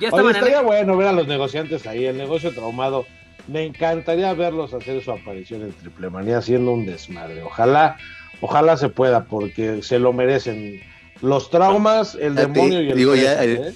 [0.00, 3.06] ya Oye, estaría bueno ver a los negociantes ahí, el negocio traumado.
[3.46, 7.42] Me encantaría verlos hacer su aparición en Triple Manía haciendo un desmadre.
[7.42, 7.96] Ojalá,
[8.40, 10.80] ojalá se pueda, porque se lo merecen.
[11.22, 13.74] Los traumas, el demonio y el digo, ya, ¿eh?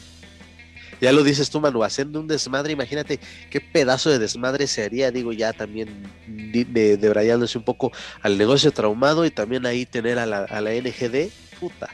[1.05, 3.21] Ya lo dices tú, Manu, haciendo un desmadre, imagínate
[3.51, 5.89] qué pedazo de desmadre se haría, digo, ya también
[6.27, 10.71] de, debrayándose un poco al negocio traumado y también ahí tener a la, a la
[10.71, 11.29] NGD,
[11.61, 11.91] puta.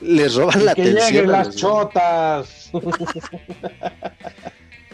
[0.00, 1.30] Les roban la que atención.
[1.30, 2.70] las chotas.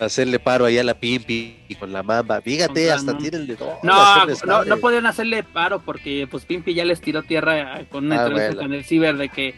[0.01, 2.41] hacerle paro ahí a la Pimpi y con la mamba.
[2.41, 3.79] Fíjate, hasta tienen de todo.
[3.85, 8.29] No, no, no podían hacerle paro porque pues Pimpi ya les tiró tierra con, ah,
[8.57, 9.55] con el ciber de que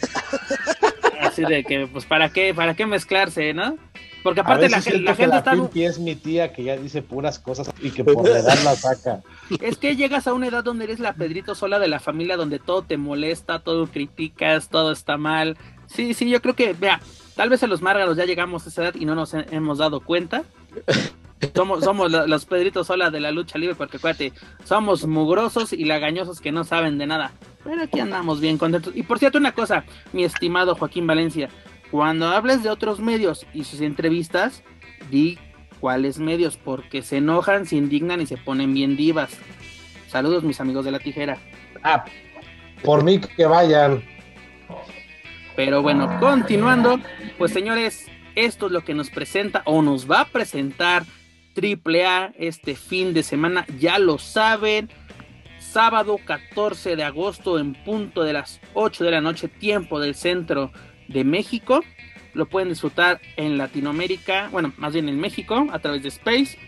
[1.44, 3.76] Así de que, pues, ¿para qué, para qué mezclarse, no?
[4.22, 5.54] Porque aparte la, gente está.
[5.74, 9.22] es mi tía que ya dice puras cosas y que por edad la saca.
[9.60, 12.58] Es que llegas a una edad donde eres la Pedrito sola de la familia, donde
[12.58, 15.56] todo te molesta, todo criticas, todo está mal.
[15.86, 17.00] Sí, sí, yo creo que, vea,
[17.34, 20.00] tal vez en los márgaros ya llegamos a esa edad y no nos hemos dado
[20.00, 20.44] cuenta.
[21.54, 24.32] Somos, somos los Pedritos sola de la lucha libre, porque acuérdate,
[24.64, 27.32] somos mugrosos y lagañosos que no saben de nada.
[27.64, 28.94] Pero aquí andamos bien contentos.
[28.94, 31.48] Y por cierto, una cosa, mi estimado Joaquín Valencia,
[31.90, 34.62] cuando hables de otros medios y sus entrevistas,
[35.10, 35.38] di
[35.80, 39.30] cuáles medios, porque se enojan, se indignan y se ponen bien divas.
[40.08, 41.38] Saludos, mis amigos de la tijera.
[41.82, 42.04] Ah,
[42.82, 44.02] por mí que vayan.
[45.56, 47.00] Pero bueno, continuando,
[47.38, 51.04] pues señores, esto es lo que nos presenta o nos va a presentar
[51.56, 54.90] AAA este fin de semana, ya lo saben
[55.58, 60.72] sábado 14 de agosto en punto de las 8 de la noche, tiempo del centro
[61.08, 61.84] de México.
[62.34, 66.58] Lo pueden disfrutar en Latinoamérica, bueno, más bien en México, a través de Space,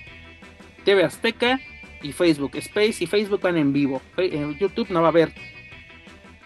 [0.84, 1.60] TV Azteca
[2.02, 2.52] y Facebook.
[2.54, 4.02] Space y Facebook van en vivo.
[4.16, 5.32] En YouTube no va a haber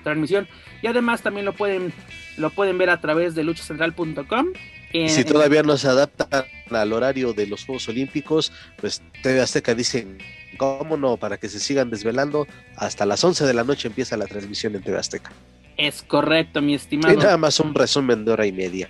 [0.02, 0.46] transmisión.
[0.82, 1.92] Y además también lo pueden,
[2.36, 4.46] lo pueden ver a través de luchacentral.com.
[4.92, 10.18] Si todavía no se adaptan al horario de los Juegos Olímpicos, pues TV Azteca dicen
[10.56, 11.16] ¿Cómo no?
[11.16, 12.46] Para que se sigan desvelando.
[12.76, 15.32] Hasta las 11 de la noche empieza la transmisión en TV Azteca.
[15.76, 17.14] Es correcto, mi estimado.
[17.14, 18.88] Y nada más un resumen de hora y media.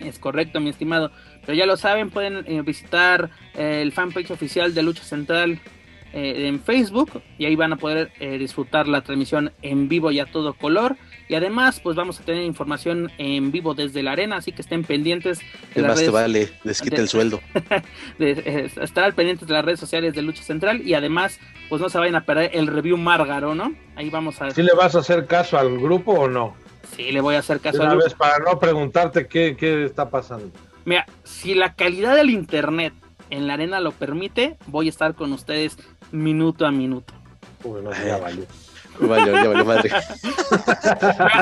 [0.00, 1.12] Es correcto, mi estimado.
[1.42, 5.60] Pero ya lo saben, pueden eh, visitar eh, el fanpage oficial de Lucha Central
[6.12, 10.26] eh, en Facebook y ahí van a poder disfrutar la transmisión en vivo y a
[10.26, 10.96] todo color
[11.30, 14.82] y además pues vamos a tener información en vivo desde la arena así que estén
[14.82, 15.40] pendientes
[15.74, 17.40] de más te vale les quita el sueldo
[18.18, 21.38] de, eh, estar pendientes de las redes sociales de Lucha Central y además
[21.68, 24.72] pues no se vayan a perder el review Márgaro no ahí vamos a ¿Sí le
[24.74, 26.56] vas a hacer caso al grupo o no?
[26.96, 28.16] Sí, le voy a hacer caso al grupo.
[28.16, 30.50] para no preguntarte qué, qué está pasando.
[30.84, 32.92] Mira, si la calidad del internet
[33.28, 35.78] en la arena lo permite, voy a estar con ustedes
[36.10, 37.14] minuto a minuto.
[37.62, 38.44] Bueno, ya valió.
[39.06, 39.90] Madre.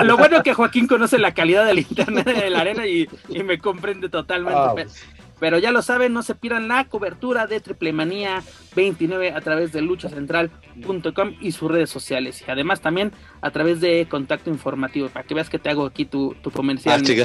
[0.04, 3.08] Lo bueno es que Joaquín conoce la calidad del internet de la arena y,
[3.44, 4.58] me comprende totalmente.
[4.58, 5.04] Ah, pues.
[5.40, 8.42] Pero ya lo saben, no se pierdan la cobertura de Triple Manía
[8.74, 12.42] 29 a través de luchacentral.com y sus redes sociales.
[12.46, 16.04] Y además también a través de contacto informativo, para que veas que te hago aquí
[16.04, 17.00] tu, tu comercial.
[17.00, 17.24] Ah, chica.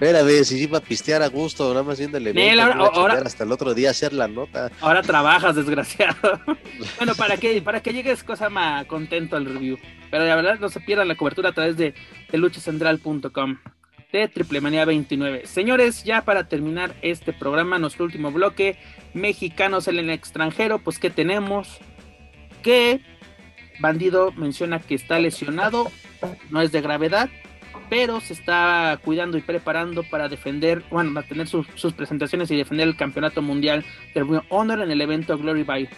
[0.00, 3.52] Mira, ve, si iba a pistear a gusto, nada más el evento, ahora, hasta el
[3.52, 4.70] otro día hacer la nota.
[4.80, 6.40] Ahora trabajas, desgraciado.
[6.98, 9.78] bueno, para que, para que llegues cosa más contento al review.
[10.10, 11.94] Pero la verdad, no se pierdan la cobertura a través de,
[12.30, 13.58] de luchacentral.com
[14.12, 15.46] de Triple Manía 29.
[15.46, 18.78] Señores, ya para terminar este programa, nuestro último bloque,
[19.12, 21.78] mexicanos en el extranjero, pues ¿qué tenemos?
[22.62, 23.00] Que
[23.80, 25.90] Bandido menciona que está lesionado,
[26.50, 27.28] no es de gravedad,
[27.90, 32.88] pero se está cuidando y preparando para defender, bueno, para tener sus, presentaciones y defender
[32.88, 35.88] el campeonato mundial del Honor en el evento Glory by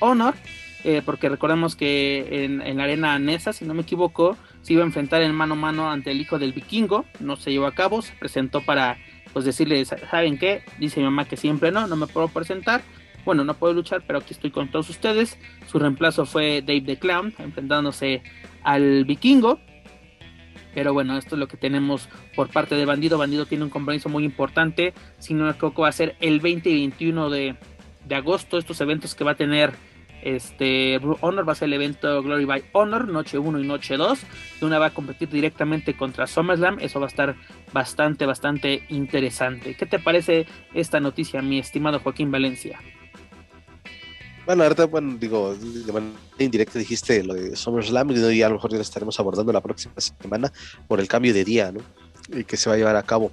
[0.00, 0.34] Honor,
[0.84, 4.86] eh, porque recordemos que en, la arena Nesa, si no me equivoco, se iba a
[4.86, 8.02] enfrentar en mano a mano ante el hijo del vikingo, no se llevó a cabo,
[8.02, 8.98] se presentó para
[9.32, 10.62] pues decirle, ¿saben qué?
[10.78, 12.82] Dice mi mamá que siempre no, no me puedo presentar,
[13.24, 15.38] bueno, no puedo luchar, pero aquí estoy con todos ustedes.
[15.66, 18.22] Su reemplazo fue Dave the Clown, enfrentándose
[18.62, 19.58] al vikingo.
[20.74, 23.16] Pero bueno, esto es lo que tenemos por parte de Bandido.
[23.16, 24.92] Bandido tiene un compromiso muy importante.
[25.18, 27.56] Si no me equivoco, va a ser el 20 y 21 de,
[28.04, 28.58] de agosto.
[28.58, 29.72] Estos eventos que va a tener
[30.24, 34.18] este, Honor va a ser el evento Glory by Honor, noche 1 y noche 2.
[34.62, 36.78] Una va a competir directamente contra SummerSlam.
[36.80, 37.36] Eso va a estar
[37.72, 39.74] bastante, bastante interesante.
[39.74, 42.80] ¿Qué te parece esta noticia, mi estimado Joaquín Valencia?
[44.46, 48.70] Bueno, ahorita, bueno, digo, de manera indirecta dijiste lo de SummerSlam y a lo mejor
[48.70, 50.52] ya lo estaremos abordando la próxima semana
[50.88, 51.80] por el cambio de día, ¿no?
[52.30, 53.30] Y que se va a llevar a cabo.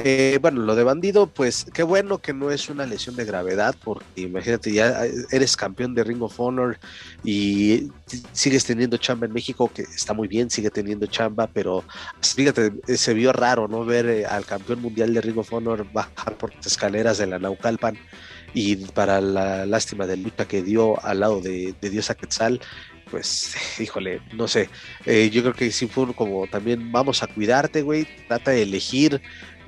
[0.00, 3.74] Eh, bueno, lo de bandido, pues qué bueno que no es una lesión de gravedad,
[3.82, 6.78] porque imagínate, ya eres campeón de Ring of Honor
[7.24, 7.88] y
[8.30, 11.82] sigues teniendo chamba en México, que está muy bien, sigue teniendo chamba, pero
[12.20, 13.84] fíjate, se vio raro, ¿no?
[13.84, 17.40] Ver eh, al campeón mundial de Ring of Honor bajar por las escaleras de la
[17.40, 17.98] Naucalpan
[18.54, 22.60] y para la lástima de lucha que dio al lado de, de Diosa Quetzal,
[23.10, 24.70] pues, híjole, no sé,
[25.04, 29.20] eh, yo creo que sí fue como también vamos a cuidarte, güey, trata de elegir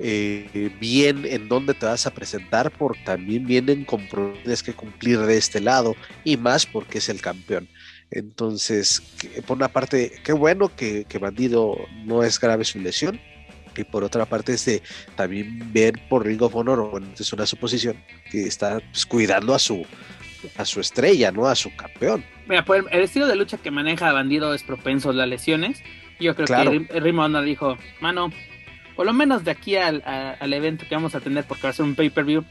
[0.03, 5.37] eh, bien en dónde te vas a presentar, porque también vienen compromisos que cumplir de
[5.37, 7.67] este lado y más porque es el campeón.
[8.09, 9.01] Entonces,
[9.45, 13.19] por una parte, qué bueno que, Bandido no es grave su lesión,
[13.77, 14.81] y por otra parte es de
[15.15, 17.95] también ver por Ring of Honor, bueno, es una suposición,
[18.29, 19.85] que está pues, cuidando a su,
[20.57, 21.45] a su estrella, ¿no?
[21.45, 22.25] A su campeón.
[22.47, 25.81] Mira, pues el estilo de lucha que maneja Bandido es propenso a las lesiones.
[26.19, 28.31] Yo creo que Ring of Honor dijo, mano,
[28.95, 30.03] por lo menos de aquí al,
[30.53, 32.43] evento que vamos a tener, porque va a ser un pay-per-view,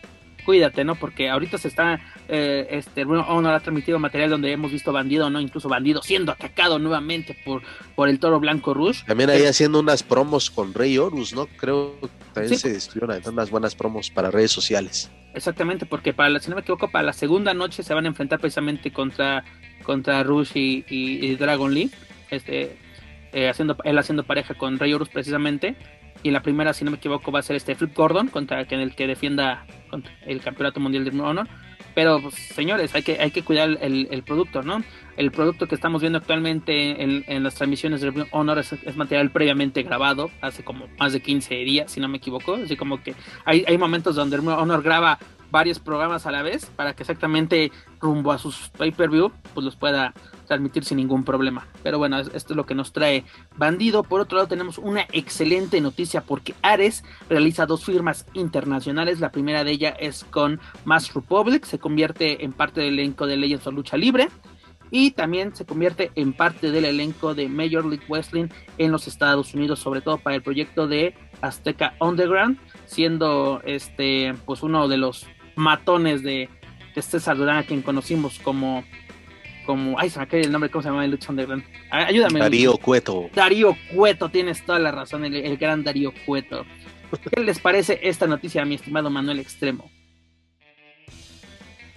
[0.45, 0.95] cuídate, ¿no?
[0.95, 5.41] Porque ahorita se está, eh, este, bueno, ha transmitido material donde hemos visto bandido, ¿no?
[5.41, 7.63] Incluso bandido siendo atacado nuevamente por,
[7.95, 9.05] por el toro blanco Rush.
[9.05, 11.47] También ahí haciendo unas promos con Rey Horus, ¿no?
[11.47, 15.11] Creo que también se estuvieron haciendo unas buenas promos para redes sociales.
[15.35, 18.09] Exactamente, porque para la, si no me equivoco, para la segunda noche se van a
[18.09, 19.45] enfrentar precisamente contra,
[19.85, 21.91] contra Rush y, Dragon Lee,
[22.31, 22.77] este,
[23.33, 25.77] eh, haciendo, él haciendo pareja con Rey Horus precisamente
[26.23, 28.95] y la primera, si no me equivoco, va a ser este Flip Gordon contra el
[28.95, 29.67] que defienda
[30.27, 31.49] el campeonato mundial de honor.
[31.95, 34.83] Pero, pues, señores, hay que, hay que cuidar el, producto, ¿no?
[35.17, 40.31] El producto que estamos viendo actualmente en, las transmisiones de Honor es, material previamente grabado,
[40.41, 42.55] hace como más de 15 días, si no me equivoco.
[42.55, 43.15] Así como que
[43.45, 45.19] hay, hay momentos donde Honor graba
[45.51, 50.15] varios programas a la vez para que exactamente rumbo a sus pay-per-view, pues los pueda
[50.47, 51.67] transmitir sin ningún problema.
[51.83, 53.25] Pero bueno, esto es lo que nos trae
[53.57, 54.03] Bandido.
[54.03, 59.21] Por otro lado, tenemos una excelente noticia porque Ares realiza dos firmas internacionales.
[59.21, 63.37] La primera de ellas es con Mass Republic, se convierte en parte del elenco de
[63.37, 64.29] Legends of Lucha Libre.
[64.93, 69.55] Y también se convierte en parte del elenco de Major League Wrestling en los Estados
[69.55, 75.29] Unidos, sobre todo para el proyecto de Azteca Underground, siendo este pues uno de los
[75.57, 76.49] matones de,
[76.95, 78.85] de César Durán, a quien conocimos como
[79.71, 81.63] como, ay, se me cae el nombre, ¿cómo se llama el lucha underground?
[81.91, 82.41] Ayúdame.
[82.41, 83.31] Darío Cueto.
[83.33, 86.65] Darío Cueto, tienes toda la razón, el, gran Darío Cueto.
[87.33, 89.91] ¿Qué les parece esta noticia, mi estimado Manuel Extremo?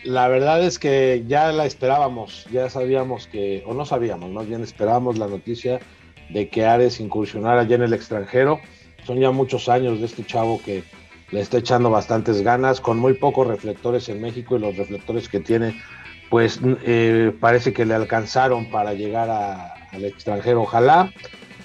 [0.03, 4.61] La verdad es que ya la esperábamos, ya sabíamos que, o no sabíamos, más bien
[4.61, 5.79] esperábamos la noticia
[6.29, 8.59] de que Ares incursionara ya en el extranjero.
[9.05, 10.83] Son ya muchos años de este chavo que
[11.33, 15.39] le está echando bastantes ganas, con muy pocos reflectores en México y los reflectores que
[15.39, 15.81] tiene,
[16.29, 20.61] pues eh, parece que le alcanzaron para llegar al extranjero.
[20.61, 21.11] Ojalá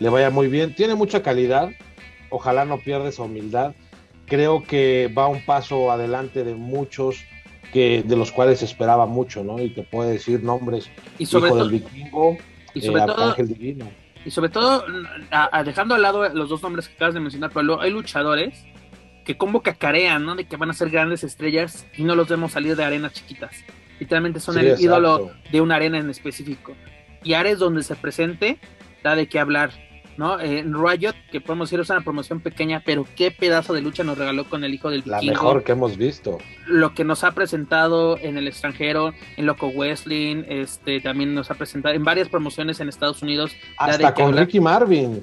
[0.01, 1.69] le vaya muy bien, tiene mucha calidad,
[2.31, 3.75] ojalá no pierda esa humildad.
[4.25, 7.17] Creo que va un paso adelante de muchos
[7.71, 9.61] que de los cuales esperaba mucho, ¿no?
[9.61, 10.89] Y te puede decir nombres,
[11.19, 12.39] y sobre hijo del vikingo,
[12.73, 13.91] y sobre eh, todo, Divino.
[14.25, 14.83] Y sobre todo,
[15.31, 18.65] a- a- dejando al lado los dos nombres que acabas de mencionar, Pablo, hay luchadores
[19.29, 20.35] que como cacarean, ¿no?
[20.37, 23.55] De que van a ser grandes estrellas y no los vemos salir de arenas chiquitas.
[24.01, 24.85] Literalmente son Sí, el exacto.
[24.87, 26.75] ídolo de una arena en específico.
[27.23, 28.59] Y Ares, donde se presente,
[29.05, 29.71] da de qué hablar,
[30.17, 30.41] ¿no?
[30.41, 34.03] Eh, En Riot, que podemos decir es una promoción pequeña, pero qué pedazo de lucha
[34.03, 35.35] nos regaló con el hijo del La vikingo.
[35.43, 36.39] mejor que hemos visto.
[36.67, 41.55] Lo que nos ha presentado en el extranjero, en Loco Wrestling, este, también nos ha
[41.57, 43.53] presentado en varias promociones en Estados Unidos.
[43.77, 44.47] Hasta con hablar.
[44.47, 45.21] Ricky Marvin.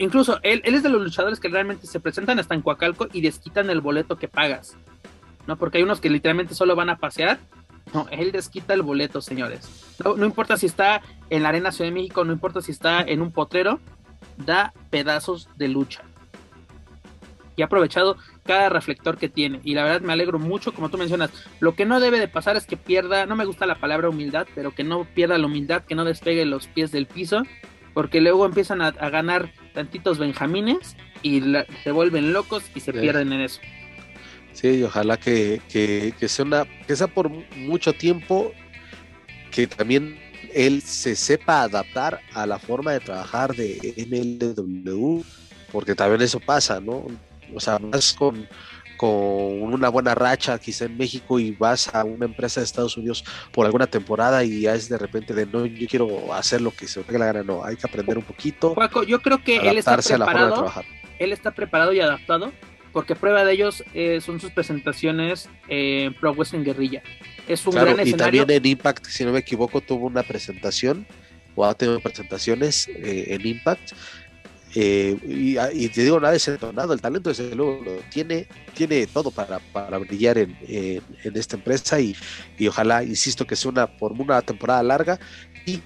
[0.00, 3.68] Incluso él, es de los luchadores que realmente se presentan hasta en Coacalco y desquitan
[3.68, 4.78] el boleto que pagas.
[5.46, 5.56] ¿No?
[5.56, 7.38] Porque hay unos que literalmente solo van a pasear.
[7.92, 9.94] No, él desquita el boleto, señores.
[10.02, 13.02] No, no importa si está en la Arena Ciudad de México, no importa si está
[13.02, 13.78] en un potrero,
[14.38, 16.02] da pedazos de lucha.
[17.56, 18.16] Y ha aprovechado
[18.46, 19.60] cada reflector que tiene.
[19.64, 21.30] Y la verdad me alegro mucho, como tú mencionas.
[21.60, 24.46] Lo que no debe de pasar es que pierda, no me gusta la palabra humildad,
[24.54, 27.42] pero que no pierda la humildad, que no despegue los pies del piso,
[27.94, 32.92] porque luego empiezan a, a ganar tantitos benjamines y la- se vuelven locos y se
[32.92, 32.98] Sí.
[32.98, 33.60] pierden en eso.
[34.52, 38.52] Sí, y ojalá que, que, que sea una, que sea por mu- mucho tiempo,
[39.50, 40.18] que también
[40.54, 45.22] él se sepa adaptar a la forma de trabajar de MLW,
[45.70, 47.06] porque también eso pasa, ¿no?
[47.54, 48.48] O sea, vas con,
[49.00, 53.24] con una buena racha quizá en México y vas a una empresa de Estados Unidos
[53.50, 56.86] por alguna temporada y ya es de repente de no, yo quiero hacer lo que
[56.86, 59.96] se me la gana, no, hay que aprender un poquito, yo creo que él está
[59.96, 60.70] preparado,
[61.18, 62.52] él está preparado y adaptado,
[62.92, 67.02] porque prueba de ellos eh, son sus presentaciones en Pro Wrestling Guerrilla.
[67.48, 68.42] Es un Claro, gran y escenario.
[68.42, 71.06] también en Impact, si no me equivoco, tuvo una presentación
[71.54, 73.92] o ha tenido presentaciones eh, en Impact.
[74.74, 79.58] Eh, y, y te digo, nada desentonado, el talento desde luego tiene, tiene todo para,
[79.58, 82.14] para brillar en, en- esta empresa y,
[82.58, 85.18] y ojalá, insisto, que sea una por una temporada larga
[85.66, 85.80] y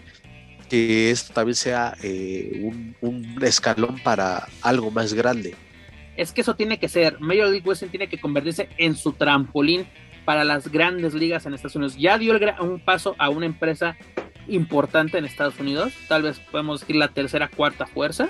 [0.69, 2.71] que esto también sea eh,
[3.01, 5.55] un, escalón para algo más grande.
[6.17, 7.21] Es que eso tiene que ser.
[7.21, 9.87] Major League Wrestling tiene que convertirse en su trampolín
[10.25, 11.97] para las grandes ligas en Estados Unidos.
[11.99, 13.97] Ya dio el un paso a una empresa
[14.49, 15.93] importante en Estados Unidos.
[16.09, 18.29] Tal vez podemos decir la tercera, cuarta fuerza.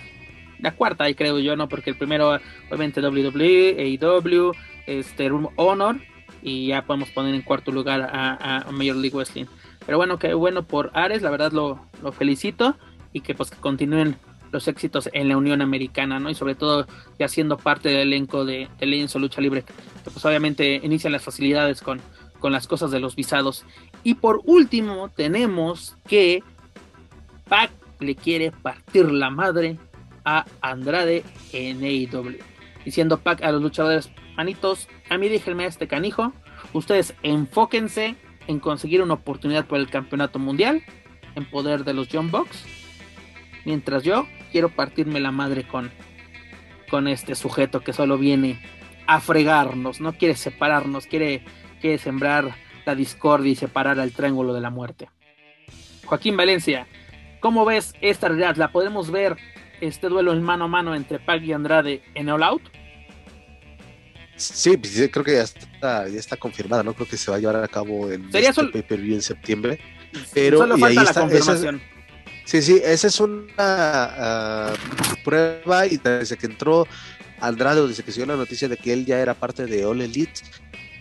[0.61, 1.69] La cuarta, ahí creo yo, ¿no?
[1.69, 4.53] Porque el primero, obviamente, WWE, AEW,
[4.87, 5.97] este, Room Honor.
[6.43, 9.47] Y ya podemos poner en cuarto lugar a, Major League Wrestling.
[9.87, 12.77] Pero bueno, qué bueno por Ares, la verdad lo, lo felicito.
[13.13, 14.17] Y que pues continúen
[14.55, 16.31] los éxitos en la Unión Americana, ¿no?
[16.31, 16.87] Y sobre todo
[17.19, 21.23] ya siendo parte del elenco de, de Legends Lucha Libre, que pues obviamente inician las
[21.23, 22.01] facilidades con,
[22.39, 23.65] con las cosas de los visados.
[24.03, 26.43] Y por último, tenemos que
[27.49, 27.71] Pac
[28.01, 29.79] le quiere partir la madre
[30.25, 32.39] a Andrade en AEW.
[32.85, 36.33] Diciendo Pac a los luchadores, manitos, a mí déjenme a este canijo,
[36.73, 40.83] ustedes enfóquense en conseguir una oportunidad por el campeonato mundial
[41.35, 42.65] en poder de los John Box.
[43.65, 45.91] Mientras yo quiero partirme la madre con,
[46.91, 48.61] con este sujeto que solo viene
[49.07, 51.43] a fregarnos, no quiere separarnos, quiere,
[51.81, 55.09] quiere sembrar la discordia y separar al triángulo de la muerte.
[56.05, 56.87] Joaquín Valencia,
[57.41, 58.57] ¿cómo ves esta realidad?
[58.57, 59.37] ¿La podemos ver
[59.81, 62.63] este duelo en mano a mano entre Pac y Andrade en All Out?
[64.37, 66.93] Sí, pues, creo que ya está, ya está confirmada, ¿no?
[66.95, 69.79] Creo que se va a llevar a cabo en este sol- pay-per-view en septiembre.
[70.33, 71.83] Pero, Solo y falta ahí la está, confirmación.
[72.45, 74.73] Sí, sí, esa es una ah,
[75.25, 76.87] prueba y desde que entró
[77.41, 79.85] Andrade, o desde que se dio la noticia de que él ya era parte de
[79.85, 80.41] All Elite,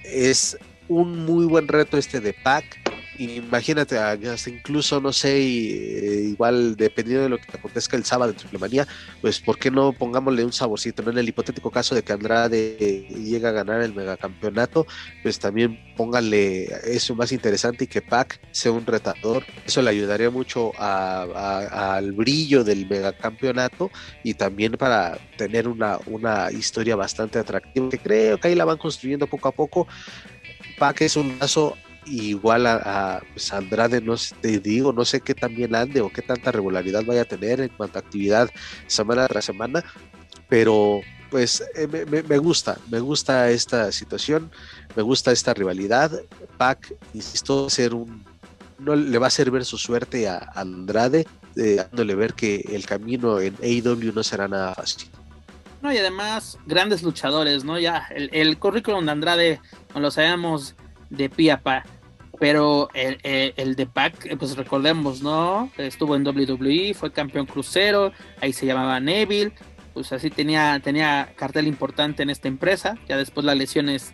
[0.04, 2.83] es un muy buen reto este de Pac.
[3.16, 8.36] Imagínate, hasta incluso, no sé, eh, igual dependiendo de lo que acontezca el sábado en
[8.38, 8.88] Triple Manía,
[9.22, 11.08] pues ¿por qué no pongámosle un saborcito?
[11.08, 14.88] En el hipotético caso de que Andrade llegue a ganar el megacampeonato,
[15.22, 19.46] pues también pónganle eso más interesante y que Pac sea un retador.
[19.64, 23.92] Eso le ayudaría mucho a- a- al brillo del megacampeonato
[24.24, 28.78] y también para tener una, una historia bastante atractiva, que creo que ahí la van
[28.80, 29.88] construyendo poco a poco.
[30.78, 35.56] Pac es un caso igual a, pues, Andrade, no te digo, no sé qué tan
[35.56, 38.50] bien ande o qué tanta regularidad vaya a tener en cuanto a actividad
[38.88, 39.84] semana tras semana,
[40.50, 44.52] pero pues eh, me, gusta, me gusta esta situación,
[44.96, 46.12] me gusta esta rivalidad.
[46.60, 48.24] Pac, insisto, ser un,
[48.78, 51.26] no le va a hacer ver su suerte a Andrade,
[51.56, 55.10] eh, dándole ver que el camino en AEW no será nada fácil.
[55.82, 57.80] No, y además, grandes luchadores, ¿no?
[57.80, 59.62] Ya, el, el currículum de Andrade
[59.96, 60.76] no lo sabemos
[61.10, 61.84] de pie a pa.
[62.40, 65.70] Pero el, el- el de Pac, pues recordemos, ¿no?
[65.78, 68.12] Estuvo en WWE, fue campeón crucero,
[68.42, 69.52] ahí se llamaba Neville,
[69.94, 72.98] pues así tenía, tenía cartel importante en esta empresa.
[73.08, 74.14] Ya después las lesiones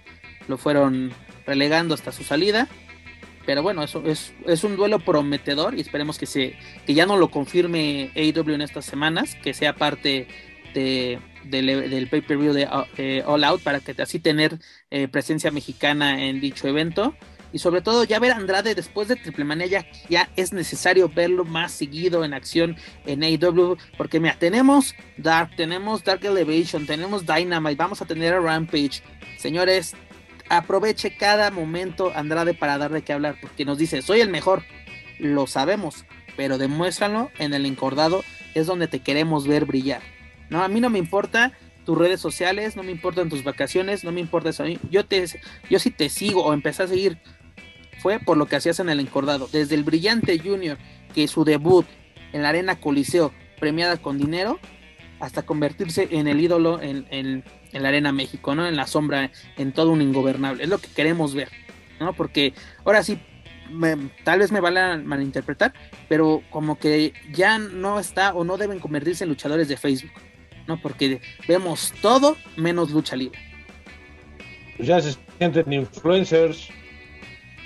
[0.49, 1.11] lo fueron
[1.47, 2.67] relegando hasta su salida.
[3.45, 6.55] Pero bueno, eso es, es un duelo prometedor y esperemos que se
[6.85, 10.27] que ya no lo confirme AEW en estas semanas, que sea parte
[10.73, 12.67] de, del, pay-per-view de
[12.97, 14.59] eh, All Out para que así tener
[14.91, 17.15] eh, presencia mexicana en dicho evento.
[17.51, 21.09] Y sobre todo ya ver a Andrade después de Triple Manía ya, ya es necesario
[21.09, 23.77] verlo más seguido en acción en AEW.
[23.97, 29.01] Porque mira, tenemos Dark, tenemos Dark Elevation, tenemos Dynamite, vamos a tener a Rampage.
[29.37, 29.95] Señores,
[30.49, 33.35] aproveche cada momento Andrade para darle que hablar.
[33.41, 34.63] Porque nos dice, soy el mejor.
[35.17, 36.05] Lo sabemos.
[36.37, 38.23] Pero demuéstralo en el encordado.
[38.53, 40.01] Es donde te queremos ver brillar.
[40.49, 41.53] No, a mí no me importa
[41.85, 44.63] tus redes sociales, no me importan tus vacaciones, no me importa eso.
[44.89, 45.25] Yo te,
[45.69, 47.17] yo sí te sigo o empecé a seguir
[47.99, 49.47] fue por lo que hacías en el encordado.
[49.51, 50.77] Desde el brillante Junior,
[51.13, 51.85] que su debut
[52.33, 54.59] en la Arena Coliseo, premiada con dinero,
[55.19, 57.43] hasta convertirse en el ídolo en, en,
[57.73, 58.65] la Arena México, ¿no?
[58.67, 60.63] En la sombra, en todo un ingobernable.
[60.63, 61.49] Es lo que queremos ver,
[61.99, 62.13] ¿no?
[62.13, 62.53] Porque
[62.85, 63.19] ahora sí,
[63.69, 65.73] me, tal vez me van a malinterpretar,
[66.07, 70.11] pero como que ya no está o no deben convertirse en luchadores de Facebook,
[70.69, 70.79] ¿no?
[70.81, 73.37] Porque vemos todo menos lucha libre.
[74.77, 76.69] Pues ya se sienten influencers.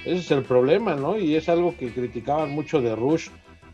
[0.06, 1.18] Ese es el problema, ¿no?
[1.20, 3.28] Y es algo que criticaban mucho de Rush,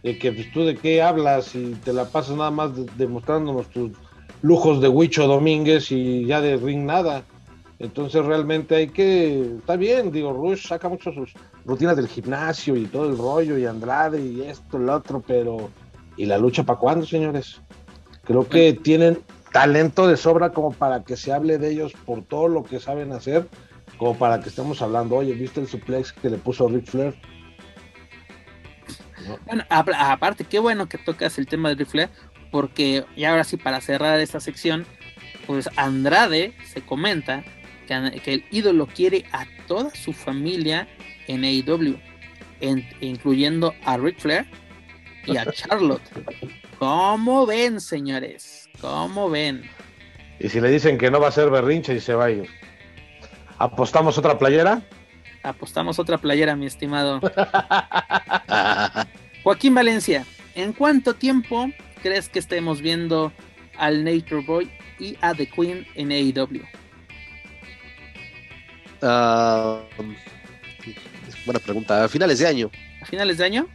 [0.04, 3.70] de que pues, tú de qué hablas y te la pasas nada más de- demostrándonos
[3.70, 3.92] tus
[4.42, 7.24] lujos de Huicho Domínguez y ya de ring nada.
[7.80, 11.34] Entonces realmente hay que, está bien, digo, Rush saca mucho sus
[11.66, 15.70] rutinas del gimnasio y todo el rollo y Andrade y esto, el otro, pero
[16.18, 17.62] ¿y la lucha para cuándo, señores?
[18.30, 19.18] Creo que tienen
[19.52, 23.12] talento de sobra como para que se hable de ellos por todo lo que saben
[23.12, 23.48] hacer,
[23.98, 27.16] como para que estemos hablando, oye, ¿viste el suplex que le puso Ric Flair?
[29.48, 32.10] Bueno, a- aparte, qué bueno que tocas el tema de Rifle,
[32.52, 34.86] porque y ahora sí, para cerrar esta sección,
[35.48, 37.44] pues Andrade se comenta
[37.88, 40.88] que, el ídolo quiere a toda su familia
[41.28, 41.98] en AEW,
[42.62, 44.46] en- incluyendo a Ric Flair
[45.26, 46.04] y a Charlotte.
[46.80, 48.70] ¿Cómo ven, señores?
[48.80, 49.70] ¿Cómo ven?
[50.40, 52.50] Y si le dicen que no va a ser berrinche y se va a ir.
[53.58, 54.82] ¿Apostamos otra playera?
[55.44, 57.20] Apostamos otra playera, mi estimado.
[59.44, 60.26] Joaquín Valencia,
[60.56, 61.70] ¿en cuánto tiempo
[62.02, 63.34] crees que estemos viendo
[63.78, 66.64] al Nature Boy y a The Queen en AEW?
[69.02, 69.82] Ah,
[71.46, 72.06] buena pregunta.
[72.06, 72.72] A finales de año.
[73.02, 73.68] ¿A finales de año?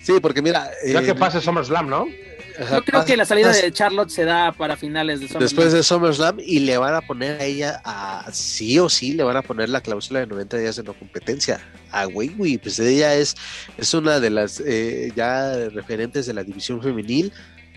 [0.00, 0.70] Sí, porque mira.
[0.86, 2.06] Ya eh, que pase SummerSlam, ¿no?
[2.58, 5.42] Yo creo que la salida de Charlotte se da para finales de SummerSlam.
[5.42, 9.22] Después de SummerSlam y le van a poner a ella a sí o sí le
[9.22, 11.60] van a poner la cláusula de 90 días de no competencia.
[11.90, 13.34] A güey, pues ella es,
[13.76, 17.32] es una de las eh, ya referentes de la división femenil,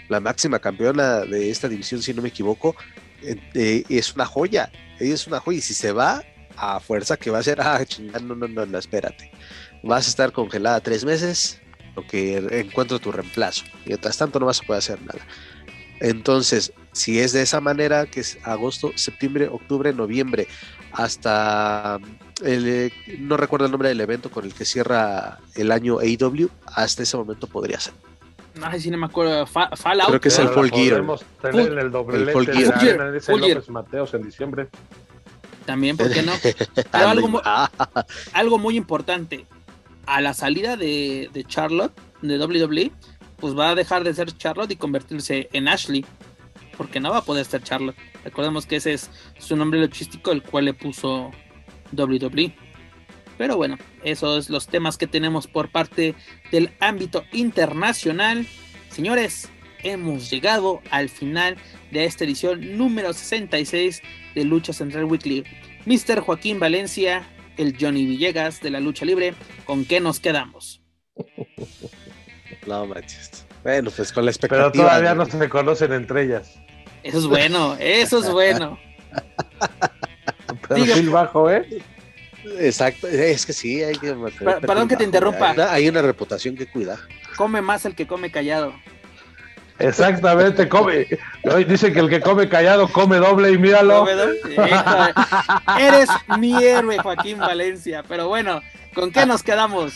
[0.07, 2.75] la máxima campeona de esta división, si no me equivoco.
[3.21, 6.23] Eh, eh, es una joya, ella es una joya y si se va
[6.55, 9.31] a fuerza que va a ser, ah, chingada, no, no, no, no, espérate.
[9.83, 11.61] Vas a estar congelada tres meses,
[12.01, 13.65] lo que encuentro tu reemplazo.
[13.85, 15.19] Y mientras tanto no vas a poder hacer nada.
[15.99, 20.47] Entonces, si es de esa manera, que es agosto, septiembre, octubre, noviembre,
[20.93, 21.99] hasta
[22.43, 26.49] el, eh, no recuerdo el nombre del evento con el que cierra el año AEW,
[26.65, 27.93] hasta ese momento podría ser.
[28.61, 29.45] Ay, sí, no me acuerdo.
[29.45, 30.07] Fa- Fallout.
[30.09, 31.03] Creo que es el Full Gear.
[31.41, 32.79] tener el doblete de Gear.
[33.21, 34.67] Gear, Mateos en diciembre.
[35.65, 36.33] También, ¿por qué no?
[36.91, 37.69] Pero algo, Ah,
[38.33, 39.45] algo muy importante.
[40.09, 42.91] A la salida de, de Charlotte, de WWE,
[43.37, 46.03] pues va a dejar de ser Charlotte y convertirse en Ashley.
[46.75, 47.95] Porque no va a poder ser Charlotte.
[48.23, 51.29] Recordemos que ese es su nombre luchístico, el cual le puso
[51.95, 52.55] WWE.
[53.37, 56.15] Pero bueno, esos son los temas que tenemos por parte
[56.51, 58.47] del ámbito internacional.
[58.89, 59.49] Señores,
[59.83, 61.55] hemos llegado al final
[61.91, 64.01] de esta edición número 66
[64.33, 65.43] de Lucha Central Weekly.
[65.85, 66.21] Mr.
[66.21, 67.27] Joaquín Valencia,
[67.59, 69.33] el Johnny Villegas de la lucha libre,
[69.65, 70.81] ¿con qué nos quedamos?
[72.65, 73.45] no manches.
[73.63, 74.71] Bueno, pues con la expectativa.
[74.71, 76.55] Pero todavía de- no se conocen entre ellas.
[77.03, 78.79] Eso es bueno, eso es bueno.
[80.67, 81.81] Perfil bajo, ¿eh?
[82.59, 84.15] Exacto, es que sí, hay que
[84.61, 85.49] perdón que te interrumpa.
[85.49, 86.97] Hay una, hay una reputación que cuidar.
[87.35, 88.73] Come más el que come callado.
[89.79, 91.07] Exactamente, come.
[91.67, 94.05] Dice que el que come callado come doble y míralo.
[95.79, 98.03] Eres mi héroe, Joaquín Valencia.
[98.07, 98.61] Pero bueno,
[98.93, 99.93] ¿con qué nos quedamos?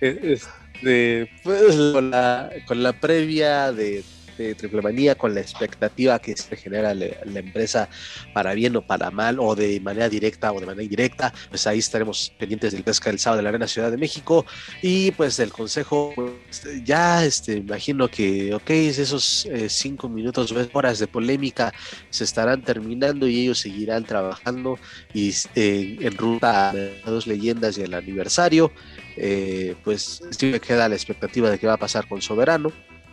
[0.00, 4.04] Este, pues, con, la, con la previa de
[4.36, 7.06] de Triple Manía con la expectativa que se genera la,
[7.36, 7.88] empresa
[8.32, 11.32] para bien o para mal, o de manera directa o de manera indirecta.
[11.48, 14.46] Pues ahí estaremos pendientes del pesca del sábado de la Arena Ciudad de México
[14.82, 16.12] y pues del consejo.
[16.14, 21.72] Pues, ya este, imagino que, ok, esos eh, cinco minutos o horas de polémica
[22.10, 24.78] se estarán terminando y ellos seguirán trabajando
[25.12, 28.72] y eh, en ruta a dos leyendas y el aniversario.
[29.16, 32.70] Eh, pues sí me queda la expectativa de qué va a pasar con Soberano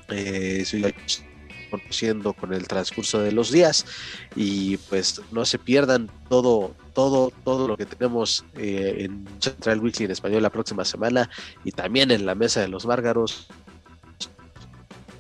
[0.09, 0.63] eh,
[1.73, 3.85] conociendo con el transcurso de los días.
[4.35, 10.05] Y pues no se pierdan todo todo todo lo que tenemos eh, en Central Weekly
[10.05, 11.29] en español la próxima semana
[11.63, 13.47] y también en la mesa de los márgaros.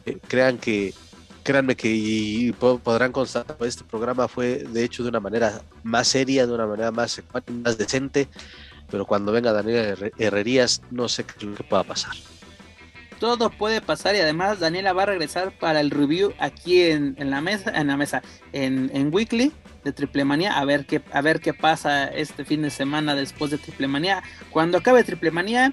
[0.05, 0.93] Eh, crean que
[1.43, 6.53] créanme que podrán constatar este programa fue de hecho de una manera más seria de
[6.53, 7.21] una manera más
[7.63, 8.29] más decente
[8.89, 12.13] pero cuando venga Daniel Herrerías no sé qué lo que pueda pasar
[13.23, 17.39] todo puede pasar y además Daniela va a regresar para el review aquí en, la
[17.39, 18.21] mesa, en la mesa,
[18.51, 19.53] en, Weekly
[19.85, 23.49] de Triple Manía, a ver qué, a ver qué pasa este fin de semana después
[23.49, 24.23] de Triple Manía.
[24.49, 25.71] Cuando acabe Triple Manía,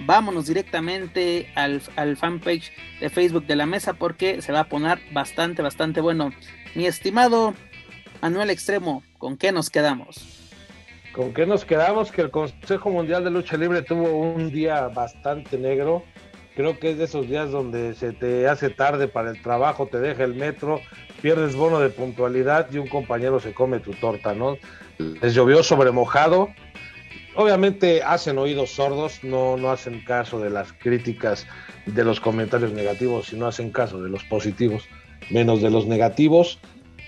[0.00, 2.70] vámonos directamente al, al fanpage
[3.00, 6.32] de Facebook de la mesa porque se va a poner bastante, bastante bueno.
[6.74, 7.54] Mi estimado
[8.20, 10.50] Manuel Extremo, ¿con qué nos quedamos?
[11.14, 12.12] ¿Con qué nos quedamos?
[12.12, 16.04] Que el Consejo Mundial de Lucha Libre tuvo un día bastante negro
[16.60, 19.98] Creo que es de esos días donde se te hace tarde para el trabajo, te
[19.98, 20.82] deja el metro,
[21.22, 24.58] pierdes bono de puntualidad y un compañero se come tu torta, ¿no?
[24.98, 26.50] Les llovió sobre mojado.
[27.34, 31.46] Obviamente hacen oídos sordos, no, no hacen caso de las críticas,
[31.86, 34.86] de los comentarios negativos, sino hacen caso de los positivos,
[35.30, 36.58] menos de los negativos.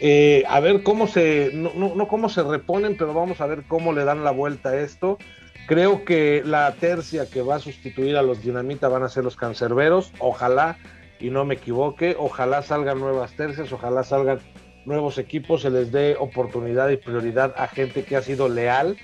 [0.01, 3.93] Eh, a ver cómo se, no, no cómo se reponen, pero vamos a ver cómo
[3.93, 5.19] le dan la vuelta a esto.
[5.66, 9.36] Creo que la tercia que va a sustituir a los Dinamita van a ser los
[9.36, 10.12] cancerberos.
[10.18, 10.76] Ojalá,
[11.20, 14.40] y no me equivoque, ojalá salgan nuevas tercias, ojalá salgan
[14.84, 18.97] nuevos equipos, se les dé oportunidad y prioridad a gente que ha sido leal,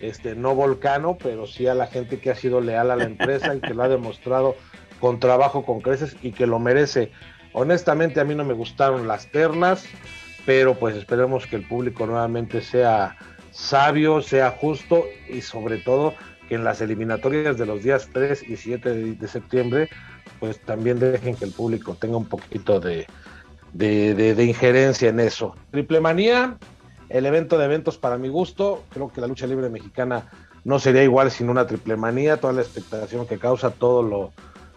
[0.00, 3.54] este, no volcano, pero sí a la gente que ha sido leal a la empresa
[3.54, 4.56] y que lo ha demostrado
[4.98, 7.12] con trabajo, con creces y que lo merece.
[7.52, 9.84] Honestamente a mí no me gustaron las ternas,
[10.46, 13.16] pero pues esperemos que el público nuevamente sea
[13.50, 16.14] sabio, sea justo y sobre todo
[16.48, 19.88] que en las eliminatorias de los días 3 y 7 de, septiembre,
[20.38, 23.06] pues también dejen que el público tenga un poquito de,
[23.72, 25.54] de, injerencia en eso.
[25.70, 26.56] Triple Manía,
[27.08, 30.28] el evento de eventos para mi gusto, creo que la lucha libre mexicana
[30.64, 34.32] no sería igual sin una triple manía, toda la expectación que causa, todos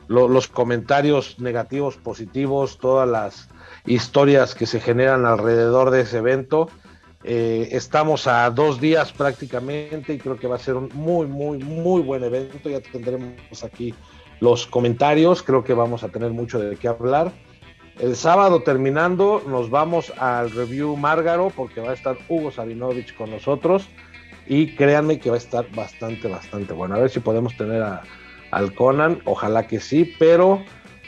[0.07, 3.49] lo, los comentarios negativos, positivos, todas las
[3.85, 6.69] historias que se generan alrededor de ese evento
[7.23, 11.57] eh, estamos a dos días prácticamente y creo que va a ser un muy, muy,
[11.59, 12.69] muy buen evento.
[12.69, 13.93] Ya tendremos aquí
[14.39, 17.31] los comentarios, creo que vamos a tener mucho de qué hablar.
[17.99, 23.29] El sábado terminando nos vamos al review Márgaro porque va a estar Hugo Sabinovich con
[23.29, 23.87] nosotros
[24.47, 26.95] y créanme que va a estar bastante, bastante bueno.
[26.95, 27.83] A ver si podemos tener
[28.51, 30.63] al Conan, ojalá que sí, pero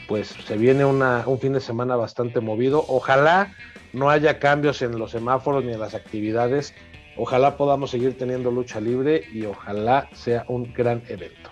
[0.06, 2.84] pues se viene un fin de semana bastante movido.
[2.88, 3.54] Ojalá
[3.92, 6.74] no haya cambios en los semáforos ni en las actividades.
[7.16, 11.50] Ojalá podamos seguir teniendo lucha libre y ojalá sea un gran evento.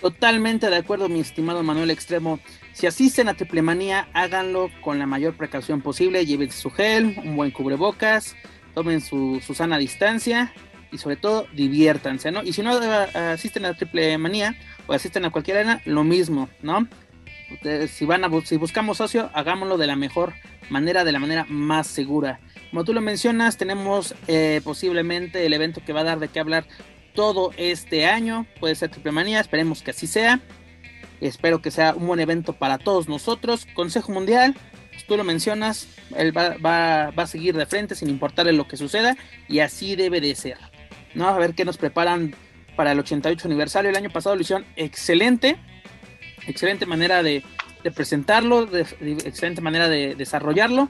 [0.00, 2.40] Totalmente de acuerdo, mi estimado Manuel Extremo.
[2.72, 6.24] Si asisten a Triplemanía, háganlo con la mayor precaución posible.
[6.24, 8.34] Lleven su gel, un buen cubrebocas,
[8.74, 10.52] tomen su, sana distancia
[10.90, 12.42] y sobre todo diviértanse, ¿no?
[12.42, 12.72] Y si no
[13.14, 16.88] asisten a Triplemanía o asisten a cualquier arena, lo mismo, ¿no?
[17.88, 20.34] Si van a si buscamos socio, hagámoslo de la mejor
[20.68, 22.40] manera, de la manera más segura.
[22.70, 26.40] Como tú lo mencionas, tenemos eh, posiblemente el evento que va a dar de qué
[26.40, 26.64] hablar
[27.14, 28.46] todo este año.
[28.60, 30.40] Puede ser Triple Manía, esperemos que así sea.
[31.20, 33.66] Espero que sea un buen evento para todos nosotros.
[33.74, 34.54] Consejo Mundial,
[34.90, 38.76] pues tú lo mencionas, él va, va, a seguir de frente sin importarle lo que
[38.76, 39.16] suceda
[39.48, 40.56] y así debe de ser.
[41.14, 41.28] ¿no?
[41.28, 42.34] A ver qué nos preparan
[42.76, 43.90] para el 88 aniversario.
[43.90, 44.42] El año pasado lo
[44.76, 45.58] excelente,
[46.46, 47.42] excelente manera de,
[47.94, 50.88] presentarlo, excelente manera de desarrollarlo.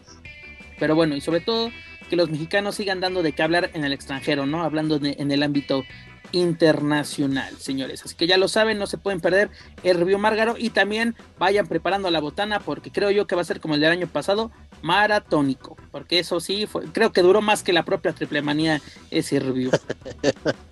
[0.78, 1.70] Pero bueno, y sobre todo
[2.08, 4.62] que los mexicanos sigan dando de qué hablar en el extranjero, ¿no?
[4.64, 5.84] Hablando en el ámbito
[6.32, 8.02] internacional, señores.
[8.04, 9.50] Así que ya lo saben, no se pueden perder
[9.82, 13.44] el review Márgaro y también vayan preparando la botana porque creo yo que va a
[13.44, 14.50] ser como el del año pasado,
[14.82, 19.40] maratónico, porque eso sí, fue, creo que duró más que la propia triple manía ese
[19.40, 19.70] review.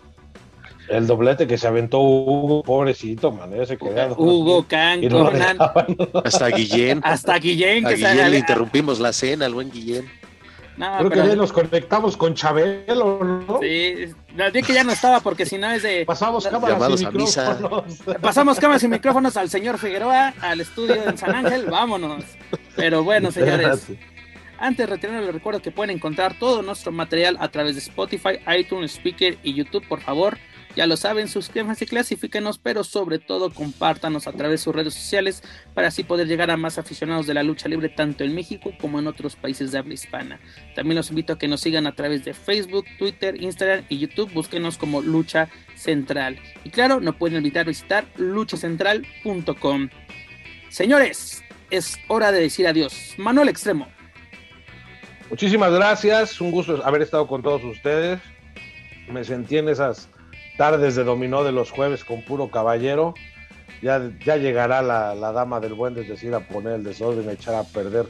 [0.88, 4.14] El doblete que se aventó Hugo, pobrecito, man, ese quedado.
[4.16, 5.28] Hugo, Can, Y no.
[6.24, 7.00] Hasta Guillén.
[7.04, 10.10] hasta Guillén, A que se Guillén le interrumpimos la cena, al buen Guillén.
[10.78, 13.58] No, Creo que ya nos conectamos con Chabelo, ¿no?
[13.60, 16.04] Sí, la vi que ya no estaba porque si no es de...
[16.06, 17.54] Pasamos cámaras Llamados y a misa.
[17.54, 17.98] micrófonos.
[18.20, 22.24] Pasamos cámaras y micrófonos al señor Figueroa, al estudio en San Ángel, vámonos.
[22.76, 23.88] Pero bueno, señores,
[24.60, 28.38] antes de retener les recuerdo que pueden encontrar todo nuestro material a través de Spotify,
[28.56, 30.38] iTunes, Speaker y YouTube, por favor.
[30.78, 34.94] Ya lo saben, suscríbanse y clasifíquenos, pero sobre todo compártanos a través de sus redes
[34.94, 35.42] sociales
[35.74, 39.00] para así poder llegar a más aficionados de la lucha libre tanto en México como
[39.00, 40.38] en otros países de habla hispana.
[40.76, 44.32] También los invito a que nos sigan a través de Facebook, Twitter, Instagram y YouTube.
[44.32, 46.38] Búsquenos como Lucha Central.
[46.62, 49.88] Y claro, no pueden evitar visitar luchacentral.com.
[50.68, 51.42] Señores,
[51.72, 53.14] es hora de decir adiós.
[53.16, 53.88] Manuel Extremo.
[55.28, 58.20] Muchísimas gracias, un gusto haber estado con todos ustedes.
[59.10, 60.08] Me sentí en esas
[60.58, 63.14] tardes de dominó de los jueves con puro caballero.
[63.80, 67.32] Ya, ya llegará la, la dama del buen, es decir, a poner el desorden, a
[67.32, 68.06] echar a perder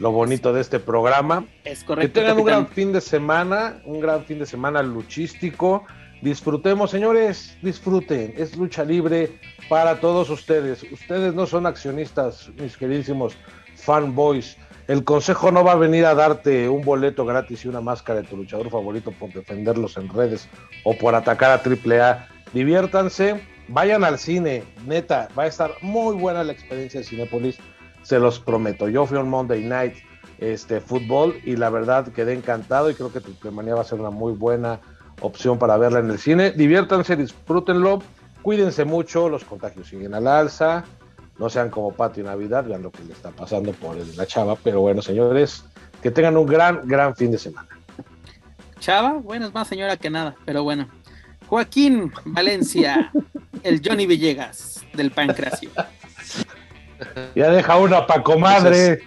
[0.00, 1.46] lo bonito de este programa.
[1.64, 2.20] Es Que correcto.
[2.20, 5.84] tengan un gran fin de semana, un gran fin de semana luchístico.
[6.22, 8.34] Disfrutemos, señores, disfruten.
[8.36, 9.38] Es lucha libre
[9.68, 10.82] para todos ustedes.
[10.92, 13.36] Ustedes no son accionistas, mis queridísimos
[13.82, 14.56] fanboys.
[14.88, 18.28] El consejo no va a venir a darte un boleto gratis y una máscara de
[18.28, 20.48] tu luchador favorito por defenderlos en redes
[20.84, 22.28] o por atacar a AAA.
[22.52, 27.58] Diviértanse, vayan al cine, neta, va a estar muy buena la experiencia de Cinépolis,
[28.02, 28.88] se los prometo.
[28.88, 29.94] Yo fui un Monday Night
[30.38, 34.00] este fútbol y la verdad quedé encantado y creo que Triple Manía va a ser
[34.00, 34.80] una muy buena
[35.20, 36.50] opción para verla en el cine.
[36.50, 38.02] Diviértanse, disfrútenlo,
[38.42, 40.84] cuídense mucho, los contagios siguen al alza,
[41.42, 44.26] no sean como Pato y Navidad, vean lo que le está pasando por el- la
[44.26, 45.64] chava, pero bueno, señores,
[46.00, 47.68] que tengan un gran, gran fin de semana.
[48.78, 50.88] Chava, bueno, es más señora que nada, pero bueno.
[51.48, 53.10] Joaquín Valencia,
[53.64, 55.70] el Johnny Villegas del Pancracio.
[57.34, 59.02] Ya deja una pa' comadre.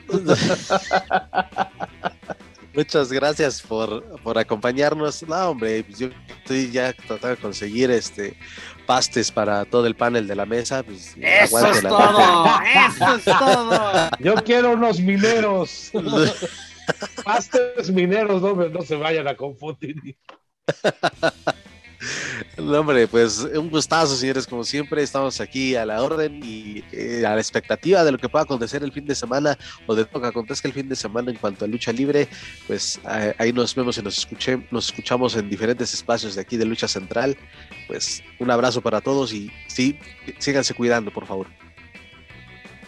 [2.75, 5.23] Muchas gracias por, por acompañarnos.
[5.23, 8.37] No, hombre, pues yo estoy ya tratando de conseguir este
[8.85, 10.83] pastes para todo el panel de la mesa.
[10.83, 12.45] Pues, Eso es la- todo,
[12.87, 14.09] eso es todo.
[14.19, 15.91] Yo quiero unos mineros.
[17.23, 19.95] Pastes mineros, no, me- no se vayan a confundir.
[22.57, 24.47] No, hombre, pues un gustazo, señores.
[24.47, 28.29] Como siempre, estamos aquí a la orden y eh, a la expectativa de lo que
[28.29, 29.57] pueda acontecer el fin de semana
[29.87, 32.27] o de lo que acontezca el fin de semana en cuanto a lucha libre.
[32.67, 36.57] Pues eh, ahí nos vemos y nos, escuché, nos escuchamos en diferentes espacios de aquí
[36.57, 37.37] de Lucha Central.
[37.87, 39.99] Pues un abrazo para todos y sí,
[40.37, 41.47] síganse cuidando, por favor.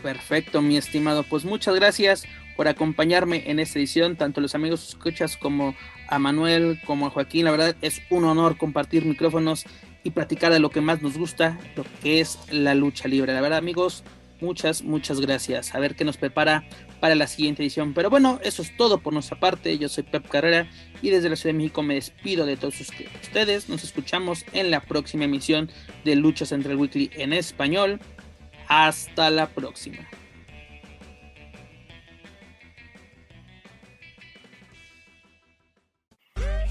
[0.01, 1.23] Perfecto, mi estimado.
[1.23, 2.25] Pues muchas gracias
[2.55, 5.75] por acompañarme en esta edición, tanto los amigos escuchas como
[6.07, 7.45] a Manuel, como a Joaquín.
[7.45, 9.65] La verdad es un honor compartir micrófonos
[10.03, 13.33] y platicar de lo que más nos gusta, lo que es la lucha libre.
[13.33, 14.03] La verdad, amigos,
[14.41, 15.75] muchas, muchas gracias.
[15.75, 16.63] A ver qué nos prepara
[16.99, 17.93] para la siguiente edición.
[17.93, 19.77] Pero bueno, eso es todo por nuestra parte.
[19.77, 20.69] Yo soy Pep Carrera
[21.01, 23.69] y desde la Ciudad de México me despido de todos ustedes.
[23.69, 25.69] Nos escuchamos en la próxima emisión
[26.05, 27.99] de Lucha Central Weekly en español.
[28.67, 30.07] Hasta la próxima.